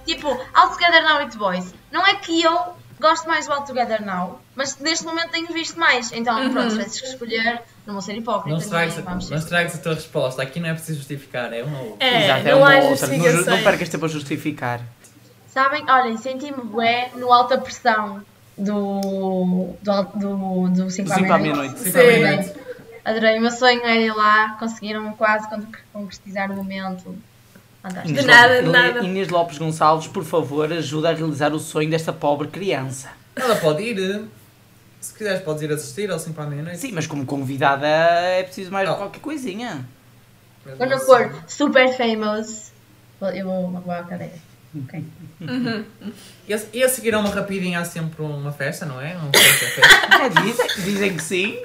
Tipo, 0.06 0.28
All 0.54 0.70
Together 0.70 1.02
Now 1.02 1.18
It 1.18 1.36
Boys. 1.36 1.74
Não 1.92 2.06
é 2.06 2.14
que 2.14 2.42
eu 2.42 2.74
gosto 2.98 3.26
mais 3.28 3.46
do 3.46 3.52
All 3.52 3.62
Together 3.62 4.02
Now, 4.04 4.40
mas 4.54 4.78
neste 4.78 5.04
momento 5.04 5.30
tenho 5.30 5.48
visto 5.48 5.78
mais. 5.78 6.10
Então, 6.12 6.34
pronto, 6.50 6.70
se 6.70 6.76
tivesses 6.78 7.00
que 7.02 7.06
escolher, 7.08 7.62
não 7.86 7.92
vou 7.94 8.00
ser 8.02 8.14
hipócrita. 8.16 8.48
Não 8.50 8.56
estragues, 8.58 8.96
não 9.30 9.36
estragues 9.38 9.74
a 9.74 9.78
tua 9.78 9.94
resposta. 9.94 10.42
Aqui 10.42 10.58
não 10.60 10.68
é 10.70 10.72
preciso 10.74 10.98
justificar, 10.98 11.52
é 11.52 11.62
um 11.62 11.78
ou. 11.78 11.96
É, 12.00 12.24
Exato, 12.24 12.48
é 12.48 12.50
não 12.52 12.58
uma 12.58 12.74
outra. 12.78 13.06
Não, 13.08 13.44
não 13.56 13.62
percas 13.62 13.88
tempo 13.90 14.04
a 14.04 14.08
justificar. 14.08 14.80
Sabem, 15.48 15.84
olhem, 15.90 16.16
senti-me 16.16 16.62
bué 16.64 17.10
no 17.16 17.32
alta 17.32 17.58
pressão 17.58 18.22
do. 18.56 19.74
do, 19.82 20.02
do, 20.14 20.68
do 20.68 20.90
5 20.90 21.08
5 21.08 21.32
à 21.32 21.38
meia-noite. 21.38 21.74
Adorei. 23.04 23.38
O 23.38 23.40
meu 23.42 23.50
sonho 23.50 23.80
era 23.82 23.94
ir 24.00 24.12
lá, 24.14 24.56
conseguiram 24.58 25.12
quase 25.12 25.48
con- 25.48 25.62
concretizar 25.92 26.50
o 26.50 26.56
momento. 26.56 27.16
Fantástico. 27.86 28.08
Inês 28.08 28.26
nada, 28.26 28.54
Lopes- 28.56 28.72
nada. 28.72 29.00
Inês 29.00 29.28
Lopes 29.28 29.58
Gonçalves, 29.58 30.08
por 30.08 30.24
favor, 30.24 30.72
ajuda 30.72 31.10
a 31.10 31.12
realizar 31.14 31.52
o 31.52 31.58
sonho 31.58 31.88
desta 31.88 32.12
pobre 32.12 32.48
criança. 32.48 33.10
Ela 33.36 33.54
pode 33.56 33.82
ir. 33.82 34.24
Se 35.00 35.14
quiseres, 35.14 35.42
podes 35.42 35.62
ir 35.62 35.70
assistir 35.72 36.10
ao 36.10 36.18
5 36.18 36.34
para 36.34 36.44
a 36.44 36.46
meia-noite. 36.48 36.78
Sim, 36.78 36.90
mas 36.92 37.06
como 37.06 37.24
convidada 37.24 37.86
é 37.86 38.42
preciso 38.42 38.72
mais 38.72 38.88
Não. 38.88 38.96
qualquer 38.96 39.20
coisinha. 39.20 39.84
Quando 40.76 40.90
eu 40.92 40.98
for 40.98 41.32
super 41.46 41.96
famous, 41.96 42.72
eu 43.34 43.44
vou 43.44 43.68
magoar 43.68 44.00
a 44.00 44.04
cadeira. 44.04 44.32
Ok. 44.74 45.04
E 46.48 46.54
a, 46.54 46.60
e 46.72 46.82
a 46.82 46.88
seguir 46.88 47.14
a 47.14 47.18
uma 47.18 47.30
rapidinha 47.30 47.80
há 47.80 47.84
sempre 47.84 48.22
uma 48.22 48.52
festa, 48.52 48.84
não 48.84 49.00
é? 49.00 49.16
Um 49.16 49.30
festa, 49.32 49.66
festa. 49.66 50.16
É, 50.16 50.28
dizem, 50.28 50.66
dizem 50.84 51.16
que 51.16 51.22
sim. 51.22 51.58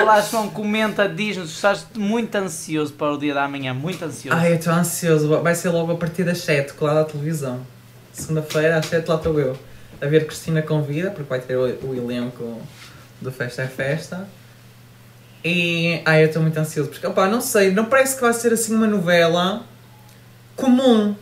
Olá, 0.00 0.20
João, 0.20 0.50
comenta, 0.50 1.08
diz-nos, 1.08 1.50
estás 1.50 1.86
muito 1.96 2.34
ansioso 2.34 2.92
para 2.94 3.12
o 3.12 3.18
dia 3.18 3.32
da 3.32 3.46
manhã, 3.46 3.72
muito 3.72 4.04
ansioso. 4.04 4.36
Ai, 4.38 4.52
eu 4.52 4.56
estou 4.56 4.72
ansioso. 4.72 5.28
Vai 5.40 5.54
ser 5.54 5.68
logo 5.70 5.92
a 5.92 5.96
partir 5.96 6.24
das 6.24 6.38
7, 6.38 6.72
colado 6.74 6.98
à 6.98 7.04
televisão. 7.04 7.64
Segunda-feira, 8.12 8.76
às 8.76 8.86
7, 8.86 9.08
lá 9.08 9.16
estou 9.16 9.38
eu. 9.38 9.56
A 10.00 10.06
ver 10.06 10.26
Cristina 10.26 10.62
Convida, 10.62 11.10
porque 11.10 11.28
vai 11.28 11.40
ter 11.40 11.56
o, 11.56 11.62
o 11.86 11.94
elenco 11.94 12.60
do 13.20 13.30
Festa 13.30 13.62
é 13.62 13.68
Festa. 13.68 14.28
E. 15.44 16.02
Ai, 16.04 16.24
eu 16.24 16.26
estou 16.26 16.42
muito 16.42 16.58
ansioso. 16.58 16.90
Porque, 16.90 17.06
opá, 17.06 17.28
não 17.28 17.40
sei, 17.40 17.70
não 17.70 17.84
parece 17.84 18.16
que 18.16 18.20
vai 18.20 18.32
ser 18.32 18.52
assim 18.52 18.74
uma 18.74 18.86
novela 18.86 19.64
comum. 20.56 21.14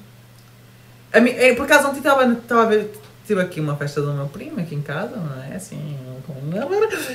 A 1.12 1.20
mim, 1.20 1.30
é, 1.30 1.54
por 1.54 1.64
acaso, 1.64 1.88
ontem 1.88 1.98
estava 1.98 2.22
a 2.62 2.66
ver. 2.66 2.90
Tive 3.26 3.40
aqui 3.40 3.60
uma 3.60 3.76
festa 3.76 4.00
do 4.02 4.12
meu 4.12 4.26
primo 4.26 4.60
aqui 4.60 4.74
em 4.74 4.82
casa, 4.82 5.16
não 5.16 5.42
é? 5.42 5.54
Assim, 5.54 5.96
com 6.26 6.34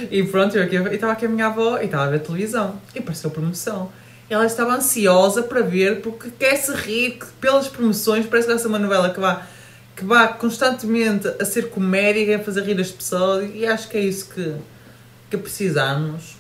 e 0.10 0.24
pronto, 0.24 0.56
eu 0.58 0.64
aqui- 0.64 0.96
estava 0.96 1.12
aqui 1.14 1.26
a 1.26 1.30
minha 1.30 1.48
avó 1.48 1.78
e 1.80 1.86
estava 1.86 2.06
a 2.06 2.10
ver 2.10 2.20
televisão. 2.20 2.76
E 2.94 3.00
apareceu 3.00 3.30
promoção. 3.32 3.92
Ela 4.30 4.46
estava 4.46 4.74
ansiosa 4.74 5.44
para 5.44 5.62
ver 5.62 6.02
porque 6.02 6.30
quer 6.40 6.56
se 6.56 6.74
rir 6.74 7.20
pelas 7.40 7.68
promoções. 7.68 8.26
Parece 8.26 8.48
que 8.48 8.54
vai 8.54 8.62
ser 8.62 8.68
uma 8.68 8.80
novela 8.80 9.10
que 9.10 9.20
vá, 9.20 9.42
que 9.96 10.06
vá 10.06 10.28
constantemente 10.30 11.28
a 11.40 11.46
ser 11.46 11.70
comédia, 11.70 12.38
a 12.38 12.40
fazer 12.40 12.64
rir 12.64 12.80
as 12.80 12.92
pessoas. 12.92 13.50
E 13.54 13.66
acho 13.66 13.90
que 13.90 13.98
é 13.98 14.02
isso 14.02 14.30
que, 14.34 14.56
que 15.30 15.38
precisamos. 15.38 16.38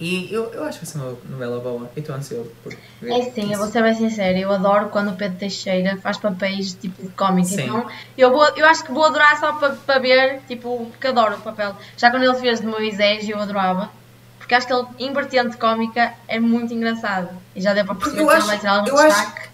E 0.00 0.32
eu, 0.32 0.52
eu 0.54 0.62
acho 0.64 0.78
que 0.78 0.84
vai 0.86 0.92
ser 0.94 0.98
uma 0.98 1.16
novela 1.28 1.58
boa. 1.60 1.90
E 1.96 2.00
estou 2.00 2.14
ansioso 2.14 2.50
por 2.62 2.72
ver. 3.02 3.10
É 3.12 3.30
sim, 3.32 3.52
eu 3.52 3.58
vou 3.58 3.66
ser 3.66 3.82
bem 3.82 3.94
sincera, 3.94 4.38
eu 4.38 4.50
adoro 4.52 4.90
quando 4.90 5.10
o 5.10 5.16
Pedro 5.16 5.38
Teixeira 5.38 5.96
faz 5.96 6.16
papéis 6.16 6.72
tipo 6.74 7.02
de 7.02 7.08
cómico. 7.10 7.48
Sim. 7.48 7.62
Então 7.64 7.86
eu, 8.16 8.30
vou, 8.30 8.46
eu 8.56 8.64
acho 8.66 8.84
que 8.84 8.92
vou 8.92 9.04
adorar 9.04 9.38
só 9.40 9.52
para 9.54 9.70
para 9.70 9.98
ver, 9.98 10.40
tipo, 10.46 10.86
porque 10.92 11.08
adoro 11.08 11.34
o 11.36 11.40
papel. 11.40 11.74
Já 11.96 12.10
quando 12.10 12.22
ele 12.22 12.34
fez 12.36 12.60
de 12.60 12.66
Moisés 12.66 13.28
eu 13.28 13.38
adorava. 13.40 13.90
Porque 14.38 14.54
acho 14.54 14.66
que 14.66 14.72
ele, 14.72 14.86
em 15.00 15.12
vertente 15.12 15.56
cómica, 15.56 16.14
é 16.28 16.38
muito 16.40 16.72
engraçado. 16.72 17.28
E 17.54 17.60
já 17.60 17.74
deu 17.74 17.84
para 17.84 17.96
perceber 17.96 18.22
Eu 18.22 18.26
que 18.28 18.32
ele 18.32 18.38
acho- 18.38 18.46
vai 18.46 18.58
ter 18.58 18.66
algum 18.68 18.88
eu 18.88 18.98
acho- 18.98 19.16
destaque. 19.16 19.48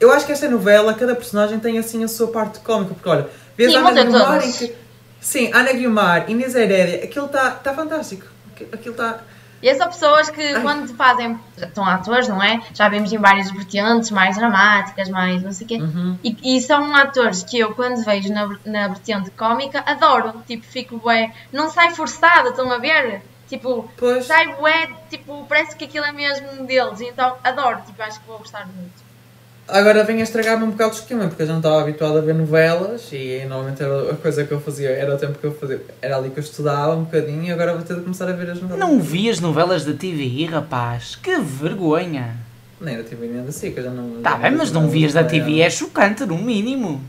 Eu 0.00 0.10
acho 0.12 0.26
que 0.26 0.32
esta 0.32 0.48
novela, 0.48 0.94
cada 0.94 1.14
personagem 1.14 1.60
tem 1.60 1.78
assim 1.78 2.02
a 2.02 2.08
sua 2.08 2.26
parte 2.28 2.58
cómica, 2.60 2.92
porque 2.94 3.08
olha, 3.08 3.28
vês 3.56 3.70
Sim, 3.70 3.78
a 3.78 3.88
Ana 3.88 4.02
Guiomar 4.04 4.40
que. 4.42 4.74
Sim, 5.20 5.50
Ana 5.52 5.72
Guiomar, 5.72 6.28
Inês 6.30 6.54
Herédia, 6.56 7.04
aquilo 7.04 7.26
está 7.26 7.50
tá 7.52 7.72
fantástico. 7.72 8.26
Aquilo 8.72 8.94
está. 8.94 9.20
E 9.62 9.74
são 9.74 9.86
pessoas 9.86 10.28
que 10.28 10.60
quando 10.60 10.88
fazem, 10.96 11.38
são 11.72 11.84
atores, 11.84 12.26
não 12.26 12.42
é? 12.42 12.60
Já 12.74 12.88
vimos 12.88 13.12
em 13.12 13.18
várias 13.18 13.50
vertentes, 13.50 14.10
mais 14.10 14.36
dramáticas, 14.36 15.08
mais 15.08 15.42
não 15.42 15.52
sei 15.52 15.64
o 15.64 15.68
quê. 15.68 15.76
Uhum. 15.76 16.18
E, 16.24 16.56
e 16.56 16.60
são 16.60 16.94
atores 16.96 17.44
que 17.44 17.60
eu, 17.60 17.72
quando 17.74 18.04
vejo 18.04 18.32
na, 18.32 18.58
na 18.64 18.88
vertente 18.88 19.30
cómica, 19.30 19.82
adoro. 19.86 20.42
Tipo, 20.46 20.64
fico 20.66 20.98
bué. 20.98 21.32
Não 21.52 21.70
sai 21.70 21.94
forçada, 21.94 22.48
estão 22.48 22.70
a 22.72 22.78
ver? 22.78 23.22
Tipo, 23.48 23.88
Pois. 23.96 24.24
sai 24.26 24.56
bué, 24.56 24.90
tipo, 25.10 25.44
parece 25.46 25.76
que 25.76 25.84
aquilo 25.84 26.06
é 26.06 26.12
mesmo 26.12 26.66
deles. 26.66 27.00
Então, 27.00 27.36
adoro. 27.44 27.82
Tipo, 27.86 28.02
acho 28.02 28.18
que 28.20 28.26
vou 28.26 28.38
gostar 28.38 28.66
muito. 28.66 29.01
Agora 29.68 30.02
vem 30.04 30.20
a 30.20 30.22
estragar-me 30.24 30.64
um 30.64 30.70
bocado 30.70 30.90
o 30.90 30.94
esquema, 30.94 31.28
porque 31.28 31.42
eu 31.42 31.46
já 31.46 31.52
não 31.52 31.60
estava 31.60 31.80
habituado 31.80 32.18
a 32.18 32.20
ver 32.20 32.34
novelas 32.34 33.08
e 33.12 33.42
normalmente 33.48 33.82
era 33.82 34.10
a 34.12 34.16
coisa 34.16 34.44
que 34.44 34.52
eu 34.52 34.60
fazia, 34.60 34.90
era 34.90 35.14
o 35.14 35.18
tempo 35.18 35.38
que 35.38 35.44
eu 35.44 35.54
fazia, 35.54 35.80
era 36.02 36.16
ali 36.16 36.30
que 36.30 36.38
eu 36.38 36.42
estudava 36.42 36.94
um 36.94 37.04
bocadinho 37.04 37.44
e 37.44 37.50
agora 37.50 37.72
vou 37.74 37.82
ter 37.82 37.94
de 37.94 38.02
começar 38.02 38.28
a 38.28 38.32
ver 38.32 38.50
as 38.50 38.60
novelas. 38.60 38.78
Não 38.78 39.00
vi 39.00 39.30
as 39.30 39.40
novelas 39.40 39.84
da 39.84 39.92
TVI, 39.92 40.46
rapaz. 40.46 41.16
Que 41.16 41.38
vergonha. 41.38 42.36
Nem 42.80 42.96
da 42.96 43.04
TV 43.04 43.28
nem 43.28 43.44
da 43.44 43.52
SIC, 43.52 43.76
eu 43.76 43.84
já 43.84 43.90
não. 43.90 44.20
Tá 44.20 44.30
já 44.32 44.36
bem, 44.38 44.50
mas 44.58 44.72
não 44.72 44.88
vias 44.88 45.12
da 45.12 45.20
há 45.20 45.24
TV, 45.24 45.52
anos. 45.52 45.60
é 45.66 45.70
chocante, 45.70 46.26
no 46.26 46.36
mínimo. 46.36 47.00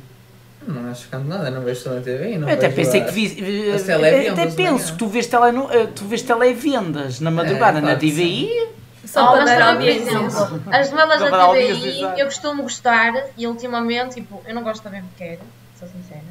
Não 0.65 0.89
acho 0.89 1.05
chocante 1.05 1.27
nada, 1.27 1.49
não 1.49 1.61
vejo 1.63 1.89
na 1.89 1.99
TV. 1.99 2.37
Não 2.37 2.47
Eu 2.47 2.53
até 2.53 2.69
pensei 2.69 3.01
a- 3.01 3.05
que 3.05 3.11
vi. 3.11 3.71
as 3.71 3.81
Até 3.89 4.45
penso 4.55 4.93
que 4.93 4.99
tu 4.99 5.07
vês, 5.07 5.25
teleno, 5.25 5.67
eh, 5.71 5.87
tu 5.93 6.05
vês 6.05 6.21
televendas 6.21 7.19
na 7.19 7.31
madrugada 7.31 7.79
É, 7.79 7.81
na 7.81 7.95
TVI. 7.95 8.47
Só 9.05 9.25
Oh, 9.25 9.31
para 9.33 9.41
mas 9.41 9.49
dar 9.49 9.57
também, 9.73 9.99
por 10.01 10.13
audiência. 10.17 10.37
exemplo, 10.39 10.73
as 10.73 10.89
novelas 10.91 11.19
da 11.31 11.41
audiência, 11.43 11.91
TVI 11.91 12.19
eu 12.19 12.25
costumo 12.25 12.63
gostar 12.63 13.13
e 13.37 13.45
ultimamente, 13.47 14.15
tipo, 14.15 14.41
eu 14.45 14.55
não 14.55 14.63
gosto 14.63 14.83
da 14.83 14.89
bem 14.89 15.03
quero, 15.17 15.41
sou 15.77 15.87
sincera. 15.87 16.21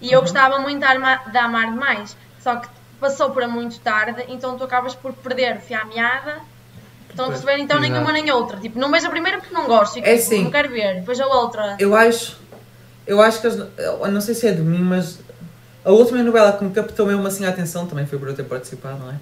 E 0.00 0.10
eu 0.10 0.20
gostava 0.22 0.58
muito 0.58 0.80
da 0.80 0.94
da 1.16 1.44
Amar 1.44 1.70
Demais, 1.70 2.16
só 2.42 2.56
que 2.56 2.68
passou 2.98 3.30
para 3.30 3.46
muito 3.46 3.78
tarde, 3.80 4.24
então 4.28 4.56
tu 4.56 4.64
acabas 4.64 4.94
por 4.94 5.12
perder 5.12 5.56
o 5.56 5.60
fio 5.60 5.78
à 5.80 5.84
meada. 5.84 6.38
Estão 7.10 7.26
a 7.26 7.28
perceber? 7.28 7.58
Então 7.58 7.78
exato. 7.78 7.92
nenhuma 7.92 8.12
nem 8.12 8.30
outra. 8.30 8.56
Tipo, 8.58 8.78
não 8.78 8.90
vejo 8.90 9.06
a 9.06 9.10
primeira 9.10 9.38
porque 9.38 9.52
não 9.52 9.66
gosto. 9.66 9.94
Fico, 9.94 10.06
É 10.06 10.16
tipo, 10.16 10.28
sim. 10.28 10.44
Não 10.44 10.50
quero 10.50 10.68
ver. 10.68 11.00
Depois 11.00 11.20
a 11.20 11.26
outra. 11.26 11.76
Eu 11.78 11.94
acho. 11.96 12.38
Eu 13.06 13.20
acho 13.20 13.40
que 13.40 13.46
as, 13.48 13.56
eu 13.56 14.08
não 14.12 14.20
sei 14.20 14.34
se 14.34 14.46
é 14.46 14.52
de 14.52 14.62
mim, 14.62 14.78
mas 14.78 15.18
a 15.84 15.90
última 15.90 16.22
novela 16.22 16.52
que 16.52 16.62
me 16.62 16.70
captou 16.70 17.06
mesmo 17.06 17.26
assim 17.26 17.44
a 17.44 17.48
atenção, 17.48 17.84
também 17.86 18.06
foi 18.06 18.16
por 18.18 18.28
eu 18.28 18.34
ter 18.36 18.44
participado, 18.44 18.98
não 19.00 19.10
é? 19.10 19.14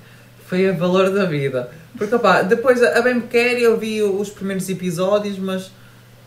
Foi 0.48 0.68
a 0.68 0.72
Valor 0.72 1.10
da 1.10 1.24
Vida. 1.24 1.68
Porque 1.96 2.14
opá, 2.14 2.42
depois 2.42 2.82
a 2.82 3.00
Bem 3.02 3.14
Me 3.16 3.22
Quer 3.22 3.58
eu 3.60 3.76
vi 3.76 4.02
os 4.02 4.30
primeiros 4.30 4.68
episódios, 4.68 5.38
mas 5.38 5.70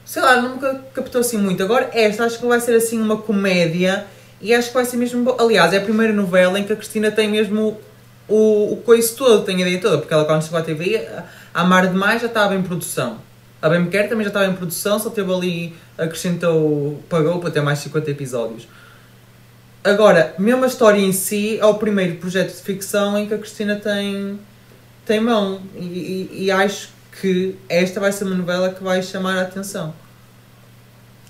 sei 0.06 0.22
lá, 0.22 0.42
nunca 0.42 0.82
captou 0.94 1.22
assim 1.22 1.38
muito. 1.38 1.64
Agora 1.64 1.90
esta 1.94 2.26
acho 2.26 2.40
que 2.40 2.46
vai 2.46 2.60
ser 2.60 2.76
assim 2.76 3.00
uma 3.02 3.18
comédia 3.18 4.06
e 4.42 4.54
acho 4.54 4.68
que 4.70 4.74
vai 4.74 4.86
ser 4.86 4.98
mesmo. 4.98 5.24
bo- 5.24 5.38
Aliás, 5.40 5.74
é 5.74 5.78
a 5.78 5.82
primeira 5.82 6.14
novela 6.14 6.60
em 6.60 6.64
que 6.64 6.74
a 6.74 6.76
Cristina 6.76 7.10
tem 7.12 7.30
mesmo 7.30 7.80
o, 8.28 8.74
o 8.74 8.78
coice 8.78 9.16
todo, 9.16 9.44
tem 9.44 9.58
a 9.58 9.62
ideia 9.62 9.80
toda, 9.80 9.98
porque 9.98 10.14
ela 10.14 10.26
quando 10.26 10.44
chegou 10.44 10.60
à 10.60 10.62
TV, 10.62 10.98
a 11.54 11.62
Amar 11.62 11.88
Demais 11.88 12.22
já 12.22 12.28
estava 12.28 12.56
em 12.56 12.62
produção. 12.62 13.18
A 13.62 13.70
Bem 13.70 13.82
Me 13.82 13.90
Quer 13.90 14.10
também 14.10 14.24
já 14.24 14.30
estava 14.30 14.46
em 14.48 14.54
produção, 14.54 14.98
só 15.00 15.10
teve 15.10 15.32
ali, 15.34 15.76
acrescentou, 15.98 17.02
pagou 17.10 17.40
para 17.40 17.52
ter 17.52 17.62
mais 17.62 17.80
50 17.80 18.10
episódios. 18.12 18.68
Agora, 19.84 20.34
mesmo 20.38 20.64
a 20.64 20.68
história 20.68 21.00
em 21.00 21.12
si, 21.12 21.58
é 21.60 21.66
o 21.66 21.74
primeiro 21.76 22.16
projeto 22.18 22.56
de 22.56 22.62
ficção 22.62 23.18
em 23.18 23.28
que 23.28 23.34
a 23.34 23.38
Cristina 23.38 23.76
tem, 23.78 24.40
tem 25.06 25.20
mão. 25.20 25.62
E, 25.76 25.80
e- 26.32 26.44
e 26.46 26.52
acho 26.52 26.90
que 27.20 27.56
esta 27.68 28.00
vai 28.00 28.12
ser 28.12 28.26
uma 28.26 28.36
novela 28.36 28.70
que 28.72 28.84
vai 28.84 29.02
chamar 29.02 29.38
a 29.40 29.42
atenção. 29.42 29.94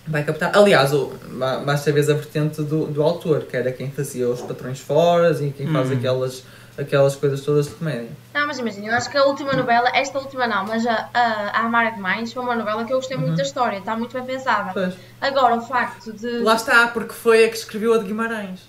Vai 0.08 0.24
captar. 0.24 0.52
Aliás, 0.58 0.94
o, 0.94 1.14
ba- 1.38 1.60
basta 1.60 1.92
ver 1.92 2.02
a 2.12 2.14
vertente 2.16 2.62
do, 2.64 2.88
do 2.88 3.02
autor, 3.04 3.44
que 3.44 3.56
era 3.56 3.72
quem 3.72 3.90
fazia 3.92 4.28
os 4.28 4.42
patrões 4.42 4.80
fora 4.80 5.32
e 5.42 5.52
quem 5.52 5.68
faz 5.72 5.90
Hum. 5.90 5.94
aquelas 5.94 6.44
aquelas 6.82 7.16
coisas 7.16 7.42
todas 7.42 7.68
de 7.68 7.76
comédia. 7.76 8.10
Não, 8.34 8.48
mas 8.48 8.60
imagina, 8.60 8.88
eu 8.88 8.96
acho 8.96 9.10
que 9.10 9.18
a 9.18 9.26
última 9.26 9.54
novela, 9.54 9.90
esta 9.94 10.18
última 10.20 10.48
não, 10.48 10.66
mas 10.66 10.86
a, 10.86 11.10
a, 11.14 11.22
a 11.54 11.60
Amar 11.62 11.94
Demais 11.94 12.32
foi 12.34 12.44
uma 12.44 12.56
novela 12.56 12.84
que 12.86 12.92
eu 12.94 12.98
gostei 12.98 13.18
muito 13.18 13.36
da 13.38 13.44
história, 13.44 13.78
está 13.78 13.96
muito 13.96 14.14
bem 14.14 14.26
pensada. 14.26 14.72
Pois. 14.74 14.94
Agora, 15.20 15.56
o 15.56 15.62
facto 15.62 16.12
de. 16.14 16.40
Lá 16.40 16.56
está, 16.56 16.88
porque 16.88 17.14
foi 17.14 17.46
a 17.46 17.50
que 17.50 17.56
escreveu 17.58 17.94
a 17.94 17.98
de 17.98 18.06
Guimarães. 18.06 18.62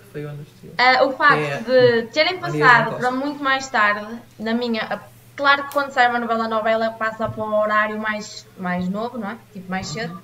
Que 0.00 0.06
foi 0.12 0.26
onde. 0.26 0.46
Ah, 0.78 1.04
o 1.04 1.12
facto 1.12 1.38
É. 1.38 1.56
de 2.02 2.06
terem 2.08 2.38
passado 2.38 2.96
para 2.96 3.10
muito 3.10 3.42
mais 3.42 3.68
tarde, 3.68 4.06
na 4.38 4.52
minha. 4.54 5.00
Claro 5.36 5.64
que 5.64 5.72
quando 5.72 5.90
sai 5.90 6.08
uma 6.10 6.18
novela 6.18 6.46
nova 6.48 6.68
ela 6.70 6.90
passa 6.90 7.28
para 7.28 7.42
um 7.44 7.58
horário 7.60 7.98
mais, 7.98 8.46
mais 8.58 8.88
novo, 8.88 9.16
não 9.16 9.30
é? 9.30 9.36
Tipo, 9.52 9.70
mais 9.70 9.86
cedo. 9.88 10.20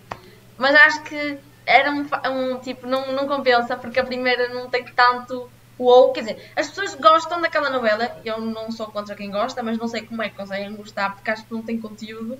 Mas 0.58 0.74
acho 0.74 1.02
que 1.04 1.38
era 1.64 1.90
um, 1.90 2.06
um 2.30 2.58
tipo, 2.58 2.86
não, 2.86 3.12
não 3.12 3.26
compensa 3.26 3.76
porque 3.76 3.98
a 3.98 4.04
primeira 4.04 4.48
não 4.48 4.68
tem 4.68 4.84
tanto 4.84 5.50
ou 5.78 6.12
Quer 6.12 6.20
dizer, 6.20 6.52
as 6.56 6.68
pessoas 6.68 6.94
gostam 6.94 7.40
daquela 7.40 7.70
novela, 7.70 8.18
eu 8.24 8.40
não 8.40 8.70
sou 8.70 8.86
contra 8.86 9.14
quem 9.14 9.30
gosta, 9.30 9.62
mas 9.62 9.78
não 9.78 9.88
sei 9.88 10.02
como 10.02 10.22
é 10.22 10.28
que 10.28 10.36
conseguem 10.36 10.74
gostar 10.74 11.14
porque 11.14 11.30
acho 11.30 11.44
que 11.44 11.52
não 11.52 11.62
tem 11.62 11.80
conteúdo. 11.80 12.38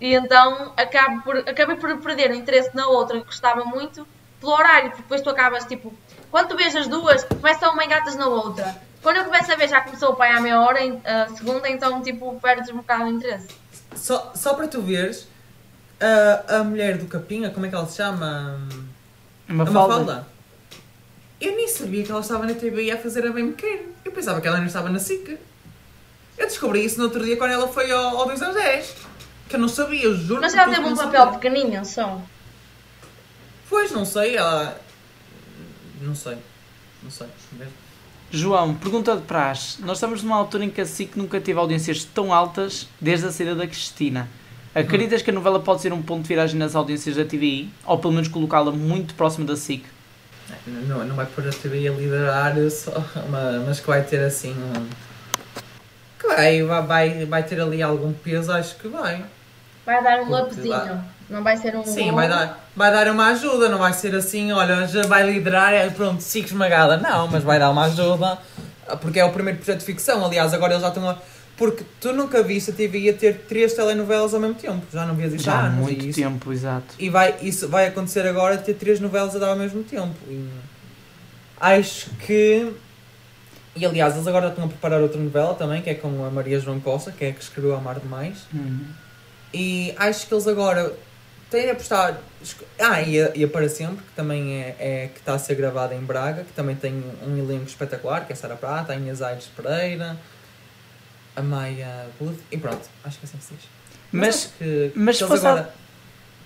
E 0.00 0.14
então 0.14 0.72
acabo 0.76 1.22
por, 1.22 1.36
acabei 1.38 1.76
por 1.76 1.96
perder 1.98 2.30
o 2.30 2.34
interesse 2.34 2.74
na 2.74 2.86
outra 2.86 3.18
que 3.18 3.24
gostava 3.24 3.64
muito 3.64 4.06
pelo 4.40 4.52
horário, 4.52 4.90
porque 4.90 5.02
depois 5.02 5.20
tu 5.20 5.30
acabas 5.30 5.64
tipo, 5.64 5.92
quando 6.30 6.48
tu 6.48 6.56
vês 6.56 6.74
as 6.76 6.86
duas, 6.86 7.24
começa 7.24 7.68
uma 7.70 7.84
engatas 7.84 8.14
na 8.14 8.28
outra. 8.28 8.76
Quando 9.02 9.16
eu 9.16 9.24
começo 9.24 9.50
a 9.50 9.56
ver 9.56 9.68
já 9.68 9.80
começou 9.80 10.10
o 10.10 10.16
pai 10.16 10.30
à 10.30 10.40
meia 10.40 10.60
hora, 10.60 10.80
a 11.04 11.28
segunda, 11.34 11.68
então 11.68 12.02
tipo, 12.02 12.38
perdes 12.40 12.70
um 12.70 12.76
bocado 12.76 13.04
o 13.04 13.08
interesse. 13.08 13.48
Só, 13.96 14.32
só 14.34 14.54
para 14.54 14.68
tu 14.68 14.82
veres, 14.82 15.26
a, 16.00 16.58
a 16.58 16.64
mulher 16.64 16.98
do 16.98 17.06
Capinha, 17.06 17.50
como 17.50 17.66
é 17.66 17.68
que 17.68 17.74
ela 17.74 17.86
se 17.86 17.96
chama? 17.96 18.60
Uma 19.48 19.64
a 19.64 19.66
falda. 19.66 19.98
Mafalda. 19.98 20.37
Eu 21.40 21.54
nem 21.54 21.68
sabia 21.68 22.02
que 22.02 22.10
ela 22.10 22.20
estava 22.20 22.46
na 22.46 22.54
TVI 22.54 22.90
a 22.90 22.98
fazer 22.98 23.26
a 23.26 23.32
bem 23.32 23.52
pequeno. 23.52 23.92
Eu 24.04 24.10
pensava 24.10 24.40
que 24.40 24.48
ela 24.48 24.58
não 24.58 24.66
estava 24.66 24.88
na 24.88 24.98
SIC. 24.98 25.38
Eu 26.36 26.46
descobri 26.46 26.84
isso 26.84 26.98
no 26.98 27.04
outro 27.04 27.24
dia 27.24 27.36
quando 27.36 27.52
ela 27.52 27.68
foi 27.68 27.90
ao, 27.90 28.18
ao 28.18 28.26
2 28.26 28.42
aos 28.42 28.54
10. 28.54 28.94
Que 29.48 29.56
eu 29.56 29.60
não 29.60 29.68
sabia, 29.68 30.04
eu 30.04 30.16
juro. 30.16 30.40
Mas 30.40 30.52
que 30.52 30.58
ela 30.58 30.74
teve 30.74 30.86
um 30.86 30.96
papel 30.96 31.24
sabia. 31.24 31.38
pequenino 31.38 31.84
só. 31.84 32.20
Pois, 33.68 33.92
não 33.92 34.04
sei, 34.04 34.36
ela. 34.36 34.80
Não 36.00 36.14
sei. 36.14 36.38
Não 37.02 37.10
sei. 37.10 37.26
João, 38.30 38.74
pergunta 38.74 39.16
de 39.16 39.22
praxe. 39.22 39.80
Nós 39.82 39.98
estamos 39.98 40.22
numa 40.22 40.36
altura 40.36 40.64
em 40.64 40.70
que 40.70 40.80
a 40.80 40.86
SIC 40.86 41.16
nunca 41.16 41.40
teve 41.40 41.58
audiências 41.58 42.04
tão 42.04 42.32
altas 42.32 42.88
desde 43.00 43.26
a 43.26 43.32
saída 43.32 43.54
da 43.54 43.66
Cristina. 43.66 44.28
Acreditas 44.74 45.22
que 45.22 45.30
a 45.30 45.32
novela 45.32 45.60
pode 45.60 45.80
ser 45.80 45.92
um 45.92 46.02
ponto 46.02 46.22
de 46.22 46.28
viragem 46.28 46.58
nas 46.58 46.74
audiências 46.74 47.16
da 47.16 47.24
TVI? 47.24 47.70
Ou 47.86 47.98
pelo 47.98 48.12
menos 48.12 48.28
colocá-la 48.28 48.70
muito 48.70 49.14
próxima 49.14 49.46
da 49.46 49.56
SIC? 49.56 49.84
Não, 50.66 51.04
não 51.04 51.16
vai 51.16 51.26
pôr 51.26 51.46
a 51.46 51.50
TVI 51.50 51.88
a 51.88 51.92
liderar, 51.92 52.54
só, 52.70 52.92
mas 53.66 53.80
que 53.80 53.86
vai 53.86 54.02
ter 54.02 54.20
assim 54.20 54.52
um. 54.52 54.88
Que 56.18 56.26
vai, 56.26 56.62
vai- 56.62 57.24
vai, 57.26 57.42
ter 57.42 57.60
ali 57.60 57.82
algum 57.82 58.12
peso, 58.12 58.52
acho 58.52 58.76
que 58.76 58.88
vai. 58.88 59.24
Vai 59.86 60.02
dar 60.02 60.20
um 60.20 60.34
upzinho. 60.34 61.04
Não 61.30 61.42
vai 61.42 61.56
ser 61.56 61.76
um. 61.76 61.84
Sim, 61.84 62.12
vai 62.12 62.28
dar, 62.28 62.68
vai 62.74 62.90
dar 62.90 63.10
uma 63.10 63.28
ajuda, 63.28 63.68
não 63.68 63.78
vai 63.78 63.92
ser 63.92 64.14
assim, 64.14 64.50
olha, 64.52 64.86
já 64.86 65.02
vai 65.02 65.22
liderar, 65.30 65.72
é, 65.72 65.88
pronto, 65.90 66.22
SIC 66.22 66.46
esmagada. 66.46 66.96
Não, 66.96 67.28
mas 67.28 67.42
vai 67.44 67.58
dar 67.58 67.70
uma 67.70 67.84
ajuda, 67.84 68.38
porque 69.00 69.20
é 69.20 69.24
o 69.24 69.32
primeiro 69.32 69.58
projeto 69.58 69.80
de 69.80 69.84
ficção. 69.86 70.24
Aliás, 70.24 70.54
agora 70.54 70.72
eles 70.72 70.82
já 70.82 70.88
estão 70.88 71.08
a. 71.08 71.16
Porque 71.58 71.84
tu 72.00 72.12
nunca 72.12 72.40
viste 72.42 72.70
a 72.70 72.74
TVI 72.74 73.10
a 73.10 73.12
ter 73.14 73.34
três 73.48 73.74
telenovelas 73.74 74.32
ao 74.32 74.38
mesmo 74.40 74.54
tempo, 74.54 74.86
já 74.92 75.04
não 75.04 75.14
vias 75.16 75.32
isso 75.34 75.42
Já 75.44 75.54
há 75.54 75.66
anos, 75.66 75.80
muito 75.80 76.04
e 76.04 76.10
isso- 76.10 76.20
tempo, 76.20 76.52
exato. 76.52 76.94
E 76.98 77.10
vai, 77.10 77.34
isso 77.42 77.68
vai 77.68 77.88
acontecer 77.88 78.24
agora 78.26 78.56
de 78.56 78.62
ter 78.64 78.74
três 78.74 79.00
novelas 79.00 79.34
a 79.34 79.40
dar 79.40 79.48
ao 79.48 79.56
mesmo 79.56 79.82
tempo. 79.82 80.14
E 80.28 80.48
acho 81.60 82.10
que. 82.24 82.72
E 83.76 83.84
aliás, 83.86 84.14
eles 84.14 84.26
agora 84.26 84.48
estão 84.48 84.64
a 84.64 84.68
preparar 84.68 85.00
outra 85.00 85.20
novela 85.20 85.54
também, 85.54 85.82
que 85.82 85.90
é 85.90 85.94
com 85.94 86.24
a 86.24 86.30
Maria 86.30 86.58
João 86.58 86.80
Costa, 86.80 87.12
que 87.12 87.24
é 87.24 87.28
a 87.30 87.32
que 87.32 87.42
escreveu 87.42 87.74
Amar 87.76 88.00
Demais. 88.00 88.38
Uhum. 88.52 88.80
E 89.52 89.94
acho 89.96 90.26
que 90.26 90.34
eles 90.34 90.46
agora 90.48 90.92
têm 91.50 91.62
de 91.64 91.70
apostar. 91.70 92.18
Ah, 92.78 93.00
e 93.02 93.20
a, 93.20 93.32
e 93.34 93.44
a 93.44 93.48
Para 93.48 93.68
Sempre, 93.68 93.96
que 94.04 94.12
também 94.16 94.54
é, 94.62 94.76
é 94.78 95.10
que 95.12 95.20
está 95.20 95.34
a 95.34 95.38
ser 95.38 95.54
gravada 95.54 95.94
em 95.94 96.00
Braga, 96.00 96.44
que 96.44 96.52
também 96.52 96.74
tem 96.76 97.02
um 97.26 97.36
elenco 97.38 97.66
espetacular, 97.66 98.26
que 98.26 98.32
é 98.32 98.36
Sara 98.36 98.56
Prata, 98.56 98.92
a 98.92 98.96
Inês 98.96 99.22
Aires 99.22 99.46
Pereira, 99.56 100.16
a 101.38 101.42
Maia 101.42 102.06
Booth, 102.20 102.38
e 102.50 102.58
pronto, 102.58 102.88
acho 103.04 103.18
que 103.18 103.24
é 103.24 103.28
assim 103.28 103.38
que 103.38 103.44
se 103.44 103.54
diz. 103.54 103.64
Mas, 104.10 104.52
mas 104.94 105.16
que 105.18 105.24
eles 105.24 105.32
fosse 105.32 105.46
agora. 105.46 105.74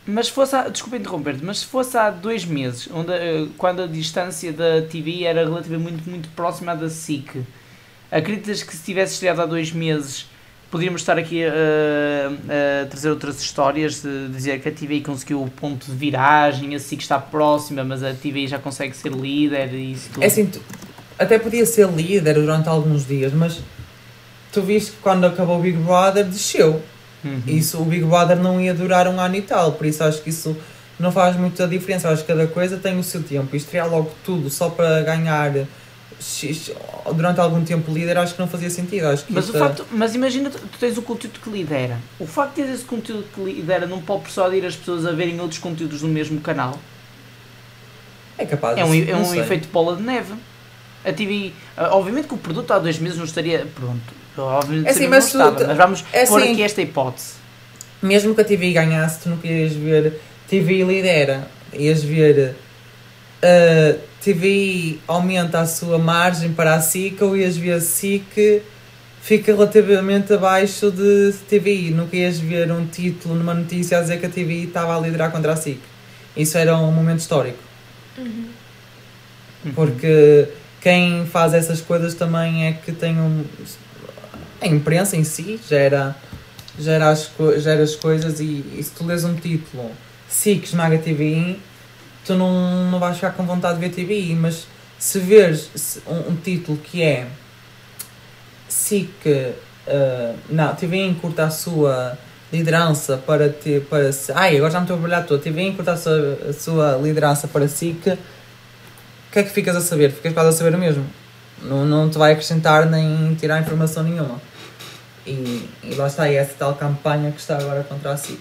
mas 0.06 0.26
se 0.26 0.32
fosse 0.32 0.56
há, 0.56 0.68
desculpa 0.68 0.96
interromper-te, 0.96 1.44
mas 1.44 1.60
se 1.60 1.66
fosse 1.66 1.96
há 1.96 2.10
dois 2.10 2.44
meses, 2.44 2.88
onde, 2.92 3.12
eh, 3.12 3.46
quando 3.56 3.82
a 3.82 3.86
distância 3.86 4.52
da 4.52 4.82
TV 4.82 5.24
era 5.24 5.44
relativamente 5.44 5.90
muito, 5.92 6.10
muito 6.10 6.28
próxima 6.30 6.72
à 6.72 6.74
da 6.74 6.88
SIC, 6.88 7.44
acreditas 8.10 8.62
que 8.62 8.74
se 8.74 8.84
tivesse 8.84 9.14
estreado 9.14 9.42
há 9.42 9.46
dois 9.46 9.72
meses 9.72 10.26
poderíamos 10.72 11.02
estar 11.02 11.18
aqui 11.18 11.44
a, 11.44 11.52
a 12.82 12.86
trazer 12.86 13.10
outras 13.10 13.42
histórias, 13.42 14.00
de 14.00 14.28
dizer 14.28 14.58
que 14.58 14.70
a 14.70 14.72
TVI 14.72 15.02
conseguiu 15.02 15.42
o 15.42 15.50
ponto 15.50 15.84
de 15.84 15.92
viragem, 15.92 16.74
a 16.74 16.78
SIC 16.78 17.02
está 17.02 17.18
próxima, 17.18 17.84
mas 17.84 18.02
a 18.02 18.14
TVI 18.14 18.48
já 18.48 18.58
consegue 18.58 18.96
ser 18.96 19.12
líder 19.12 19.74
e 19.74 19.92
isso 19.92 20.08
tudo. 20.14 20.22
É 20.22 20.26
assim, 20.28 20.50
até 21.18 21.38
podia 21.38 21.66
ser 21.66 21.88
líder 21.90 22.34
durante 22.36 22.70
alguns 22.70 23.06
dias, 23.06 23.34
mas 23.34 23.60
tu 24.52 24.62
viste 24.62 24.92
que 24.92 24.98
quando 24.98 25.24
acabou 25.26 25.58
o 25.58 25.62
Big 25.62 25.76
Brother 25.78 26.24
desceu. 26.24 26.82
Uhum. 27.24 27.42
Isso, 27.46 27.80
o 27.80 27.84
Big 27.84 28.04
Brother 28.04 28.36
não 28.36 28.60
ia 28.60 28.74
durar 28.74 29.06
um 29.08 29.18
ano 29.18 29.36
e 29.36 29.42
tal, 29.42 29.72
por 29.72 29.86
isso 29.86 30.02
acho 30.04 30.20
que 30.22 30.30
isso 30.30 30.56
não 30.98 31.10
faz 31.10 31.36
muita 31.36 31.66
diferença. 31.66 32.08
Acho 32.08 32.22
que 32.22 32.28
cada 32.28 32.46
coisa 32.46 32.76
tem 32.76 32.98
o 32.98 33.02
seu 33.02 33.22
tempo. 33.22 33.54
Estrear 33.56 33.88
logo 33.88 34.10
tudo 34.24 34.50
só 34.50 34.68
para 34.68 35.02
ganhar 35.02 35.52
durante 37.14 37.40
algum 37.40 37.64
tempo 37.64 37.92
líder, 37.92 38.16
acho 38.18 38.34
que 38.34 38.40
não 38.40 38.48
fazia 38.48 38.70
sentido. 38.70 39.06
Acho 39.06 39.24
que 39.24 39.32
Mas, 39.32 39.48
o 39.48 39.52
facto, 39.52 39.84
mas 39.90 40.14
imagina, 40.14 40.50
tu, 40.50 40.58
tu 40.58 40.78
tens 40.78 40.96
o 40.96 41.02
conteúdo 41.02 41.40
que 41.40 41.50
lidera. 41.50 41.98
O 42.18 42.26
facto 42.26 42.50
de 42.50 42.62
teres 42.62 42.74
esse 42.76 42.84
conteúdo 42.84 43.24
que 43.34 43.40
lidera 43.42 43.86
não 43.86 44.00
pode 44.00 44.22
persuadir 44.22 44.64
as 44.64 44.76
pessoas 44.76 45.04
a 45.06 45.12
verem 45.12 45.40
outros 45.40 45.58
conteúdos 45.58 46.02
no 46.02 46.08
mesmo 46.08 46.40
canal. 46.40 46.78
é 48.38 48.46
capaz 48.46 48.78
É 48.78 48.84
um, 48.84 48.94
é 48.94 49.16
um 49.16 49.24
sei. 49.24 49.40
efeito 49.40 49.68
bola 49.68 49.96
de 49.96 50.02
neve. 50.02 50.34
A 51.04 51.12
TV, 51.12 51.52
ah, 51.76 51.96
obviamente 51.96 52.28
que 52.28 52.34
o 52.34 52.38
produto 52.38 52.70
há 52.72 52.78
dois 52.78 52.98
meses 52.98 53.18
não 53.18 53.24
estaria 53.24 53.66
pronto. 53.74 54.21
Obviamente 54.36 54.86
É 54.88 54.90
assim, 54.90 55.06
mas 55.08 55.30
que 55.30 55.36
não 55.36 55.54
tu- 55.54 55.66
mas 55.66 55.76
vamos 55.76 56.04
é 56.12 56.24
pôr 56.26 56.40
assim- 56.42 56.52
aqui 56.52 56.62
esta 56.62 56.80
hipótese. 56.82 57.34
Mesmo 58.02 58.34
que 58.34 58.40
a 58.40 58.44
TV 58.44 58.72
ganhasse, 58.72 59.20
tu 59.22 59.28
não 59.28 59.36
querias 59.36 59.72
ver 59.74 60.20
TV 60.48 60.82
lidera. 60.84 61.46
Ias 61.72 62.02
ver 62.02 62.54
a 63.42 63.94
TV 64.22 64.98
aumenta 65.06 65.60
a 65.60 65.66
sua 65.66 65.98
margem 65.98 66.52
para 66.52 66.74
a 66.74 66.80
SIC 66.80 67.20
ou 67.22 67.36
ias 67.36 67.56
ver 67.56 67.72
a 67.74 67.80
SIC 67.80 68.62
fica 69.20 69.52
relativamente 69.52 70.32
abaixo 70.32 70.90
de 70.90 71.32
TVI. 71.48 71.90
Nunca 71.90 72.16
ias 72.16 72.38
ver 72.38 72.70
um 72.72 72.86
título 72.86 73.34
numa 73.36 73.54
notícia 73.54 73.98
a 73.98 74.00
dizer 74.00 74.18
que 74.18 74.26
a 74.26 74.28
TVI 74.30 74.64
estava 74.64 74.96
a 74.96 75.00
liderar 75.00 75.30
contra 75.30 75.52
a 75.52 75.56
SIC. 75.56 75.78
Isso 76.36 76.56
era 76.58 76.76
um 76.76 76.90
momento 76.90 77.20
histórico. 77.20 77.58
Porque 79.74 80.48
quem 80.80 81.24
faz 81.26 81.54
essas 81.54 81.80
coisas 81.80 82.14
também 82.14 82.66
é 82.66 82.72
que 82.72 82.90
tem 82.92 83.18
um. 83.20 83.44
A 84.62 84.66
imprensa 84.68 85.16
em 85.16 85.24
si 85.24 85.60
gera, 85.68 86.14
gera, 86.78 87.10
as, 87.10 87.32
gera 87.58 87.82
as 87.82 87.96
coisas 87.96 88.38
e, 88.38 88.64
e 88.78 88.80
se 88.80 88.92
tu 88.92 89.04
lês 89.04 89.24
um 89.24 89.34
título 89.34 89.90
SIC 90.28 90.64
esmaga 90.64 90.98
TVI, 90.98 91.60
tu 92.24 92.34
não, 92.34 92.88
não 92.88 93.00
vais 93.00 93.16
ficar 93.16 93.32
com 93.32 93.44
vontade 93.44 93.80
de 93.80 93.88
ver 93.88 93.92
TVI, 93.92 94.36
mas 94.36 94.68
se 95.00 95.18
veres 95.18 96.00
um, 96.06 96.30
um 96.30 96.36
título 96.36 96.78
que 96.78 97.02
é 97.02 97.26
SIC, 98.68 99.10
uh, 99.26 100.38
não, 100.48 100.72
TVI 100.76 101.08
encurta 101.08 101.42
a 101.42 101.50
sua 101.50 102.16
liderança 102.52 103.16
para 103.16 103.48
ter, 103.48 103.82
para 103.86 104.10
ai, 104.36 104.58
agora 104.58 104.70
já 104.70 104.78
me 104.78 104.84
estou 104.84 104.96
a 104.96 105.00
brilhar 105.00 105.26
toda, 105.26 105.42
TVI 105.42 105.68
encurta 105.70 105.92
a 105.92 105.96
sua, 105.96 106.38
a 106.48 106.52
sua 106.52 107.00
liderança 107.02 107.48
para 107.48 107.66
SIC, 107.66 108.06
o 108.06 109.32
que 109.32 109.38
é 109.40 109.42
que 109.42 109.50
ficas 109.50 109.74
a 109.74 109.80
saber? 109.80 110.12
Ficas 110.12 110.32
quase 110.32 110.50
a 110.50 110.52
saber 110.52 110.72
o 110.76 110.78
mesmo. 110.78 111.04
Não, 111.62 111.84
não 111.86 112.10
te 112.10 112.18
vai 112.18 112.32
acrescentar 112.32 112.86
nem 112.86 113.34
tirar 113.34 113.60
informação 113.60 114.02
nenhuma. 114.02 114.40
E, 115.26 115.68
e 115.84 115.94
lá 115.94 116.06
está, 116.08 116.28
essa 116.28 116.54
tal 116.58 116.74
campanha 116.74 117.30
que 117.30 117.40
está 117.40 117.56
agora 117.56 117.84
contra 117.84 118.12
a 118.12 118.16
SIC. 118.16 118.40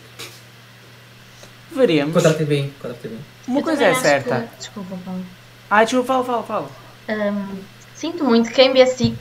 Veremos. 1.72 2.14
Contra 2.14 2.32
a 2.32 2.34
TVI. 2.34 2.74
Contra 2.82 2.92
a 2.92 2.94
TVI. 3.02 3.20
Uma 3.48 3.60
Eu 3.60 3.64
coisa 3.64 3.84
é 3.86 3.94
certa. 3.96 4.42
que- 4.42 4.58
Desculpa, 4.58 4.98
Paulo. 5.06 5.26
Ai, 5.70 5.86
desculpa, 5.86 6.08
fala, 6.08 6.24
fala, 6.24 6.44
fala. 6.44 6.70
Hum, 7.10 7.60
sinto 7.96 8.24
muito 8.26 8.50
que 8.50 8.56
quem 8.56 8.74
vê 8.74 8.86
SIC 8.86 9.16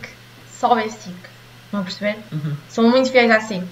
só 0.50 0.74
vê 0.74 0.88
SIC. 0.90 1.14
Não 1.72 1.84
perceber? 1.84 2.18
Uhum. 2.32 2.56
São 2.68 2.88
muito 2.90 3.10
fiéis 3.10 3.30
à 3.30 3.40
SIC. 3.40 3.64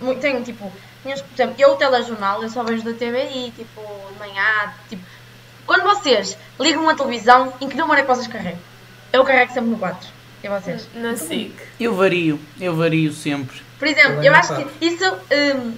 Mu- 0.00 0.16
Tenho 0.16 0.42
tipo, 0.42 0.72
minhas- 1.04 1.22
por 1.22 1.34
exemplo, 1.34 1.54
eu 1.58 1.70
o 1.72 1.76
telejornal, 1.76 2.42
eu 2.42 2.48
só 2.50 2.62
vejo 2.64 2.82
da 2.82 2.92
TVI, 2.92 3.52
tipo, 3.54 3.80
de 4.12 4.18
manhã, 4.18 4.72
tipo. 4.88 5.02
Quando 5.64 5.82
vocês 5.84 6.36
ligam 6.60 6.82
uma 6.82 6.96
televisão, 6.96 7.52
em 7.60 7.68
que 7.68 7.76
número 7.76 8.00
é 8.00 8.02
que 8.02 8.08
vocês 8.08 8.26
carregam? 8.26 8.58
Eu 9.12 9.24
carrego 9.24 9.52
sempre 9.52 9.70
no 9.70 9.78
4. 9.78 10.08
E 10.42 10.48
vocês? 10.48 10.88
Na 10.94 11.16
SIC. 11.16 11.52
Eu 11.80 11.94
vario, 11.94 12.40
eu 12.60 12.74
vario 12.74 13.12
sempre. 13.12 13.60
Por 13.78 13.88
exemplo, 13.88 14.22
eu 14.22 14.32
no 14.32 14.38
acho 14.38 14.54
que 14.56 14.86
isso 14.86 15.04
hum, 15.04 15.74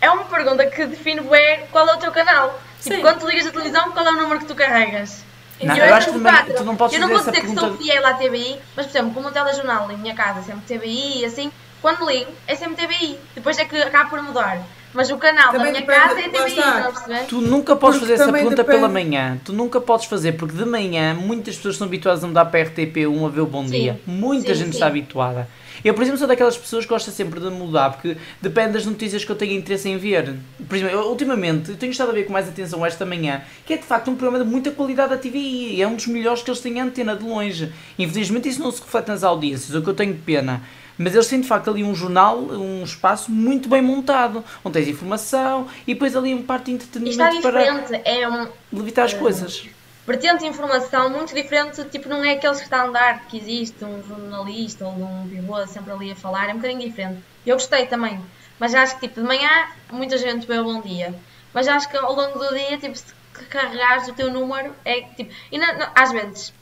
é 0.00 0.10
uma 0.10 0.24
pergunta 0.24 0.66
que 0.66 0.86
define 0.86 1.20
bem 1.22 1.66
qual 1.70 1.88
é 1.88 1.94
o 1.94 1.98
teu 1.98 2.12
canal. 2.12 2.60
Tipo, 2.80 2.96
Sim. 2.96 3.02
quando 3.02 3.20
tu 3.20 3.28
ligas 3.28 3.46
a 3.46 3.50
televisão, 3.50 3.92
qual 3.92 4.06
é 4.06 4.10
o 4.10 4.16
número 4.16 4.40
que 4.40 4.46
tu 4.46 4.54
carregas? 4.54 5.24
Não, 5.60 5.76
eu, 5.76 5.86
eu 5.86 5.94
acho 5.94 6.12
que 6.12 6.20
quatro. 6.20 6.54
tu 6.54 6.64
não 6.64 6.76
podes 6.76 6.94
eu 6.94 7.00
não 7.00 7.08
vou 7.08 7.18
dizer 7.18 7.32
que 7.32 7.40
pergunta. 7.40 7.60
sou 7.60 7.76
fiel 7.76 8.06
à 8.06 8.14
TBI, 8.14 8.60
mas 8.76 8.86
por 8.86 8.96
exemplo, 8.96 9.14
como 9.14 9.28
o 9.28 9.32
telejornal 9.32 9.90
em 9.90 9.96
minha 9.96 10.14
casa 10.14 10.38
é 10.38 10.42
sempre 10.42 10.78
TBI, 10.78 11.24
assim, 11.24 11.50
quando 11.82 12.08
ligo 12.08 12.30
é 12.46 12.54
sempre 12.54 12.86
TBI. 12.86 13.18
Depois 13.34 13.58
é 13.58 13.64
que 13.64 13.76
acaba 13.76 14.08
por 14.08 14.22
mudar. 14.22 14.62
Mas 14.94 15.10
o 15.10 15.16
canal 15.18 15.52
Também 15.52 15.72
da 15.72 15.80
minha 15.80 15.86
depende- 15.86 16.00
casa 16.00 16.20
é 16.20 16.48
estão 16.48 16.68
a 16.88 16.92
perceber? 16.92 17.26
Tu 17.26 17.40
nunca 17.40 17.76
podes 17.76 17.98
Porque 17.98 18.12
fazer 18.12 18.22
essa 18.22 18.32
pergunta 18.32 18.56
depende- 18.56 18.76
pela 18.78 18.88
manhã. 18.88 19.38
Tu 19.44 19.52
nunca 19.52 19.80
podes 19.80 20.06
fazer, 20.06 20.32
porque 20.32 20.56
de 20.56 20.64
manhã 20.64 21.14
muitas 21.14 21.56
pessoas 21.56 21.74
estão 21.74 21.86
habituadas 21.86 22.24
a 22.24 22.26
mudar 22.26 22.46
para 22.46 22.60
RTP1 22.60 23.26
a 23.26 23.28
ver 23.28 23.40
o 23.42 23.46
Bom 23.46 23.64
Sim. 23.64 23.70
Dia. 23.70 24.00
Muita 24.06 24.48
Sim, 24.54 24.60
gente 24.60 24.64
sim. 24.70 24.74
está 24.74 24.86
habituada. 24.86 25.48
Eu, 25.84 25.94
por 25.94 26.02
exemplo, 26.02 26.18
sou 26.18 26.26
daquelas 26.26 26.56
pessoas 26.56 26.84
que 26.84 26.88
gosta 26.90 27.12
sempre 27.12 27.38
de 27.38 27.50
mudar, 27.50 27.90
porque 27.92 28.16
depende 28.42 28.72
das 28.72 28.84
notícias 28.84 29.24
que 29.24 29.30
eu 29.30 29.36
tenho 29.36 29.52
interesse 29.52 29.88
em 29.88 29.96
ver. 29.96 30.34
Por 30.68 30.74
exemplo, 30.76 30.92
eu, 30.96 31.08
ultimamente 31.08 31.70
eu 31.70 31.76
tenho 31.76 31.92
estado 31.92 32.10
a 32.10 32.12
ver 32.12 32.24
com 32.24 32.32
mais 32.32 32.48
atenção 32.48 32.84
esta 32.84 33.06
manhã, 33.06 33.42
que 33.64 33.74
é 33.74 33.76
de 33.76 33.84
facto 33.84 34.10
um 34.10 34.16
programa 34.16 34.44
de 34.44 34.50
muita 34.50 34.72
qualidade 34.72 35.10
da 35.10 35.16
TVI. 35.16 35.80
É 35.80 35.86
um 35.86 35.94
dos 35.94 36.08
melhores 36.08 36.42
que 36.42 36.50
eles 36.50 36.60
têm 36.60 36.80
a 36.80 36.84
antena 36.84 37.14
de 37.14 37.22
longe. 37.22 37.72
Infelizmente 37.96 38.48
isso 38.48 38.60
não 38.60 38.72
se 38.72 38.80
reflete 38.82 39.06
nas 39.08 39.22
audiências, 39.22 39.72
o 39.76 39.80
que 39.80 39.88
eu 39.88 39.94
tenho 39.94 40.14
pena. 40.16 40.62
Mas 40.98 41.14
eles 41.14 41.26
têm 41.28 41.40
de 41.40 41.46
facto 41.46 41.70
ali 41.70 41.84
um 41.84 41.94
jornal, 41.94 42.38
um 42.38 42.82
espaço 42.82 43.30
muito 43.30 43.68
bem 43.68 43.80
montado, 43.80 44.44
onde 44.64 44.78
tens 44.78 44.88
informação 44.88 45.68
e 45.86 45.94
depois 45.94 46.16
ali 46.16 46.34
uma 46.34 46.42
parte 46.42 46.64
de 46.66 46.72
Isto 46.82 46.98
está 46.98 47.28
entretenimento 47.32 47.42
para 47.42 47.62
diferente, 47.80 48.02
é 48.04 48.28
um 48.28 48.48
levitar 48.72 49.04
as 49.04 49.14
coisas. 49.14 49.64
vertente 50.06 50.38
de 50.40 50.46
informação 50.46 51.08
muito 51.10 51.32
diferente, 51.34 51.84
tipo, 51.84 52.08
não 52.08 52.24
é 52.24 52.32
aqueles 52.32 52.58
que 52.58 52.64
está 52.64 52.82
a 52.82 52.86
andar 52.86 53.26
que 53.26 53.38
existe 53.38 53.84
um 53.84 54.02
jornalista 54.02 54.86
ou 54.86 54.92
um 54.92 55.28
pivô 55.28 55.64
sempre 55.68 55.92
ali 55.92 56.10
a 56.10 56.16
falar, 56.16 56.48
é 56.48 56.52
um 56.52 56.56
bocadinho 56.56 56.80
diferente. 56.80 57.20
Eu 57.46 57.54
gostei 57.56 57.86
também, 57.86 58.20
mas 58.58 58.74
acho 58.74 58.94
que 58.98 59.06
tipo, 59.06 59.20
de 59.20 59.26
manhã 59.26 59.48
muita 59.92 60.18
gente 60.18 60.46
vê 60.46 60.58
o 60.58 60.64
bom 60.64 60.80
dia, 60.80 61.14
mas 61.54 61.68
acho 61.68 61.88
que 61.88 61.96
ao 61.96 62.12
longo 62.14 62.38
do 62.38 62.48
dia, 62.54 62.76
tipo, 62.76 62.96
se 62.96 63.04
carregares 63.50 64.08
o 64.08 64.14
teu 64.14 64.32
número, 64.32 64.72
é 64.84 65.02
tipo, 65.02 65.32
e 65.52 65.58
na- 65.58 65.74
na- 65.74 65.92
às 65.94 66.10
vezes 66.10 66.52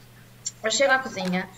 eu 0.62 0.70
chego 0.70 0.92
à 0.92 0.98
cozinha 0.98 1.48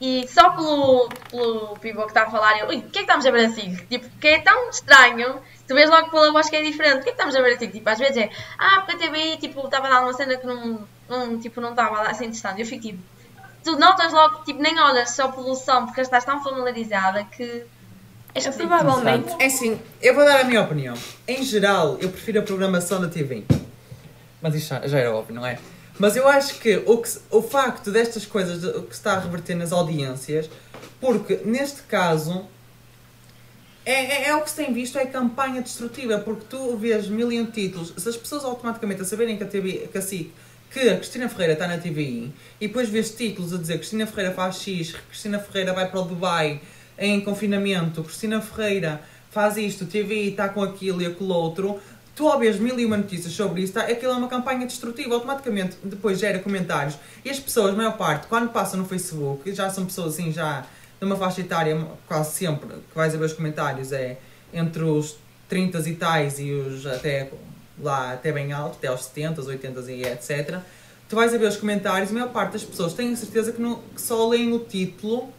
e 0.00 0.28
só 0.28 0.50
pelo, 0.50 1.08
pelo 1.30 1.76
pivô 1.78 2.02
que 2.02 2.08
está 2.08 2.22
a 2.22 2.30
falar, 2.30 2.58
eu, 2.58 2.68
ui, 2.68 2.76
o 2.76 2.82
que 2.82 2.86
é 2.86 2.90
que 2.90 3.00
estamos 3.00 3.26
a 3.26 3.30
ver 3.30 3.46
assim? 3.46 3.74
Tipo, 3.90 4.08
que 4.20 4.28
é 4.28 4.40
tão 4.40 4.70
estranho, 4.70 5.40
tu 5.66 5.74
vês 5.74 5.90
logo 5.90 6.10
pela 6.10 6.30
voz 6.32 6.48
que 6.48 6.56
é 6.56 6.62
diferente, 6.62 7.00
o 7.00 7.02
que 7.02 7.10
é 7.10 7.12
que 7.12 7.18
estamos 7.18 7.34
a 7.34 7.42
ver 7.42 7.54
assim? 7.54 7.68
Tipo, 7.68 7.88
às 7.88 7.98
vezes 7.98 8.16
é, 8.16 8.30
ah, 8.58 8.82
porque 8.86 9.04
a 9.04 9.08
TVI, 9.08 9.36
tipo, 9.38 9.64
estava 9.64 9.88
a 9.88 9.90
dar 9.90 10.02
uma 10.02 10.12
cena 10.14 10.36
que 10.36 10.46
não, 10.46 10.86
não, 11.08 11.38
tipo, 11.38 11.60
não 11.60 11.70
estava 11.70 12.02
assim 12.02 12.26
interessante. 12.26 12.60
Eu 12.60 12.66
fico 12.66 12.82
tipo, 12.82 13.02
tu 13.64 13.76
notas 13.78 14.12
logo, 14.12 14.44
tipo, 14.44 14.62
nem 14.62 14.78
olhas 14.78 15.10
só 15.10 15.28
pelo 15.28 15.54
som, 15.56 15.86
porque 15.86 16.00
estás 16.00 16.24
tão 16.24 16.42
familiarizada 16.42 17.24
que 17.24 17.64
é 18.34 18.38
É 18.38 18.52
provavelmente. 18.52 19.34
É 19.38 19.46
assim, 19.46 19.80
eu 20.00 20.14
vou 20.14 20.24
dar 20.24 20.40
a 20.40 20.44
minha 20.44 20.62
opinião. 20.62 20.94
Em 21.26 21.42
geral, 21.42 21.96
eu 22.00 22.08
prefiro 22.08 22.38
a 22.40 22.42
programação 22.42 23.00
da 23.00 23.08
TV. 23.08 23.44
Mas 24.40 24.54
isto 24.54 24.68
já, 24.68 24.86
já 24.86 24.98
era 24.98 25.12
óbvio, 25.14 25.34
não 25.34 25.44
é? 25.44 25.58
Mas 25.98 26.16
eu 26.16 26.28
acho 26.28 26.58
que 26.60 26.76
o, 26.86 26.98
que 26.98 27.10
o 27.30 27.42
facto 27.42 27.90
destas 27.90 28.24
coisas 28.24 28.62
o 28.62 28.82
que 28.82 28.94
está 28.94 29.14
a 29.14 29.20
reverter 29.20 29.54
nas 29.54 29.72
audiências, 29.72 30.48
porque 31.00 31.40
neste 31.44 31.82
caso 31.82 32.46
é, 33.84 33.92
é, 33.92 34.28
é 34.28 34.36
o 34.36 34.42
que 34.42 34.50
se 34.50 34.56
tem 34.56 34.72
visto, 34.72 34.98
é 34.98 35.06
campanha 35.06 35.62
destrutiva, 35.62 36.18
porque 36.18 36.44
tu 36.48 36.76
vês 36.76 37.08
mil 37.08 37.32
e 37.32 37.40
um 37.40 37.46
títulos, 37.46 37.94
se 37.96 38.08
as 38.08 38.16
pessoas 38.16 38.44
automaticamente 38.44 39.00
a 39.00 39.04
saberem 39.04 39.36
que 39.36 39.44
a, 39.44 39.46
TV, 39.46 39.88
que 39.90 39.96
a 39.96 40.02
SIC, 40.02 40.30
que 40.70 40.80
a 40.80 40.96
Cristina 40.96 41.28
Ferreira 41.28 41.54
está 41.54 41.66
na 41.66 41.78
TVI, 41.78 42.30
e 42.60 42.68
depois 42.68 42.90
vês 42.90 43.10
títulos 43.10 43.54
a 43.54 43.56
dizer 43.56 43.78
Cristina 43.78 44.06
Ferreira 44.06 44.34
faz 44.34 44.56
X, 44.56 44.92
Cristina 45.08 45.38
Ferreira 45.38 45.72
vai 45.72 45.90
para 45.90 46.00
o 46.00 46.04
Dubai 46.04 46.60
em 46.98 47.20
confinamento, 47.22 48.04
Cristina 48.04 48.40
Ferreira 48.42 49.00
faz 49.30 49.56
isto, 49.56 49.86
TVI 49.86 50.30
está 50.30 50.48
com 50.50 50.62
aquilo 50.62 51.00
e 51.00 51.06
aquilo 51.06 51.32
outro, 51.32 51.80
tu 52.18 52.28
ao 52.28 52.40
mil 52.40 52.78
e 52.80 52.84
uma 52.84 52.96
notícias 52.96 53.32
sobre 53.32 53.62
isso, 53.62 53.74
tá, 53.74 53.82
aquilo 53.82 54.10
é 54.12 54.16
uma 54.16 54.26
campanha 54.26 54.66
destrutiva, 54.66 55.14
automaticamente 55.14 55.76
depois 55.84 56.18
gera 56.18 56.40
comentários, 56.40 56.96
e 57.24 57.30
as 57.30 57.38
pessoas, 57.38 57.72
a 57.74 57.76
maior 57.76 57.96
parte, 57.96 58.26
quando 58.26 58.50
passam 58.50 58.80
no 58.80 58.86
Facebook, 58.86 59.54
já 59.54 59.70
são 59.70 59.84
pessoas 59.86 60.14
assim, 60.14 60.32
já 60.32 60.66
numa 61.00 61.14
faixa 61.16 61.40
etária, 61.42 61.80
quase 62.08 62.32
sempre, 62.32 62.66
que 62.68 62.94
vais 62.96 63.14
a 63.14 63.16
ver 63.18 63.24
os 63.26 63.32
comentários, 63.32 63.92
é 63.92 64.18
entre 64.52 64.82
os 64.82 65.16
30 65.48 65.78
e 65.88 65.94
tais 65.94 66.40
e 66.40 66.50
os 66.50 66.84
até 66.86 67.30
lá, 67.80 68.14
até 68.14 68.32
bem 68.32 68.52
alto, 68.52 68.78
até 68.78 68.88
aos 68.88 69.04
70, 69.04 69.40
80 69.40 69.92
e 69.92 70.02
etc. 70.02 70.58
Tu 71.08 71.14
vais 71.14 71.32
a 71.32 71.38
ver 71.38 71.46
os 71.46 71.56
comentários, 71.56 72.10
a 72.10 72.12
maior 72.14 72.30
parte 72.30 72.54
das 72.54 72.64
pessoas 72.64 72.94
têm 72.94 73.12
a 73.12 73.16
certeza 73.16 73.52
que, 73.52 73.62
não, 73.62 73.76
que 73.94 74.02
só 74.02 74.26
leem 74.28 74.52
o 74.52 74.58
título 74.58 75.32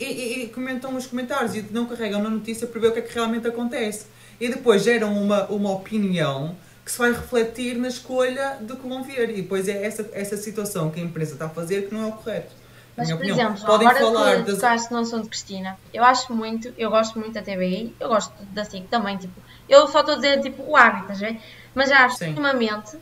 e, 0.00 0.04
e- 0.04 0.42
e 0.44 0.48
comentam 0.48 0.96
os 0.96 1.06
comentários 1.06 1.54
e 1.54 1.64
não 1.70 1.86
carregam 1.86 2.20
na 2.20 2.28
notícia 2.28 2.66
para 2.66 2.80
ver 2.80 2.88
o 2.88 2.92
que 2.92 2.98
é 2.98 3.02
que 3.02 3.14
realmente 3.14 3.46
acontece. 3.46 4.06
E 4.40 4.48
depois 4.48 4.82
geram 4.82 5.12
uma, 5.12 5.44
uma 5.46 5.72
opinião 5.72 6.56
que 6.84 6.92
se 6.92 6.98
vai 6.98 7.12
refletir 7.12 7.76
na 7.76 7.88
escolha 7.88 8.56
do 8.60 8.76
que 8.76 8.88
vão 8.88 9.02
ver. 9.02 9.30
E 9.30 9.42
depois 9.42 9.68
é 9.68 9.84
essa, 9.84 10.08
essa 10.12 10.36
situação 10.36 10.90
que 10.90 11.00
a 11.00 11.02
imprensa 11.02 11.34
está 11.34 11.46
a 11.46 11.50
fazer 11.50 11.88
que 11.88 11.94
não 11.94 12.04
é 12.04 12.06
o 12.06 12.12
correto. 12.12 12.56
Mas, 12.96 13.08
por 13.08 13.16
opinião. 13.16 13.36
exemplo, 13.36 13.66
Podem 13.66 13.88
agora 13.88 14.04
falar 14.04 14.36
que 14.36 14.42
das... 14.42 14.54
tocaste 14.56 14.92
no 14.92 14.98
assunto 14.98 15.22
de 15.24 15.28
Cristina, 15.28 15.78
eu 15.94 16.02
acho 16.02 16.34
muito, 16.34 16.74
eu 16.76 16.90
gosto 16.90 17.16
muito 17.18 17.32
da 17.32 17.42
TVI, 17.42 17.94
eu 18.00 18.08
gosto 18.08 18.32
da 18.50 18.64
SIC 18.64 18.88
também, 18.88 19.16
tipo, 19.16 19.40
eu 19.68 19.86
só 19.86 20.00
estou 20.00 20.14
a 20.14 20.16
dizer, 20.16 20.40
tipo, 20.42 20.64
o 20.64 20.76
hábito, 20.76 21.14
ver? 21.14 21.40
Mas 21.74 21.92
acho 21.92 22.18
que, 22.18 22.24
ultimamente, 22.24 22.98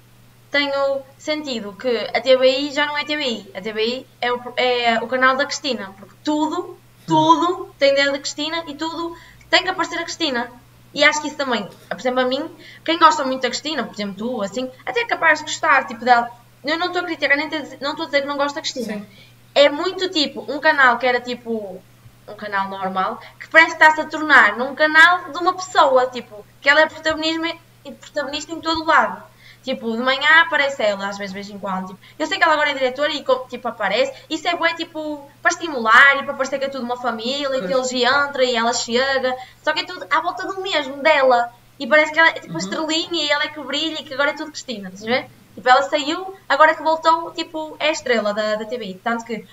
tenho 0.50 1.00
sentido 1.16 1.72
que 1.72 1.88
a 1.88 2.20
TVI 2.20 2.72
já 2.72 2.84
não 2.84 2.98
é 2.98 3.04
TVI, 3.04 3.50
a 3.54 3.60
TVI 3.62 4.06
é 4.20 4.32
o, 4.32 4.40
é 4.56 5.00
o 5.00 5.06
canal 5.06 5.34
da 5.34 5.46
Cristina, 5.46 5.94
porque 5.98 6.14
tudo, 6.22 6.76
tudo 7.06 7.74
tem 7.78 7.94
dedo 7.94 8.12
da 8.12 8.18
Cristina 8.18 8.64
e 8.66 8.74
tudo 8.74 9.16
tem 9.48 9.62
que 9.62 9.68
aparecer 9.70 9.98
a 9.98 10.04
Cristina. 10.04 10.50
E 10.94 11.04
acho 11.04 11.20
que 11.20 11.28
isso 11.28 11.36
também, 11.36 11.68
por 11.88 11.98
exemplo, 11.98 12.20
a 12.20 12.24
mim, 12.24 12.50
quem 12.84 12.98
gosta 12.98 13.24
muito 13.24 13.42
da 13.42 13.48
Cristina, 13.48 13.84
por 13.84 13.94
exemplo, 13.94 14.14
tu, 14.16 14.42
assim, 14.42 14.70
até 14.84 15.00
é 15.00 15.06
capaz 15.06 15.40
de 15.40 15.44
gostar, 15.44 15.86
tipo, 15.86 16.04
dela. 16.04 16.30
Eu 16.64 16.78
não 16.78 16.88
estou 16.88 17.02
a 17.02 17.04
criticar, 17.04 17.36
nem 17.36 17.48
não 17.80 17.90
estou 17.90 18.04
a 18.04 18.06
dizer 18.06 18.22
que 18.22 18.26
não 18.26 18.36
gosto 18.36 18.56
da 18.56 18.60
Cristina 18.60 18.94
Sim. 18.94 19.06
é 19.54 19.68
muito 19.68 20.08
tipo 20.08 20.44
um 20.52 20.58
canal 20.58 20.98
que 20.98 21.06
era 21.06 21.20
tipo 21.20 21.80
um 22.26 22.34
canal 22.34 22.68
normal 22.68 23.20
que 23.38 23.48
parece 23.48 23.76
que 23.76 23.82
está-se 23.82 24.00
a 24.00 24.04
tornar 24.04 24.56
num 24.56 24.74
canal 24.74 25.30
de 25.30 25.38
uma 25.38 25.54
pessoa, 25.54 26.06
tipo, 26.08 26.44
que 26.60 26.68
ela 26.68 26.80
é 26.80 26.86
protagonista 26.86 28.52
em 28.52 28.60
todo 28.60 28.82
o 28.82 28.86
lado. 28.86 29.22
Tipo, 29.66 29.90
de 29.96 29.98
manhã 29.98 30.42
aparece 30.42 30.80
ela, 30.80 31.08
às 31.08 31.18
vezes, 31.18 31.32
de 31.32 31.40
vez 31.40 31.50
em 31.50 31.58
quando. 31.58 31.88
Tipo, 31.88 31.98
eu 32.20 32.26
sei 32.28 32.38
que 32.38 32.44
ela 32.44 32.52
agora 32.52 32.70
é 32.70 32.74
diretora 32.74 33.12
e 33.12 33.24
tipo, 33.48 33.66
aparece. 33.66 34.12
Isso 34.30 34.46
é 34.46 34.54
bom, 34.54 34.64
tipo, 34.76 35.28
para 35.42 35.50
estimular 35.50 36.18
e 36.18 36.22
para 36.22 36.34
parecer 36.34 36.60
que 36.60 36.66
é 36.66 36.68
tudo 36.68 36.84
uma 36.84 36.96
família 36.96 37.58
e 37.58 37.66
que 37.66 37.74
eles 37.74 37.90
entram 37.90 38.44
e 38.44 38.54
ela 38.54 38.72
chega. 38.72 39.36
Só 39.64 39.72
que 39.72 39.80
é 39.80 39.84
tudo 39.84 40.06
à 40.08 40.20
volta 40.20 40.46
do 40.46 40.62
mesmo, 40.62 41.02
dela. 41.02 41.52
E 41.80 41.86
parece 41.88 42.12
que 42.12 42.18
ela 42.20 42.28
é 42.28 42.34
tipo 42.34 42.54
a 42.54 42.58
estrelinha 42.58 43.24
e 43.24 43.28
ela 43.28 43.42
é 43.42 43.48
que 43.48 43.60
brilha 43.60 44.00
e 44.00 44.04
que 44.04 44.14
agora 44.14 44.30
é 44.30 44.34
tudo 44.34 44.52
Cristina, 44.52 44.88
estás 44.88 45.02
a 45.02 45.06
ver? 45.06 45.30
Tipo, 45.56 45.68
ela 45.68 45.82
saiu, 45.82 46.36
agora 46.48 46.72
que 46.72 46.82
voltou, 46.84 47.32
tipo, 47.32 47.76
é 47.80 47.88
a 47.88 47.90
estrela 47.90 48.32
da, 48.32 48.54
da 48.54 48.66
TV. 48.66 49.00
Tanto 49.02 49.24
que 49.24 49.44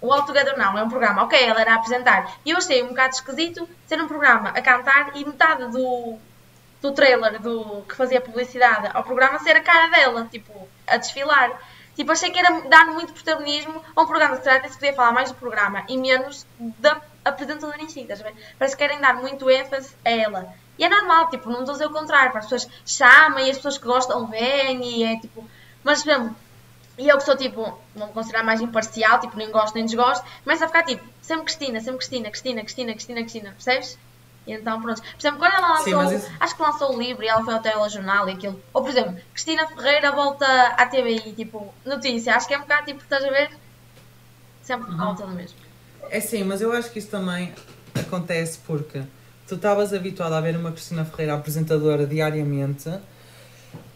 o 0.00 0.12
All 0.12 0.24
Together 0.24 0.56
não 0.56 0.78
é 0.78 0.82
um 0.84 0.88
programa, 0.88 1.24
ok, 1.24 1.42
ela 1.42 1.60
era 1.60 1.72
a 1.72 1.74
apresentar. 1.74 2.38
E 2.44 2.50
eu 2.50 2.58
achei 2.58 2.84
um 2.84 2.90
bocado 2.90 3.16
esquisito 3.16 3.68
ser 3.84 4.00
um 4.00 4.06
programa 4.06 4.50
a 4.50 4.62
cantar 4.62 5.16
e 5.16 5.24
metade 5.24 5.72
do, 5.72 6.16
do 6.80 6.92
trailer 6.92 7.40
do, 7.40 7.82
que 7.88 7.94
fazia 7.94 8.20
publicidade 8.20 8.90
ao 8.92 9.02
programa 9.02 9.38
ser 9.38 9.56
a 9.56 9.60
cara 9.60 9.88
dela, 9.88 10.28
tipo, 10.30 10.68
a 10.86 10.96
desfilar. 10.96 11.60
Tipo, 11.94 12.12
achei 12.12 12.30
que 12.30 12.38
era 12.38 12.60
dar 12.68 12.86
muito 12.86 13.12
protagonismo 13.14 13.82
a 13.94 14.02
um 14.02 14.06
programa 14.06 14.36
que 14.36 14.68
se 14.68 14.74
podia 14.74 14.92
falar 14.92 15.12
mais 15.12 15.30
do 15.30 15.36
programa 15.36 15.84
e 15.88 15.96
menos 15.96 16.46
da 16.58 17.00
apresentadora 17.24 17.82
em 17.82 17.88
si, 17.88 18.00
estás? 18.00 18.22
Parece 18.58 18.76
que 18.76 18.82
querem 18.82 19.00
dar 19.00 19.14
muito 19.14 19.50
ênfase 19.50 19.94
a 20.04 20.10
ela. 20.10 20.54
E 20.78 20.84
é 20.84 20.88
normal, 20.88 21.30
tipo, 21.30 21.48
não 21.48 21.60
estou 21.60 21.72
a 21.72 21.78
dizer 21.78 21.86
o 21.86 21.90
contrário, 21.90 22.30
para 22.30 22.40
as 22.40 22.46
pessoas 22.46 22.68
chamam 22.84 23.38
e 23.40 23.50
as 23.50 23.56
pessoas 23.56 23.78
que 23.78 23.86
gostam 23.86 24.26
vêm 24.26 24.84
e 24.84 25.04
é 25.04 25.18
tipo. 25.18 25.48
Mas, 25.82 26.00
exemplo, 26.00 26.36
e 26.98 27.08
eu 27.08 27.16
que 27.16 27.24
sou 27.24 27.36
tipo, 27.36 27.78
não 27.94 28.08
me 28.08 28.12
considerar 28.12 28.44
mais 28.44 28.60
imparcial, 28.60 29.20
tipo, 29.20 29.36
nem 29.36 29.50
gosto 29.50 29.74
nem 29.74 29.84
desgosto, 29.84 30.24
começa 30.44 30.64
a 30.64 30.68
ficar 30.68 30.82
tipo, 30.82 31.04
sempre 31.22 31.44
Cristina, 31.44 31.80
sempre 31.80 31.98
Cristina, 31.98 32.30
Cristina, 32.30 32.62
Cristina, 32.62 32.92
Cristina, 32.92 33.20
Cristina, 33.22 33.50
percebes? 33.52 33.98
E 34.46 34.52
então, 34.52 34.80
pronto. 34.80 35.00
Por 35.02 35.18
exemplo, 35.18 35.38
quando 35.38 35.54
ela 35.54 35.68
lançou, 35.78 36.08
Sim, 36.08 36.16
isso- 36.16 36.30
acho 36.38 36.56
que 36.56 36.62
lançou 36.62 36.94
o 36.94 36.98
livro 36.98 37.24
e 37.24 37.28
ela 37.28 37.44
foi 37.44 37.54
ao 37.54 37.60
telejornal 37.60 38.28
e 38.28 38.32
aquilo. 38.32 38.60
Ou, 38.72 38.82
por 38.82 38.90
exemplo, 38.90 39.16
Cristina 39.32 39.66
Ferreira 39.66 40.12
volta 40.12 40.46
à 40.76 40.86
TVI, 40.86 41.32
tipo, 41.32 41.74
notícia. 41.84 42.34
Acho 42.36 42.46
que 42.46 42.54
é 42.54 42.58
um 42.58 42.62
bocado 42.62 42.86
tipo, 42.86 43.02
estás 43.02 43.24
a 43.24 43.30
ver? 43.30 43.50
Sempre 44.62 44.90
Uhum. 44.90 44.96
volta 44.98 45.26
do 45.26 45.32
mesmo. 45.34 45.56
É 46.10 46.20
sim, 46.20 46.44
mas 46.44 46.60
eu 46.60 46.72
acho 46.72 46.90
que 46.90 46.98
isso 47.00 47.08
também 47.08 47.52
acontece 47.98 48.58
porque 48.66 49.02
tu 49.48 49.56
estavas 49.56 49.92
habituado 49.92 50.32
a 50.34 50.40
ver 50.40 50.56
uma 50.56 50.70
Cristina 50.70 51.04
Ferreira 51.04 51.34
apresentadora 51.34 52.06
diariamente 52.06 52.88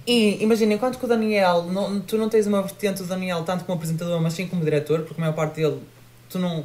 e 0.06 0.42
imagina, 0.42 0.74
enquanto 0.74 0.98
que 0.98 1.04
o 1.04 1.08
Daniel, 1.08 1.64
não, 1.64 2.00
tu 2.00 2.16
não 2.16 2.28
tens 2.28 2.46
uma 2.46 2.62
vertente 2.62 3.02
do 3.02 3.08
Daniel 3.08 3.44
tanto 3.44 3.64
como 3.64 3.76
apresentador, 3.76 4.20
mas 4.20 4.32
sim 4.32 4.48
como 4.48 4.64
diretor, 4.64 5.00
porque 5.02 5.20
a 5.20 5.20
maior 5.20 5.34
parte 5.34 5.56
dele, 5.56 5.80
tu 6.28 6.38
não 6.38 6.62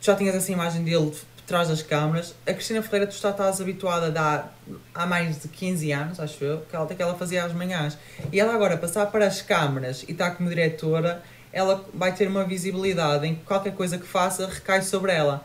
tu 0.00 0.04
já 0.06 0.14
tinhas 0.14 0.34
essa 0.34 0.52
imagem 0.52 0.84
dele 0.84 1.12
trás 1.48 1.68
das 1.68 1.82
câmaras. 1.82 2.34
A 2.46 2.52
Cristina 2.52 2.82
Ferreira, 2.82 3.06
tu 3.06 3.16
já 3.16 3.30
estás 3.30 3.60
habituada 3.60 4.12
a 4.20 4.48
há, 4.94 5.06
mais 5.06 5.40
de 5.40 5.48
15 5.48 5.90
anos, 5.92 6.20
acho 6.20 6.44
eu, 6.44 6.60
que 6.60 6.76
ela, 6.76 6.86
que 6.86 7.02
ela 7.02 7.14
fazia 7.14 7.44
às 7.44 7.52
manhãs. 7.52 7.96
E 8.30 8.38
ela 8.38 8.54
agora 8.54 8.76
passar 8.76 9.06
para 9.06 9.26
as 9.26 9.40
câmaras 9.42 10.04
e 10.06 10.12
estar 10.12 10.32
como 10.32 10.48
diretora, 10.48 11.22
ela 11.52 11.84
vai 11.94 12.14
ter 12.14 12.28
uma 12.28 12.44
visibilidade 12.44 13.26
em 13.26 13.34
que 13.34 13.42
qualquer 13.44 13.74
coisa 13.74 13.98
que 13.98 14.06
faça 14.06 14.46
recai 14.46 14.82
sobre 14.82 15.10
ela. 15.12 15.42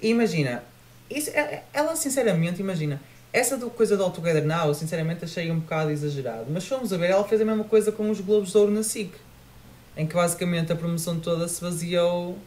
E 0.00 0.08
imagina, 0.08 0.62
isso, 1.10 1.30
é- 1.30 1.64
ela 1.72 1.96
sinceramente, 1.96 2.60
imagina, 2.60 3.00
essa 3.32 3.56
do, 3.56 3.68
coisa 3.68 3.96
do 3.96 4.04
All 4.04 4.10
Together 4.10 4.44
Now, 4.44 4.68
eu 4.68 4.74
sinceramente 4.74 5.24
achei 5.24 5.50
um 5.50 5.58
bocado 5.58 5.90
exagerado. 5.90 6.46
Mas 6.50 6.66
fomos 6.66 6.92
a 6.92 6.96
ver, 6.96 7.10
ela 7.10 7.24
fez 7.24 7.40
a 7.40 7.44
mesma 7.44 7.64
coisa 7.64 7.90
com 7.90 8.08
os 8.10 8.20
Globos 8.20 8.52
de 8.52 8.58
Ouro 8.58 8.70
na 8.70 8.82
SIC. 8.82 9.12
em 9.96 10.06
que 10.06 10.14
basicamente 10.14 10.72
a 10.72 10.76
promoção 10.76 11.18
toda 11.20 11.46
se 11.48 11.60
baseou 11.60 12.38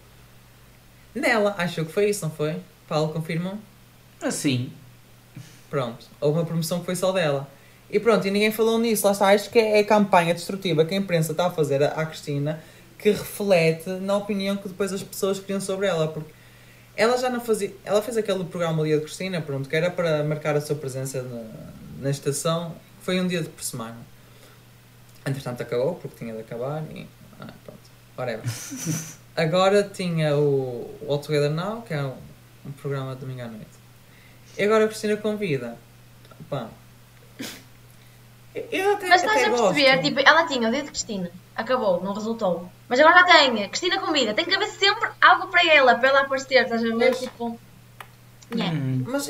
nela. 1.13 1.53
Acho 1.57 1.85
que 1.85 1.91
foi 1.91 2.09
isso, 2.09 2.25
não 2.25 2.31
foi? 2.31 2.55
Paulo, 2.87 3.13
confirmam? 3.13 3.59
Assim. 4.21 4.71
Pronto, 5.69 6.05
houve 6.21 6.39
uma 6.39 6.45
promoção 6.45 6.79
que 6.79 6.85
foi 6.85 6.95
só 6.95 7.11
dela. 7.11 7.49
E 7.89 7.99
pronto, 7.99 8.27
e 8.27 8.31
ninguém 8.31 8.51
falou 8.51 8.79
nisso. 8.79 9.05
Lá 9.05 9.11
está, 9.11 9.27
acho 9.29 9.49
que 9.49 9.59
é 9.59 9.79
a 9.79 9.83
campanha 9.83 10.33
destrutiva 10.33 10.85
que 10.85 10.93
a 10.93 10.97
imprensa 10.97 11.31
está 11.31 11.47
a 11.47 11.51
fazer 11.51 11.83
à 11.83 12.05
Cristina 12.05 12.61
que 12.97 13.11
reflete 13.11 13.89
na 13.89 14.17
opinião 14.17 14.57
que 14.57 14.67
depois 14.67 14.91
as 14.91 15.03
pessoas 15.03 15.39
criam 15.39 15.61
sobre 15.61 15.87
ela. 15.87 16.07
Porque 16.07 16.31
ela 16.95 17.17
já 17.17 17.29
não 17.29 17.41
fazia. 17.41 17.73
Ela 17.83 18.01
fez 18.01 18.17
aquele 18.17 18.43
programa 18.45 18.83
Dia 18.83 18.97
de 18.97 19.03
Cristina, 19.03 19.41
pronto, 19.41 19.67
que 19.69 19.75
era 19.75 19.91
para 19.91 20.23
marcar 20.23 20.55
a 20.55 20.61
sua 20.61 20.75
presença 20.75 21.21
na, 21.21 21.43
na 22.01 22.09
estação. 22.09 22.75
Foi 23.01 23.19
um 23.19 23.27
dia 23.27 23.41
de 23.41 23.49
por 23.49 23.63
semana. 23.63 23.97
Entretanto 25.25 25.61
acabou, 25.61 25.95
porque 25.95 26.17
tinha 26.17 26.33
de 26.33 26.41
acabar 26.41 26.83
e. 26.91 27.07
Ah, 27.39 27.53
pronto, 27.63 27.79
whatever. 28.17 28.45
Agora 29.35 29.83
tinha 29.83 30.35
o 30.37 30.95
o 31.01 31.11
All 31.11 31.19
Together 31.19 31.51
Now, 31.51 31.81
que 31.81 31.93
é 31.93 32.01
um, 32.01 32.13
um 32.65 32.71
programa 32.71 33.13
de 33.15 33.21
domingo 33.21 33.41
à 33.41 33.47
noite. 33.47 33.67
E 34.57 34.63
agora 34.63 34.85
a 34.85 34.87
Cristina 34.87 35.17
convida. 35.17 35.77
Pá. 36.49 36.67
Eu 38.71 38.93
até, 38.93 39.07
Mas 39.09 39.21
estás 39.21 39.37
até 39.41 39.47
a 39.47 39.49
perceber, 39.49 39.91
gosto. 39.97 40.03
tipo, 40.03 40.19
ela 40.25 40.47
tinha 40.47 40.67
o 40.69 40.71
dia 40.71 40.81
de 40.83 40.89
Cristina, 40.89 41.29
acabou, 41.55 42.01
não 42.01 42.13
resultou. 42.13 42.71
Mas 42.87 42.99
agora 43.01 43.19
já 43.19 43.25
tem, 43.25 43.67
Cristina 43.67 43.99
convida, 43.99 44.33
tem 44.33 44.45
que 44.45 44.55
haver 44.55 44.67
sempre 44.69 45.09
algo 45.19 45.47
para 45.47 45.65
ela, 45.73 45.95
para 45.95 46.07
ela 46.09 46.21
aparecer, 46.21 46.63
estás 46.63 46.81
a 46.81 46.85
ver? 46.85 46.95
Mas- 46.95 47.19
Tipo. 47.19 47.59
Hum. 48.55 49.03
Mas 49.07 49.29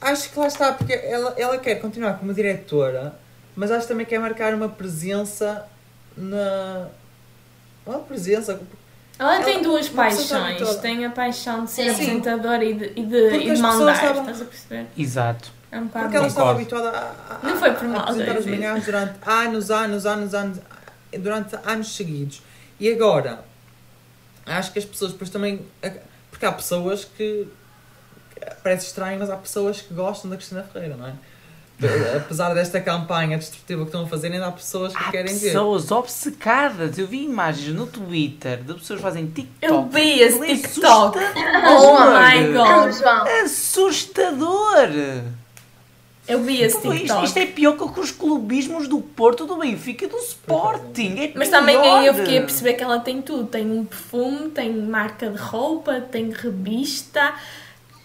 acho 0.00 0.30
que 0.30 0.38
lá 0.38 0.46
está, 0.46 0.72
porque 0.72 0.92
ela, 0.94 1.34
ela 1.36 1.58
quer 1.58 1.74
continuar 1.76 2.14
como 2.18 2.32
diretora, 2.32 3.18
mas 3.54 3.70
acho 3.70 3.82
que 3.82 3.88
também 3.92 4.06
quer 4.06 4.18
marcar 4.18 4.54
uma 4.54 4.68
presença 4.70 5.68
na. 6.16 6.88
Uma 7.84 7.98
presença. 7.98 8.58
Ela 9.22 9.36
Ela- 9.36 9.44
tem 9.44 9.62
duas 9.62 9.88
paixões. 9.88 10.76
Tem 10.76 11.04
a 11.06 11.10
paixão 11.10 11.64
de 11.64 11.70
ser 11.70 11.90
apresentadora 11.90 12.64
e 12.64 12.74
de, 12.74 12.92
e 12.96 13.04
de, 13.06 13.36
e 13.36 13.54
de 13.54 13.62
mandar. 13.62 13.94
estavam- 13.94 14.22
Estás 14.22 14.42
a 14.42 14.44
perceber? 14.44 14.86
Exato. 14.98 15.50
É 15.70 15.78
um 15.78 15.86
bocado 15.86 16.04
Porque 16.06 16.16
ela 16.16 16.26
estava 16.26 16.50
habituada 16.50 16.90
a, 16.90 17.36
a, 17.36 17.38
Não 17.46 17.56
foi 17.56 17.72
por 17.72 17.84
a 17.84 17.88
mal, 17.88 18.00
apresentar 18.02 18.36
as 18.36 18.46
manhãs 18.46 18.84
durante 18.84 19.14
anos, 19.24 19.70
anos, 19.70 20.06
anos, 20.06 20.34
anos, 20.34 20.58
durante 21.20 21.56
anos 21.64 21.94
seguidos. 21.94 22.42
E 22.80 22.92
agora, 22.92 23.44
acho 24.44 24.72
que 24.72 24.80
as 24.80 24.84
pessoas 24.84 25.12
depois 25.12 25.30
também. 25.30 25.64
Porque 26.30 26.44
há 26.44 26.50
pessoas 26.52 27.04
que. 27.04 27.46
Parece 28.64 28.86
estranho, 28.86 29.20
mas 29.20 29.30
há 29.30 29.36
pessoas 29.36 29.80
que 29.80 29.94
gostam 29.94 30.28
da 30.28 30.36
Cristina 30.36 30.64
Ferreira, 30.64 30.96
não 30.96 31.06
é? 31.06 31.12
Apesar 32.16 32.54
desta 32.54 32.80
campanha 32.80 33.36
destrutiva 33.36 33.82
que 33.82 33.88
estão 33.88 34.04
a 34.04 34.06
fazer, 34.06 34.32
ainda 34.32 34.46
há 34.46 34.52
pessoas 34.52 34.94
que 34.94 35.02
Há 35.02 35.10
querem 35.10 35.36
ver. 35.36 35.46
pessoas 35.48 35.90
obcecadas. 35.90 36.98
Eu 36.98 37.06
vi 37.06 37.24
imagens 37.24 37.74
no 37.74 37.86
Twitter 37.86 38.58
de 38.62 38.74
pessoas 38.74 38.98
que 38.98 39.02
fazem 39.02 39.26
TikTok. 39.26 39.56
Eu 39.60 39.88
vi 39.88 40.20
esse 40.20 40.38
é 40.42 40.56
TikTok. 40.56 41.18
assustador. 41.18 41.22
Oh 41.66 41.98
my 42.04 42.52
god. 42.52 43.28
Assustador! 43.44 44.88
Eu 46.26 46.40
vi 46.44 46.62
esse 46.62 46.78
Pô, 46.78 46.92
isto, 46.92 47.00
TikTok. 47.00 47.24
isto 47.24 47.36
é 47.38 47.46
pior 47.46 47.76
que 47.76 48.00
os 48.00 48.12
clubismo 48.12 48.86
do 48.86 49.00
Porto, 49.00 49.44
do 49.44 49.56
Benfica 49.56 50.04
e 50.04 50.08
do 50.08 50.18
Sporting. 50.18 51.16
É 51.18 51.32
Mas 51.34 51.48
também 51.48 51.76
aí 51.76 52.06
eu 52.06 52.14
fiquei 52.14 52.38
a 52.38 52.42
perceber 52.42 52.74
que 52.74 52.84
ela 52.84 53.00
tem 53.00 53.20
tudo. 53.20 53.46
Tem 53.48 53.68
um 53.68 53.84
perfume, 53.84 54.50
tem 54.50 54.72
marca 54.72 55.28
de 55.28 55.36
roupa, 55.36 56.00
tem 56.00 56.30
revista. 56.30 57.34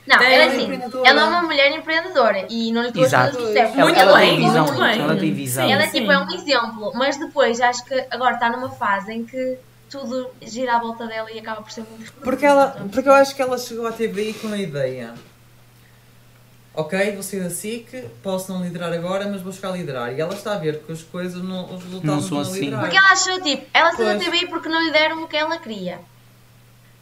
Não, 0.07 0.21
ela, 0.21 0.45
uma 0.45 0.53
assim, 0.53 0.81
ela 1.05 1.21
é 1.21 1.23
uma 1.25 1.41
mulher 1.43 1.71
empreendedora 1.77 2.45
e 2.49 2.71
não 2.71 2.81
lhe 2.81 2.91
a 2.95 3.01
Exato. 3.03 3.35
percebe. 3.37 3.59
Ela, 3.59 3.83
Muito 3.83 3.99
ela 3.99 4.17
bem, 4.19 4.37
visão, 4.37 4.65
muito 4.65 4.79
bem. 4.81 5.01
ela 5.01 5.15
tem 5.17 5.33
visão. 5.33 5.65
Sim. 5.67 5.73
Ela 5.73 5.83
é 5.83 5.87
tipo, 5.87 6.11
é 6.11 6.17
um 6.17 6.31
exemplo, 6.31 6.91
mas 6.95 7.17
depois 7.17 7.59
acho 7.59 7.83
que 7.83 8.05
agora 8.09 8.35
está 8.35 8.49
numa 8.49 8.69
fase 8.69 9.11
em 9.11 9.25
que 9.25 9.57
tudo 9.89 10.29
gira 10.41 10.75
à 10.77 10.79
volta 10.79 11.05
dela 11.07 11.29
e 11.31 11.39
acaba 11.39 11.61
por 11.61 11.71
ser 11.71 11.83
muito 11.89 12.11
Porque, 12.13 12.45
ela, 12.45 12.77
porque 12.91 13.07
eu 13.07 13.13
acho 13.13 13.35
que 13.35 13.41
ela 13.41 13.57
chegou 13.57 13.85
à 13.85 13.91
TVI 13.91 14.33
com 14.33 14.47
a 14.47 14.57
ideia. 14.57 15.13
Ok, 16.73 17.11
vou 17.13 17.23
sair 17.23 17.39
da 17.43 17.49
SIC, 17.49 18.05
posso 18.21 18.53
não 18.53 18.61
liderar 18.63 18.93
agora, 18.93 19.27
mas 19.27 19.41
vou 19.41 19.51
chegar 19.51 19.69
a 19.69 19.71
liderar. 19.71 20.13
E 20.13 20.21
ela 20.21 20.33
está 20.33 20.53
a 20.53 20.57
ver 20.59 20.79
que 20.83 20.91
as 20.91 21.01
coisas, 21.01 21.41
não, 21.43 21.65
os 21.65 21.83
resultados 21.83 22.03
Não 22.03 22.15
não 22.17 22.21
são 22.21 22.39
assim. 22.39 22.59
liderar. 22.65 22.81
Porque 22.81 22.97
ela 22.97 23.11
achou 23.11 23.41
tipo, 23.41 23.65
ela 23.73 23.91
saiu 23.93 24.19
da. 24.19 24.23
TVI 24.23 24.47
porque 24.47 24.69
não 24.69 24.79
lhe 24.85 24.91
deram 24.91 25.23
o 25.23 25.27
que 25.27 25.35
ela 25.35 25.57
queria. 25.57 25.99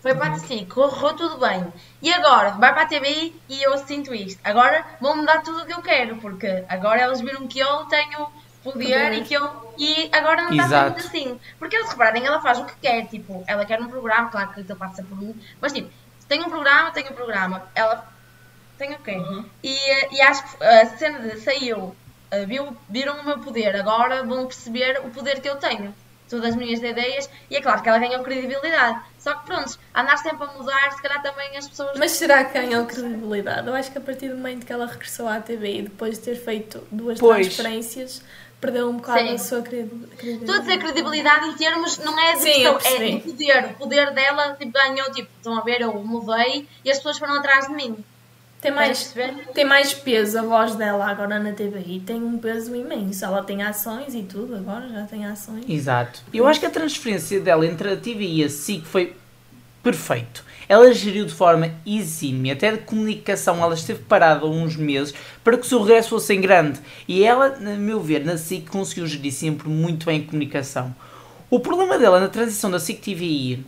Foi 0.06 0.14
para 0.14 0.36
a 0.36 0.40
TVI, 0.40 0.68
correu 0.68 1.16
tudo 1.16 1.40
bem. 1.40 1.66
E 2.00 2.14
agora 2.14 2.52
vai 2.52 2.72
para 2.72 2.84
a 2.84 2.86
TVI 2.86 3.42
e 3.50 3.64
eu 3.64 3.76
sinto 3.80 4.14
isto. 4.14 4.40
Agora 4.44 4.86
vão 5.02 5.18
me 5.18 5.26
dar 5.26 5.42
tudo 5.42 5.64
o 5.64 5.66
que 5.66 5.74
eu 5.74 5.82
quero, 5.82 6.18
porque 6.18 6.64
agora 6.70 7.02
elas 7.02 7.22
viram 7.22 7.48
que 7.48 7.58
eu 7.58 7.86
tenho 7.86 8.28
poder, 8.64 9.14
e 9.14 9.24
que 9.24 9.34
eu. 9.34 9.74
E 9.80 10.08
agora 10.12 10.44
não 10.44 10.52
está 10.54 10.84
muito 10.92 11.00
assim. 11.00 11.40
Porque 11.58 11.76
eles 11.76 11.90
reparem, 11.90 12.24
ela 12.24 12.40
faz 12.40 12.60
o 12.60 12.66
que 12.66 12.76
quer, 12.76 13.08
tipo, 13.08 13.44
ela 13.48 13.66
quer 13.66 13.82
um 13.82 13.88
programa, 13.88 14.30
claro 14.30 14.54
que 14.54 14.60
ele 14.60 14.76
passa 14.76 15.02
por 15.02 15.20
mim, 15.20 15.36
mas 15.60 15.74
tipo, 15.74 15.90
tem 16.28 16.40
um 16.44 16.52
programa, 16.52 16.92
tem 16.92 17.04
um 17.06 17.16
programa. 17.16 17.64
Ela 17.74 18.08
tem 18.78 18.94
o 18.94 19.00
quê? 19.00 19.18
E, 19.64 19.76
eh, 19.76 20.10
e 20.12 20.22
acho 20.22 20.44
que 20.44 20.64
a 20.64 20.86
cena 20.98 21.18
de 21.18 21.40
saiu, 21.40 21.96
eh, 22.30 22.46
viu, 22.46 22.78
viram 22.88 23.22
o 23.22 23.26
meu 23.26 23.40
poder, 23.40 23.76
agora 23.76 24.24
vão 24.24 24.46
perceber 24.46 25.02
o 25.04 25.10
poder 25.10 25.42
que 25.42 25.50
eu 25.50 25.56
tenho. 25.56 25.96
Todas 26.30 26.50
as 26.50 26.56
minhas 26.56 26.80
ideias, 26.82 27.30
e 27.52 27.56
é 27.56 27.62
claro 27.62 27.82
que 27.84 27.88
ela 27.90 28.00
ganhou 28.00 28.24
credibilidade. 28.24 29.00
Só 29.20 29.36
que 29.36 29.46
pronto, 29.46 29.78
andar 29.94 30.18
sempre 30.18 30.44
a 30.48 30.52
mudar, 30.54 30.92
se 30.94 31.02
calhar 31.02 31.22
também 31.22 31.56
as 31.56 31.68
pessoas. 31.68 31.98
Mas 31.98 32.12
será 32.12 32.44
que 32.46 32.54
ganhou 32.60 32.86
credibilidade? 32.86 33.68
Eu 33.68 33.76
acho 33.76 33.92
que 33.92 33.98
a 33.98 34.02
partir 34.02 34.30
do 34.30 34.36
momento 34.36 34.66
que 34.66 34.74
ela 34.74 34.86
regressou 34.88 35.28
à 35.28 35.40
TV 35.40 35.80
e 35.80 35.82
depois 35.84 36.18
de 36.18 36.26
ter 36.26 36.36
feito 36.36 36.82
duas 36.92 37.20
Pois. 37.20 37.46
transferências, 37.46 38.24
perdeu 38.60 38.90
um 38.90 38.98
bocado 38.98 39.20
Sim. 39.20 39.34
a 39.34 39.38
sua 39.38 39.62
credi- 39.62 39.90
credibilidade. 40.18 40.42
Estou 40.44 40.56
a 40.56 40.60
dizer 40.60 40.78
credibilidade 40.80 41.46
em 41.48 41.54
termos, 41.54 41.98
não 42.00 42.20
é 42.20 42.34
de 42.34 42.40
Sim, 42.40 42.52
questão, 42.54 42.72
é 42.76 42.80
percebi. 42.80 43.12
de 43.20 43.22
poder. 43.32 43.66
O 43.66 43.74
poder 43.76 44.12
dela 44.14 44.56
tipo, 44.56 44.72
ganhou, 44.72 45.12
tipo, 45.12 45.30
estão 45.38 45.58
a 45.58 45.62
ver, 45.62 45.82
eu 45.82 45.94
mudei 45.94 46.68
e 46.84 46.90
as 46.90 46.98
pessoas 46.98 47.20
foram 47.20 47.36
atrás 47.36 47.68
de 47.68 47.74
mim. 47.74 48.04
Tem 48.66 48.74
mais, 48.74 49.14
tem 49.54 49.64
mais 49.64 49.94
peso 49.94 50.40
a 50.40 50.42
voz 50.42 50.74
dela 50.74 51.06
agora 51.06 51.38
na 51.38 51.52
TVI, 51.52 52.00
tem 52.00 52.16
um 52.16 52.40
peso 52.40 52.76
imenso. 52.76 53.24
Ela 53.24 53.44
tem 53.44 53.62
ações 53.62 54.16
e 54.16 54.24
tudo, 54.24 54.56
agora 54.56 54.90
já 54.90 55.04
tem 55.04 55.24
ações. 55.24 55.64
Exato. 55.70 56.24
Eu 56.34 56.48
acho 56.48 56.60
que 56.60 56.66
a 56.66 56.72
transferência 56.72 57.40
dela 57.40 57.64
entre 57.64 57.94
a 57.94 57.96
TV 57.96 58.26
e 58.26 58.44
a 58.44 58.50
SIC 58.50 58.84
foi 58.84 59.16
perfeito. 59.84 60.44
Ela 60.68 60.92
geriu 60.96 61.28
de 61.28 61.32
forma 61.32 61.76
exímia, 61.86 62.54
até 62.54 62.72
de 62.72 62.80
comunicação, 62.80 63.62
ela 63.62 63.76
esteve 63.76 64.00
parada 64.00 64.48
uns 64.48 64.76
meses 64.76 65.14
para 65.44 65.58
que 65.58 65.64
o 65.64 65.70
seu 65.70 65.84
regresso 65.84 66.10
fosse 66.10 66.34
em 66.34 66.42
grande. 66.42 66.80
E 67.08 67.24
ela, 67.24 67.60
na 67.60 67.76
meu 67.76 68.02
ver, 68.02 68.26
na 68.26 68.36
SIC 68.36 68.68
conseguiu 68.68 69.06
gerir 69.06 69.32
sempre 69.32 69.70
muito 69.70 70.08
bem 70.08 70.22
a 70.22 70.26
comunicação. 70.26 70.96
O 71.52 71.60
problema 71.60 72.00
dela 72.00 72.20
na 72.20 72.30
transição 72.30 72.72
da 72.72 72.80
SIC 72.80 73.00
TVI, 73.00 73.64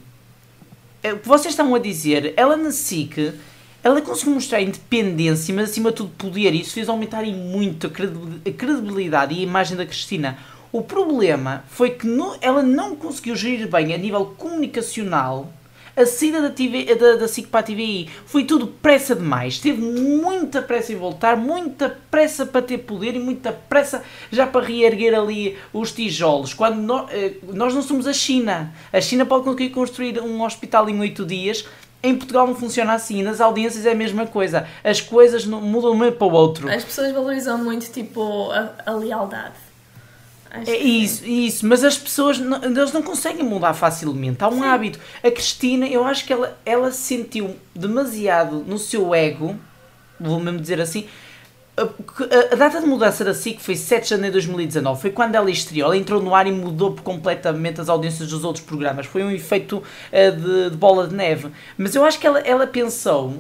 é 1.04 1.14
o 1.14 1.20
que 1.20 1.28
vocês 1.28 1.54
estavam 1.54 1.76
a 1.76 1.80
dizer, 1.80 2.34
ela 2.36 2.58
na 2.58 2.72
SIC, 2.72 3.36
ela 3.88 4.02
conseguiu 4.02 4.34
mostrar 4.34 4.62
independência, 4.62 5.54
mas 5.56 5.70
acima 5.70 5.92
de 5.92 5.98
tudo 5.98 6.10
poder, 6.18 6.54
e 6.54 6.62
isso 6.62 6.74
fez 6.74 6.90
aumentar 6.90 7.24
muito 7.26 7.88
a 7.88 7.90
credibil- 7.90 8.40
a 8.46 8.52
credibilidade 8.52 9.34
e 9.34 9.40
a 9.40 9.44
imagem 9.44 9.78
da 9.78 9.86
Cristina. 9.86 10.38
O 10.74 10.82
problema 10.82 11.64
foi 11.70 11.92
que 11.92 12.06
no- 12.06 12.36
ela 12.42 12.62
não 12.62 12.96
conseguiu 12.96 13.36
gerir 13.36 13.68
bem 13.70 13.94
a 13.94 13.98
nível 13.98 14.26
comunicacional 14.38 15.52
a 15.96 16.06
saída 16.06 16.42
da, 16.42 16.50
TV, 16.52 16.94
da, 16.94 17.16
da 17.16 17.26
para 17.50 17.60
a 17.62 17.64
TVI. 17.64 18.08
Foi 18.28 18.44
tudo 18.44 18.68
pressa 18.68 19.16
demais. 19.16 19.58
Teve 19.58 19.82
muita 19.82 20.62
pressa 20.62 20.94
em 20.94 20.96
voltar, 20.96 21.36
muita 21.36 21.90
pressa 22.12 22.46
para 22.46 22.62
ter 22.62 22.78
poder 22.80 23.16
e 23.16 23.20
muita 23.20 23.52
pressa 23.52 24.04
já 24.32 24.46
para 24.46 24.64
reerguer 24.64 25.16
ali 25.18 25.58
os 25.74 25.92
tijolos. 25.92 26.54
Quando 26.54 26.76
nó- 26.82 27.08
eh, 27.10 27.38
nós 27.52 27.74
não 27.74 27.82
somos 27.82 28.06
a 28.06 28.14
China. 28.14 28.72
A 28.94 29.02
China 29.02 29.26
pode 29.26 29.44
conseguir 29.46 29.70
construir 29.72 30.20
um 30.22 30.44
hospital 30.44 30.88
em 30.88 31.00
8 31.00 31.26
dias. 31.26 31.66
Em 32.08 32.16
Portugal 32.16 32.48
não 32.48 32.56
funciona 32.56 32.94
assim. 32.94 33.22
Nas 33.22 33.42
audiências 33.42 33.86
é 33.86 33.92
a 33.92 33.96
mesma 33.96 34.26
coisa. 34.26 34.68
As 34.84 35.02
coisas 35.02 35.46
não 35.46 35.62
mudam 35.62 35.98
de 35.98 36.04
um 36.04 36.12
para 36.12 36.28
o 36.28 36.32
outro. 36.32 36.70
As 36.70 36.84
pessoas 36.84 37.12
valorizam 37.12 37.58
muito, 37.58 37.92
tipo, 37.92 38.50
a, 38.52 38.70
a 38.86 38.92
lealdade. 38.92 39.56
Acho 40.50 40.72
É 40.72 40.76
que 40.78 40.82
sim. 40.84 41.02
isso, 41.02 41.26
isso, 41.26 41.68
mas 41.68 41.84
as 41.84 41.98
pessoas 41.98 42.40
não, 42.40 42.64
eles 42.64 42.92
não 42.94 43.04
conseguem 43.04 43.44
mudar 43.44 43.74
facilmente. 43.74 44.44
Há 44.44 44.48
um 44.48 44.64
hábito. 44.64 45.00
A 45.24 45.30
Cristina, 45.30 45.88
eu 45.88 46.06
acho 46.06 46.26
que 46.26 46.32
ela, 46.32 46.58
ela 46.66 46.92
sentiu 46.92 47.56
demasiado 47.76 48.64
no 48.66 48.78
seu 48.78 49.14
ego, 49.14 49.58
vou 50.20 50.40
mesmo 50.40 50.60
dizer 50.60 50.80
assim. 50.80 51.08
A, 51.78 51.84
a- 51.84 52.56
data 52.56 52.82
de 52.82 52.88
mudança 52.88 53.24
da 53.24 53.34
SIC 53.36 53.60
foi 53.62 53.76
7 53.76 54.04
de 54.04 54.10
janeiro 54.10 54.40
de 54.40 54.48
2019. 54.48 55.00
Foi 55.00 55.12
quando 55.12 55.36
ela 55.36 55.50
estreou. 55.52 55.86
Ela 55.88 55.98
entrou 55.98 56.22
no 56.22 56.34
ar 56.34 56.48
e 56.48 56.52
mudou 56.52 56.96
completamente 57.04 57.80
as 57.80 57.88
audiências 57.88 58.28
dos 58.30 58.44
outros 58.44 58.66
programas. 58.66 59.06
Foi 59.06 59.24
um 59.24 59.30
efeito 59.32 59.84
eh, 60.12 60.32
de, 60.32 60.72
de 60.72 60.76
bola 60.76 61.08
de 61.08 61.14
neve. 61.16 61.50
Mas 61.78 61.94
eu 61.94 62.04
acho 62.04 62.20
que 62.20 62.26
ela, 62.26 62.40
ela 62.40 62.66
pensou 62.66 63.38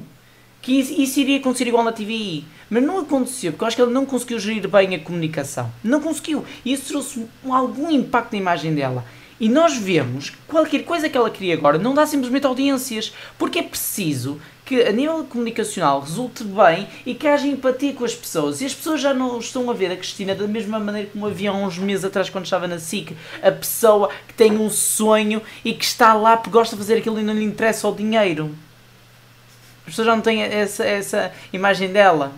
que 0.61 0.79
isso, 0.79 0.93
isso 1.01 1.19
iria 1.19 1.39
acontecer 1.39 1.67
igual 1.67 1.83
na 1.83 1.91
TVI. 1.91 2.45
Mas 2.69 2.83
não 2.83 2.99
aconteceu, 2.99 3.51
porque 3.53 3.63
eu 3.63 3.67
acho 3.67 3.75
que 3.77 3.81
ela 3.81 3.91
não 3.91 4.05
conseguiu 4.05 4.37
gerir 4.39 4.67
bem 4.67 4.93
a 4.93 4.99
comunicação. 4.99 5.71
Não 5.83 5.99
conseguiu. 6.01 6.43
E 6.63 6.73
isso 6.73 6.89
trouxe 6.89 7.25
um- 7.43 7.53
algum 7.53 7.89
impacto 7.89 8.33
na 8.33 8.39
imagem 8.39 8.75
dela. 8.75 9.03
E 9.39 9.47
nós 9.47 9.77
vemos 9.77 10.31
que 10.31 10.37
qualquer 10.47 10.83
coisa 10.83 11.07
que 11.09 11.17
ela 11.17 11.29
cria 11.29 11.53
agora 11.53 11.77
não 11.77 11.93
dá 11.93 12.05
simplesmente 12.05 12.47
audiências, 12.47 13.13
porque 13.37 13.59
é 13.59 13.63
preciso 13.63 14.39
que 14.65 14.83
a 14.83 14.91
nível 14.91 15.23
comunicacional 15.23 16.01
resulte 16.01 16.43
bem 16.43 16.87
e 17.05 17.15
que 17.15 17.25
haja 17.25 17.47
empatia 17.47 17.93
com 17.93 18.03
as 18.03 18.13
pessoas. 18.13 18.59
E 18.59 18.65
as 18.65 18.73
pessoas 18.73 18.99
já 18.99 19.13
não 19.13 19.39
estão 19.39 19.69
a 19.69 19.73
ver 19.73 19.91
a 19.91 19.95
Cristina 19.95 20.35
da 20.35 20.45
mesma 20.45 20.77
maneira 20.77 21.09
como 21.13 21.25
havia 21.25 21.51
há 21.51 21.53
uns 21.53 21.77
meses 21.77 22.03
atrás 22.03 22.29
quando 22.29 22.45
estava 22.45 22.67
na 22.67 22.77
SIC. 22.77 23.15
A 23.41 23.51
pessoa 23.51 24.09
que 24.27 24.33
tem 24.33 24.51
um 24.51 24.69
sonho 24.69 25.41
e 25.63 25.73
que 25.73 25.85
está 25.85 26.13
lá 26.13 26.35
porque 26.35 26.49
gosta 26.49 26.75
de 26.75 26.81
fazer 26.81 26.97
aquilo 26.97 27.19
e 27.19 27.23
não 27.23 27.33
lhe 27.33 27.45
interessa 27.45 27.87
o 27.87 27.95
dinheiro. 27.95 28.53
As 29.81 29.91
pessoas 29.91 30.07
já 30.07 30.15
não 30.15 30.21
têm 30.21 30.41
essa, 30.41 30.83
essa 30.83 31.31
imagem 31.53 31.93
dela. 31.93 32.33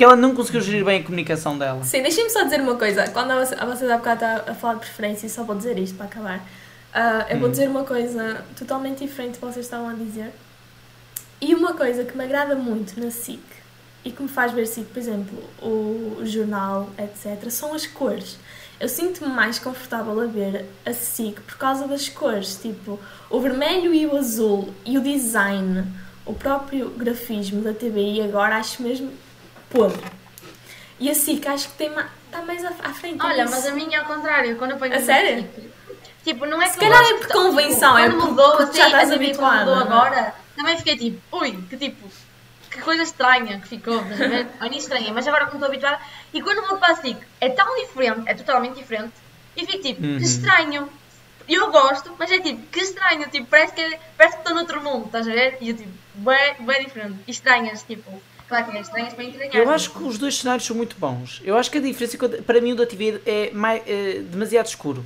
Porque 0.00 0.06
ela 0.06 0.16
não 0.16 0.34
conseguiu 0.34 0.62
gerir 0.62 0.82
bem 0.82 1.02
a 1.02 1.04
comunicação 1.04 1.58
dela. 1.58 1.84
Sim, 1.84 2.00
deixem-me 2.00 2.30
só 2.30 2.42
dizer 2.44 2.58
uma 2.62 2.74
coisa. 2.76 3.06
Quando 3.10 3.32
a 3.32 3.44
vocês 3.44 3.60
a 3.60 3.66
vocês 3.66 3.90
há 3.90 3.98
bocado 3.98 4.24
está 4.24 4.50
a 4.50 4.54
falar 4.54 4.74
de 4.76 4.80
preferência, 4.80 5.28
só 5.28 5.44
vou 5.44 5.54
dizer 5.54 5.78
isto 5.78 5.94
para 5.94 6.06
acabar. 6.06 6.42
Ah, 6.90 7.26
eu 7.28 7.38
vou 7.38 7.48
Hum. 7.48 7.50
dizer 7.50 7.68
uma 7.68 7.84
coisa 7.84 8.42
totalmente 8.58 9.04
diferente 9.06 9.32
do 9.32 9.40
que 9.40 9.44
vocês 9.44 9.66
estavam 9.66 9.90
a 9.90 9.92
dizer. 9.92 10.32
E 11.38 11.54
uma 11.54 11.74
coisa 11.74 12.02
que 12.02 12.16
me 12.16 12.24
agrada 12.24 12.54
muito 12.54 12.98
na 12.98 13.10
SIC 13.10 13.42
e 14.02 14.10
que 14.10 14.22
me 14.22 14.28
faz 14.30 14.52
ver 14.52 14.66
SIC, 14.66 14.86
por 14.86 14.98
exemplo, 14.98 15.38
o, 15.60 16.22
jornal, 16.24 16.88
etc., 16.96 17.50
são 17.50 17.74
as 17.74 17.86
cores. 17.86 18.38
Eu 18.80 18.88
sinto-me 18.88 19.30
mais 19.30 19.58
confortável 19.58 20.18
a 20.18 20.24
ver 20.24 20.64
a 20.86 20.94
SIC 20.94 21.42
por 21.42 21.58
causa 21.58 21.86
das 21.86 22.08
cores, 22.08 22.56
tipo 22.56 22.98
o 23.28 23.38
vermelho 23.38 23.92
e 23.92 24.06
o 24.06 24.16
azul 24.16 24.72
e 24.86 24.96
o 24.96 25.02
design, 25.02 25.84
o 26.24 26.32
próprio 26.32 26.88
grafismo 26.88 27.60
da 27.60 27.74
TVI 27.74 28.22
agora 28.22 28.56
acho 28.56 28.82
mesmo 28.82 29.10
podre. 29.70 30.00
E 30.98 31.10
a 31.10 31.14
SIC 31.14 31.46
acho 31.46 31.68
que 31.68 31.74
tem 31.76 31.90
ma- 31.90 32.08
está 32.26 32.42
mais 32.42 32.64
à, 32.64 32.68
à 32.68 32.92
frente. 32.92 33.24
Olha, 33.24 33.48
mas 33.48 33.66
a 33.66 33.72
minha 33.72 33.96
é 33.98 34.00
ao 34.00 34.06
contrário, 34.06 34.56
quando 34.56 34.72
eu 34.72 34.76
ponho 34.76 34.94
A 34.94 35.00
sério? 35.00 35.38
SIC, 35.42 35.70
Tipo, 36.22 36.44
não 36.44 36.60
é 36.60 36.66
Se 36.66 36.76
que 36.78 36.84
eu 36.84 36.90
calhar 36.90 37.02
é 37.10 37.14
por 37.14 37.28
convenção, 37.28 37.96
tipo, 37.96 37.98
é 37.98 38.10
quando 38.10 38.12
porque 38.18 38.30
mudou, 38.30 38.56
já 38.58 38.64
assim, 38.64 38.82
estás 38.82 39.10
habituada, 39.10 39.60
mudou 39.64 39.76
é? 39.76 39.82
agora, 39.82 40.34
também 40.54 40.76
fiquei 40.76 40.96
tipo, 40.98 41.38
ui, 41.38 41.52
que 41.70 41.76
tipo, 41.78 42.10
que 42.70 42.78
coisa 42.82 43.02
estranha 43.04 43.58
que 43.58 43.66
ficou, 43.68 44.02
estás 44.02 44.20
a 44.20 44.26
ver? 44.28 44.46
Ao 44.60 44.66
início 44.66 44.82
estranha, 44.82 45.12
mas 45.14 45.26
agora 45.26 45.46
como 45.46 45.56
estou 45.56 45.68
habituada, 45.68 45.98
e 46.34 46.42
quando 46.42 46.66
vou 46.68 46.76
para 46.76 46.92
a 46.92 46.96
SIC, 46.96 47.16
é 47.40 47.48
tão 47.48 47.74
diferente, 47.80 48.22
é 48.26 48.34
totalmente 48.34 48.74
diferente, 48.74 49.12
e 49.56 49.64
fico 49.64 49.82
tipo, 49.82 50.02
Uhum. 50.04 50.18
que 50.18 50.24
estranho. 50.24 50.90
Eu 51.48 51.70
gosto, 51.72 52.14
mas 52.18 52.30
é 52.30 52.38
tipo, 52.38 52.64
que 52.66 52.80
estranho, 52.80 53.26
tipo, 53.30 53.46
parece 53.46 53.72
que, 53.72 53.98
parece 54.18 54.36
que 54.36 54.42
estou 54.42 54.54
noutro 54.54 54.80
mundo, 54.82 55.06
estás 55.06 55.26
a 55.26 55.32
ver? 55.32 55.56
E 55.62 55.70
eu 55.70 55.76
tipo, 55.76 55.90
bem, 56.16 56.54
bem 56.60 56.84
diferente, 56.84 57.16
e 57.26 57.30
estranhas, 57.30 57.82
tipo, 57.82 58.22
estranhas 58.80 59.14
para 59.14 59.24
entranhar. 59.24 59.54
Eu 59.54 59.70
acho 59.70 59.90
que 59.90 60.02
os 60.02 60.18
dois 60.18 60.36
cenários 60.36 60.66
são 60.66 60.76
muito 60.76 60.96
bons. 60.98 61.40
Eu 61.44 61.56
acho 61.56 61.70
que 61.70 61.78
a 61.78 61.80
diferença 61.80 62.16
é 62.16 62.42
para 62.42 62.60
mim 62.60 62.72
o 62.72 62.76
da 62.76 62.86
TV 62.86 63.20
é 63.26 63.50
mais, 63.52 63.82
é 63.86 64.20
demasiado 64.20 64.66
escuro. 64.66 65.04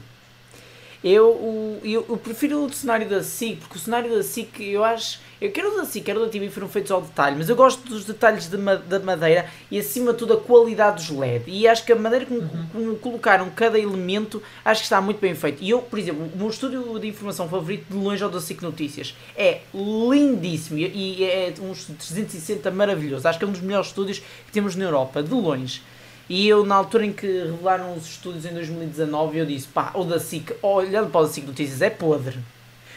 Eu, 1.05 1.27
o- 1.33 1.81
eu, 1.85 2.05
eu 2.09 2.17
prefiro 2.17 2.65
o 2.65 2.73
cenário 2.73 3.07
da 3.07 3.23
SIC, 3.23 3.59
porque 3.59 3.77
o 3.77 3.81
cenário 3.81 4.11
da 4.17 4.23
SIC 4.23 4.59
eu 4.73 4.83
acho. 4.83 5.21
Eu 5.39 5.53
quero 5.53 5.75
o 5.75 5.77
da 5.77 5.85
SIC, 5.85 6.03
quero 6.07 6.23
o 6.23 6.25
da 6.25 6.31
TV 6.31 6.49
foram 6.49 6.67
feitos 6.69 6.91
ao 6.91 7.03
detalhe, 7.03 7.37
mas 7.37 7.51
eu 7.51 7.55
gosto 7.57 7.87
dos 7.87 8.07
detalhes 8.07 8.49
de 8.49 8.57
ma- 8.57 8.77
da 8.77 8.99
madeira 8.99 9.45
e 9.71 9.79
acima 9.79 10.13
de 10.13 10.19
tudo 10.19 10.33
a 10.33 10.41
qualidade 10.41 10.97
dos 11.07 11.11
LED. 11.15 11.45
E 11.47 11.69
acho 11.69 11.85
que 11.85 11.93
a 11.93 11.97
maneira 11.97 12.25
como, 12.25 12.49
como 12.73 12.97
colocaram 12.97 13.51
cada 13.51 13.79
elemento 13.79 14.43
acho 14.65 14.81
que 14.81 14.87
está 14.87 14.99
muito 15.03 15.21
bem 15.21 15.35
feito. 15.35 15.63
E 15.63 15.69
eu, 15.69 15.83
por 15.83 15.99
exemplo, 15.99 16.31
o 16.33 16.39
meu 16.39 16.49
estúdio 16.49 16.99
de 16.99 17.09
informação 17.09 17.47
favorito 17.51 17.85
de 17.91 17.97
longe 17.97 18.23
é 18.23 18.27
o 18.27 18.31
da 18.31 18.41
SIC 18.41 18.63
Notícias. 18.63 19.15
É 19.37 19.61
lindíssimo 19.75 20.79
e, 20.79 20.85
e 21.21 21.25
é 21.25 21.53
um 21.61 21.73
estúdio 21.73 21.97
360 21.99 22.71
maravilhoso. 22.71 23.29
Acho 23.29 23.39
que 23.39 23.45
é 23.45 23.49
um 23.49 23.53
dos 23.53 23.61
melhores 23.61 23.89
estúdios 23.89 24.21
que 24.21 24.53
temos 24.53 24.75
na 24.75 24.85
Europa, 24.85 25.23
de 25.23 25.35
longe. 25.35 25.83
E 26.29 26.49
eu, 26.49 26.65
na 26.65 26.75
altura 26.75 27.07
em 27.07 27.13
que 27.13 27.27
revelaram 27.27 27.95
os 27.95 28.07
estúdios 28.07 28.47
em 28.47 28.55
2019, 28.55 29.39
eu 29.39 29.47
disse: 29.47 29.69
pá, 29.69 29.93
o 29.95 30.05
da 30.05 30.19
SIC, 30.19 30.55
olhando 30.63 31.11
para 31.11 31.21
o 31.21 31.27
da 31.27 31.33
SIC 31.33 31.47
Notícias, 31.47 31.83
é 31.83 31.91
podre. 31.91 32.39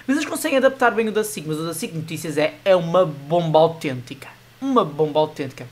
Mas 0.05 0.15
eles 0.15 0.29
conseguem 0.29 0.57
adaptar 0.57 0.91
bem 0.91 1.09
o 1.09 1.11
da 1.11 1.23
SIC, 1.23 1.45
mas 1.45 1.59
o 1.59 1.65
da 1.65 1.73
SIC 1.73 1.93
Notícias 1.93 2.37
é, 2.37 2.55
é 2.63 2.75
uma 2.75 3.05
bomba 3.05 3.59
autêntica. 3.59 4.29
Uma 4.61 4.85
bomba 4.85 5.19
autêntica. 5.19 5.67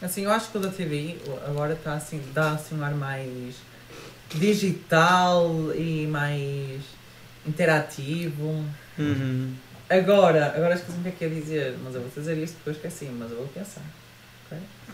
Assim, 0.00 0.22
eu 0.22 0.30
acho 0.30 0.50
que 0.50 0.58
o 0.58 0.60
da 0.60 0.68
TV 0.68 1.18
agora 1.44 1.72
está 1.72 1.94
assim, 1.94 2.22
dá 2.32 2.52
assim 2.52 2.78
um 2.78 2.84
ar 2.84 2.94
mais 2.94 3.56
digital 4.30 5.74
e 5.74 6.06
mais 6.06 6.80
interativo. 7.44 8.64
Uhum. 8.96 9.54
Agora, 9.90 10.54
agora 10.54 10.74
esqueci-me 10.74 11.00
o 11.00 11.02
que 11.02 11.08
é 11.08 11.12
que 11.12 11.24
ia 11.24 11.40
dizer, 11.40 11.78
mas 11.82 11.94
eu 11.96 12.02
vou 12.02 12.10
dizer 12.14 12.38
isto 12.38 12.56
depois 12.58 12.76
que 12.76 12.86
assim, 12.86 13.10
mas 13.18 13.32
eu 13.32 13.38
vou 13.38 13.48
pensar. 13.48 13.82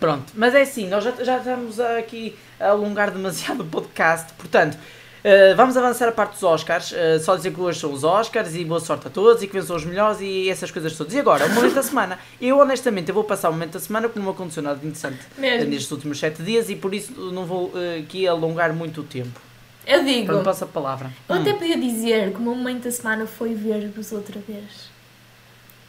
Pronto, 0.01 0.33
mas 0.35 0.55
é 0.55 0.63
assim, 0.63 0.89
nós 0.89 1.05
já, 1.05 1.13
já 1.23 1.39
estamos 1.39 1.81
aqui 1.81 2.37
a 2.61 2.69
alongar 2.71 3.11
demasiado 3.11 3.61
o 3.63 3.65
podcast, 3.65 4.33
portanto, 4.35 4.77
eh, 5.23 5.55
vamos 5.55 5.77
avançar 5.77 6.09
a 6.09 6.13
parte 6.13 6.33
dos 6.33 6.43
Oscars, 6.43 6.93
eh, 6.93 7.19
só 7.19 7.35
dizer 7.37 7.55
que 7.55 7.61
hoje 7.61 7.81
são 7.81 7.91
os 7.93 8.05
Oscars 8.05 8.55
e 8.55 8.65
boa 8.65 8.81
sorte 8.81 9.07
a 9.07 9.11
todos 9.11 9.43
e 9.43 9.47
que 9.47 9.55
vençam 9.55 9.75
os 9.77 9.85
melhores 9.85 10.19
e 10.21 10.51
essas 10.51 10.71
coisas 10.71 10.95
todas. 10.97 11.15
E 11.15 11.19
agora, 11.21 11.47
o 11.47 11.51
momento 11.51 11.75
da 11.75 11.83
semana. 11.83 12.19
Eu 12.41 12.59
honestamente 12.59 13.09
eu 13.09 13.15
vou 13.15 13.25
passar 13.25 13.49
o 13.49 13.53
momento 13.53 13.73
da 13.73 13.81
semana 13.81 14.09
porque 14.09 14.21
não 14.21 14.31
aconteceu 14.31 14.63
nada 14.63 14.79
de 14.79 14.87
interessante 14.87 15.19
Mesmo. 15.39 15.71
nestes 15.71 15.91
últimos 15.91 16.19
7 16.19 16.43
dias 16.43 16.69
e 16.69 16.77
por 16.77 16.93
isso 16.93 17.13
não 17.33 17.47
vou 17.47 17.73
eh, 17.75 18.01
aqui 18.01 18.29
alongar 18.29 18.73
muito 18.75 19.01
o 19.01 19.05
tempo. 19.05 19.41
Eu 19.87 20.03
digo, 20.05 20.27
Pronto, 20.27 20.45
passo 20.45 20.65
a 20.65 20.67
palavra. 20.67 21.11
eu 21.29 21.37
Hum. 21.37 21.41
até 21.41 21.53
podia 21.55 21.79
dizer 21.79 22.31
que 22.33 22.39
o 22.39 22.43
meu 22.43 22.55
momento 22.55 22.85
da 22.85 22.91
semana 22.91 23.27
foi 23.27 23.55
ver-vos 23.55 24.13
outra 24.13 24.39
vez. 24.47 24.93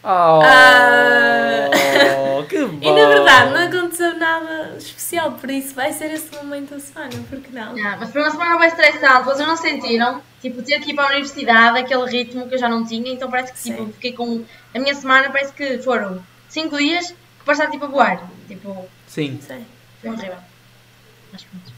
Oh, 0.08 0.42
Ah. 0.44 1.70
que 2.48 2.64
bom! 2.64 2.78
E 2.80 2.92
na 2.94 3.08
verdade 3.08 3.52
não 3.52 3.62
aconteceu 3.80 4.16
nada 4.20 4.76
especial, 4.78 5.32
por 5.32 5.50
isso 5.50 5.74
vai 5.74 5.92
ser 5.94 6.12
esse 6.12 6.32
momento 6.36 6.72
da 6.76 6.80
semana, 6.80 7.12
porque 7.28 7.50
não? 7.52 7.72
Ah, 7.84 7.98
mas 8.00 8.12
foi 8.12 8.22
uma 8.22 8.30
semana 8.30 8.60
bem 8.60 8.68
estressante, 8.68 9.26
vocês 9.26 9.48
não 9.48 9.58
sentiram? 9.58 10.22
Tipo, 10.42 10.62
ter 10.62 10.80
que 10.80 10.92
ir 10.92 10.94
para 10.94 11.06
a 11.06 11.08
universidade, 11.08 11.80
aquele 11.80 12.06
ritmo 12.06 12.48
que 12.48 12.54
eu 12.54 12.60
já 12.60 12.70
não 12.70 12.86
tinha, 12.86 13.12
então 13.12 13.32
parece 13.32 13.52
que 13.54 13.64
tipo, 13.64 13.86
Sim. 13.86 13.92
fiquei 13.94 14.14
com. 14.14 14.46
A 14.76 14.80
minha 14.80 14.94
semana 14.94 15.30
parece 15.32 15.54
que 15.54 15.80
foram 15.80 16.22
5 16.50 16.78
dias 16.78 17.08
que 17.10 17.46
passaram 17.46 17.72
tipo 17.72 17.86
a 17.86 17.88
voar. 17.88 18.30
Tipo, 18.48 18.86
Sim. 19.08 19.40
Sei. 19.42 19.66
foi 20.02 20.12
horrível. 20.12 20.38
Mas 21.32 21.44
pronto. 21.44 21.74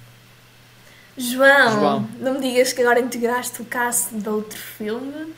João, 1.17 1.71
João. 1.71 2.09
não 2.19 2.33
me 2.33 2.39
digas 2.41 2.73
que 2.73 2.81
agora 2.81 2.99
integraste 2.99 3.61
o 3.61 3.65
cast 3.65 4.13
de 4.13 4.27
outro 4.29 4.57
filme. 4.59 5.33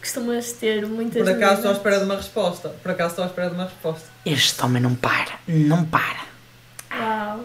Costumas 0.00 0.52
ter 0.52 0.86
muitas 0.86 1.22
Por 1.22 1.32
acaso 1.32 1.54
estou 1.56 1.70
à 1.70 1.74
espera 1.74 1.98
de 1.98 2.04
uma 2.04 2.16
resposta. 2.16 2.68
Por 2.68 2.90
acaso 2.90 3.10
estou 3.10 3.24
à 3.24 3.28
espera 3.28 3.48
de 3.48 3.54
uma 3.54 3.64
resposta. 3.64 4.08
Este 4.24 4.64
homem 4.64 4.82
não 4.82 4.94
para, 4.94 5.38
não 5.46 5.84
para. 5.84 6.26
Uau. 6.92 7.44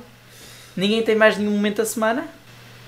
Ninguém 0.76 1.04
tem 1.04 1.16
mais 1.16 1.38
nenhum 1.38 1.52
momento 1.52 1.78
da 1.78 1.86
semana? 1.86 2.26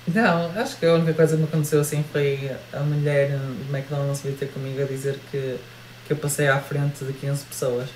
Não, 0.08 0.52
acho 0.60 0.78
que 0.78 0.86
a 0.86 0.94
única 0.94 1.14
coisa 1.14 1.36
que 1.36 1.42
me 1.42 1.48
aconteceu 1.48 1.82
assim 1.82 2.04
foi 2.12 2.52
a 2.72 2.80
mulher 2.82 3.30
do 3.30 3.76
McDonald's 3.76 4.22
vir 4.22 4.34
ter 4.34 4.48
comigo 4.48 4.82
a 4.82 4.86
dizer 4.86 5.20
que, 5.32 5.58
que 6.06 6.14
eu 6.14 6.18
passei 6.18 6.48
à 6.48 6.60
frente 6.60 7.04
de 7.04 7.12
15 7.14 7.46
pessoas. 7.46 7.90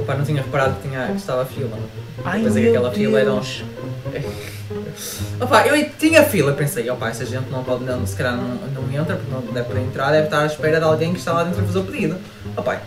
Opa, 0.00 0.14
não 0.14 0.24
tinha 0.24 0.42
reparado 0.42 0.74
que, 0.76 0.88
tinha, 0.88 1.06
que 1.06 1.16
estava 1.16 1.42
a 1.42 1.46
fila. 1.46 1.78
Ai, 2.24 2.42
Pensei 2.42 2.64
que 2.64 2.70
meu 2.70 2.80
aquela 2.80 2.92
fila 2.92 3.20
era 3.20 3.30
Deus. 3.30 3.64
Opa, 5.40 5.66
eu 5.66 5.90
tinha 5.90 6.24
fila, 6.24 6.52
pensei, 6.52 6.88
opa, 6.88 7.10
essa 7.10 7.24
gente 7.26 7.50
não 7.50 7.62
pode, 7.62 7.84
não, 7.84 8.06
se 8.06 8.16
calhar 8.16 8.36
não, 8.36 8.54
não 8.68 8.90
entra, 8.90 9.16
porque 9.16 9.30
não 9.30 9.40
deve 9.52 9.68
para 9.68 9.80
entrar, 9.80 10.10
deve 10.10 10.24
estar 10.24 10.40
à 10.40 10.46
espera 10.46 10.78
de 10.78 10.84
alguém 10.84 11.12
que 11.12 11.18
está 11.18 11.32
lá 11.32 11.44
dentro 11.44 11.62
a 11.62 11.66
fazer 11.66 11.78
o 11.78 11.84
pedido. 11.84 12.16
Opa, 12.56 12.80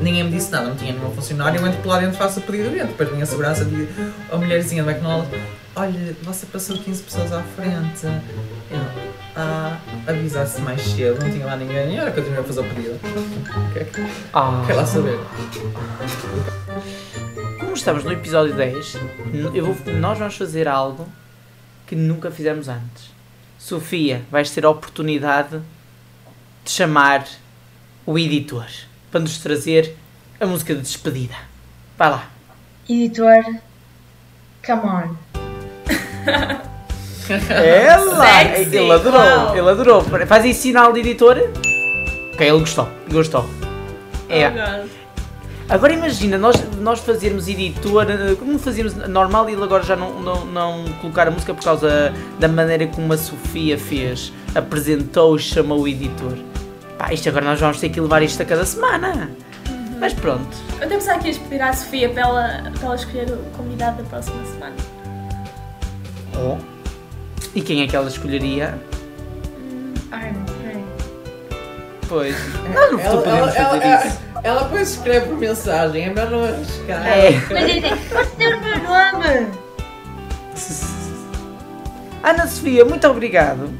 ninguém 0.00 0.24
me 0.24 0.30
disse 0.30 0.50
nada, 0.50 0.68
não 0.68 0.76
tinha 0.76 0.92
nenhum 0.92 1.10
funcionário, 1.10 1.60
eu 1.60 1.66
entro 1.66 1.80
por 1.82 1.88
lá 1.88 1.98
dentro, 1.98 2.16
faço 2.16 2.40
o 2.40 2.42
pedido 2.42 2.70
dentro. 2.70 2.88
Depois 2.88 3.10
vem 3.10 3.22
a 3.22 3.26
segurança 3.26 3.64
de 3.64 3.88
a 4.30 4.36
mulherzinha 4.36 4.82
do 4.82 4.90
McDonald's, 4.90 5.28
olha, 5.74 6.16
você 6.22 6.46
passou 6.46 6.78
15 6.78 7.02
pessoas 7.02 7.32
à 7.32 7.42
frente. 7.42 8.06
Eu, 8.70 8.78
ah, 9.38 9.78
avisasse 10.06 10.60
mais 10.60 10.82
cedo, 10.82 11.22
não 11.24 11.30
tinha 11.30 11.46
lá 11.46 11.56
ninguém, 11.56 11.94
e 11.94 11.96
era 11.96 12.10
que 12.10 12.18
eu 12.20 12.24
tinha 12.24 12.40
a 12.40 12.42
fazer 12.44 12.60
o 12.60 12.64
pedido. 12.64 12.98
Quer, 13.72 13.88
Ah. 14.34 14.64
quer 14.66 14.74
lá 14.74 14.84
saber? 14.84 15.18
Como 17.60 17.72
estamos 17.72 18.04
no 18.04 18.12
episódio 18.12 18.54
10, 18.54 18.94
n- 19.32 19.50
eu 19.56 19.72
vou- 19.72 19.94
nós 19.94 20.18
vamos 20.18 20.36
fazer 20.36 20.66
algo 20.68 21.08
que 21.86 21.94
nunca 21.94 22.30
fizemos 22.30 22.68
antes. 22.68 23.10
Sofia, 23.58 24.22
vais 24.30 24.50
ter 24.50 24.64
a 24.64 24.70
oportunidade 24.70 25.60
de 26.64 26.70
chamar 26.70 27.26
o 28.04 28.18
editor 28.18 28.66
para 29.10 29.20
nos 29.20 29.38
trazer 29.38 29.96
a 30.40 30.46
música 30.46 30.74
de 30.74 30.80
despedida. 30.82 31.34
Vai 31.96 32.10
lá. 32.10 32.30
Editor, 32.88 33.44
come 34.64 34.82
on. 34.82 35.16
Ela! 37.50 38.26
Sexy, 38.26 38.76
Ele 38.76 38.92
adorou, 38.92 39.20
uau. 39.20 39.56
ele 39.56 39.70
adorou. 39.70 40.02
Faz 40.26 40.44
aí 40.44 40.54
sinal 40.54 40.92
de 40.92 41.00
editor. 41.00 41.36
Ok, 42.34 42.46
ele 42.48 42.58
gostou, 42.60 42.88
gostou. 43.10 43.48
É. 44.28 44.48
Oh. 44.84 44.98
Agora 45.68 45.92
imagina, 45.92 46.38
nós, 46.38 46.56
nós 46.80 47.00
fazermos 47.00 47.46
editor, 47.46 48.06
como 48.38 48.58
fazíamos 48.58 48.94
normal 48.94 49.50
e 49.50 49.52
ele 49.52 49.62
agora 49.62 49.82
já 49.82 49.94
não, 49.94 50.18
não, 50.20 50.44
não 50.46 50.84
colocar 51.00 51.28
a 51.28 51.30
música 51.30 51.52
por 51.52 51.62
causa 51.62 52.14
da 52.38 52.48
maneira 52.48 52.86
como 52.86 53.12
a 53.12 53.18
Sofia 53.18 53.76
fez, 53.76 54.32
apresentou 54.54 55.36
e 55.36 55.38
chamou 55.38 55.80
o 55.80 55.88
editor. 55.88 56.38
Pá, 56.96 57.12
isto 57.12 57.28
agora 57.28 57.44
nós 57.44 57.60
vamos 57.60 57.78
ter 57.78 57.90
que 57.90 58.00
levar 58.00 58.22
isto 58.22 58.42
a 58.42 58.46
cada 58.46 58.64
semana. 58.64 59.30
Mas 60.00 60.14
pronto. 60.14 60.56
Eu 60.78 60.86
até 60.86 60.94
pensava 60.94 61.18
que 61.18 61.28
ias 61.28 61.38
pedir 61.38 61.60
à 61.60 61.72
Sofia 61.72 62.08
para 62.08 62.22
ela, 62.22 62.62
para 62.72 62.86
ela 62.86 62.94
escolher 62.94 63.30
o 63.30 63.56
convidado 63.56 64.02
da 64.02 64.08
próxima 64.08 64.42
semana. 64.46 64.76
Oh. 66.34 66.77
E 67.54 67.60
quem 67.60 67.82
é 67.82 67.86
que 67.86 67.96
ela 67.96 68.08
escolheria? 68.08 68.78
Ai, 70.10 70.32
não 70.32 70.46
sei. 70.46 70.84
Pois. 72.08 72.36
Nós 72.74 72.92
no 72.92 72.98
futuro 72.98 73.22
podemos 73.22 73.54
fazer 73.54 73.82
ela, 73.86 74.06
isso. 74.06 74.18
ela 74.42 74.62
depois 74.64 74.90
escreve 74.90 75.26
por 75.26 75.38
mensagem, 75.38 76.04
é 76.04 76.08
melhor 76.08 76.30
não 76.30 76.44
arriscar. 76.44 77.06
É. 77.06 77.30
Mas 77.50 77.66
dizem, 77.72 77.96
pode 77.96 78.30
ser 78.36 78.54
o 78.54 78.60
meu 78.60 78.78
nome. 78.78 79.48
Ana 82.22 82.46
Sofia, 82.46 82.84
muito 82.84 83.06
obrigado. 83.08 83.70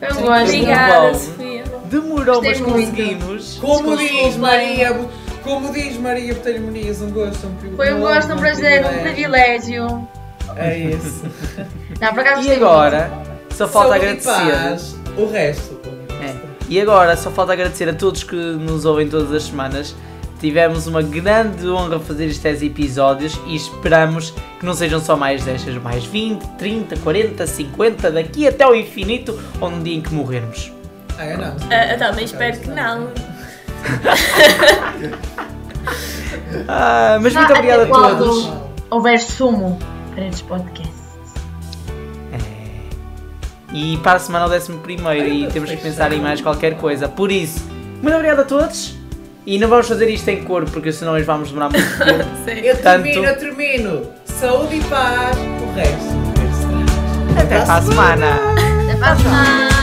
Eu 0.00 0.14
gosto. 0.16 0.42
Obrigada. 0.42 1.14
Sofia. 1.14 1.64
Demorou, 1.86 2.42
mas 2.42 2.58
Gostei 2.58 2.86
conseguimos. 2.86 3.58
Como 3.58 3.96
diz. 3.96 4.36
Maria, 4.36 5.08
como 5.42 5.72
diz 5.72 5.96
Maria 5.98 6.34
Botelho 6.34 6.62
Muniz, 6.62 7.00
um 7.00 7.10
gosto, 7.10 7.46
um 7.46 7.54
privilégio. 7.54 7.76
Foi 7.76 7.94
um 7.94 8.00
gosto, 8.00 8.32
um 8.32 8.36
prazer, 8.36 8.84
um 8.84 9.02
privilégio. 9.02 10.08
É 10.56 10.78
isso. 10.78 11.24
Não, 12.00 12.10
por 12.12 12.20
acaso 12.20 12.42
E 12.48 12.52
agora, 12.52 13.10
só 13.50 13.66
falta 13.68 13.90
Saúde 13.90 14.04
e 14.06 14.08
agradecer. 14.08 14.52
paz. 14.52 14.96
O 15.16 15.30
resto. 15.30 15.80
É. 16.22 16.34
E 16.68 16.80
agora, 16.80 17.16
só 17.16 17.30
falta 17.30 17.52
agradecer 17.52 17.88
a 17.88 17.94
todos 17.94 18.22
que 18.24 18.34
nos 18.36 18.84
ouvem 18.84 19.08
todas 19.08 19.32
as 19.32 19.44
semanas. 19.44 19.94
Tivemos 20.40 20.86
uma 20.86 21.00
grande 21.00 21.66
honra 21.68 21.98
fazer 21.98 22.26
estes 22.26 22.42
10 22.42 22.62
episódios 22.64 23.40
e 23.46 23.56
esperamos 23.56 24.34
que 24.60 24.66
não 24.66 24.74
sejam 24.74 25.00
só 25.00 25.16
mais 25.16 25.42
10, 25.44 25.60
sejam 25.62 25.82
mais 25.82 26.04
20, 26.04 26.42
30, 26.58 26.96
40, 26.98 27.46
50, 27.46 28.10
daqui 28.10 28.46
até 28.46 28.64
ao 28.64 28.74
infinito 28.74 29.40
ou 29.60 29.70
no 29.70 29.82
dia 29.82 29.96
em 29.96 30.02
que 30.02 30.12
morrermos. 30.12 30.70
Ah, 31.16 31.26
eu 31.26 31.38
não. 31.38 31.56
Ah, 31.70 31.92
eu 31.92 31.98
também 31.98 32.24
espero 32.24 32.58
que 32.60 32.68
não. 32.68 33.08
Ah, 36.68 37.18
mas 37.20 37.34
muito 37.34 37.52
obrigado 37.52 37.80
a 37.82 37.86
todos. 37.86 38.50
Houver 38.90 39.20
sumo 39.20 39.78
estes 40.16 40.42
podcasts. 40.42 41.04
E 43.72 43.96
para 43.98 44.12
a 44.12 44.18
semana 44.20 44.44
ao 44.44 44.50
11 44.52 44.72
primeiro 44.74 45.28
e 45.28 45.46
temos 45.48 45.68
que 45.68 45.76
pensar 45.78 46.12
em 46.12 46.20
mais 46.20 46.40
qualquer 46.40 46.76
coisa. 46.76 47.08
Por 47.08 47.32
isso, 47.32 47.64
muito 48.00 48.14
obrigado 48.14 48.40
a 48.40 48.44
todos. 48.44 48.94
E 49.46 49.58
não 49.58 49.68
vamos 49.68 49.88
fazer 49.88 50.08
isto 50.08 50.28
em 50.28 50.42
cor, 50.44 50.64
porque 50.64 50.90
senão 50.92 51.12
nós 51.12 51.26
vamos 51.26 51.48
demorar 51.48 51.70
muito 51.70 51.98
tempo. 51.98 52.24
Eu 52.64 52.76
Tanto- 52.80 53.02
termino, 53.02 53.24
eu 53.26 53.38
termino. 53.38 54.06
Saúde 54.24 54.76
e 54.76 54.80
paz. 54.84 55.36
O 55.36 55.74
resto. 55.74 56.14
Até 57.38 57.60
para 57.64 57.74
a 57.74 57.82
semana. 57.82 58.26
Até 58.88 58.96
para 58.96 59.12
a 59.12 59.16
semana. 59.16 59.73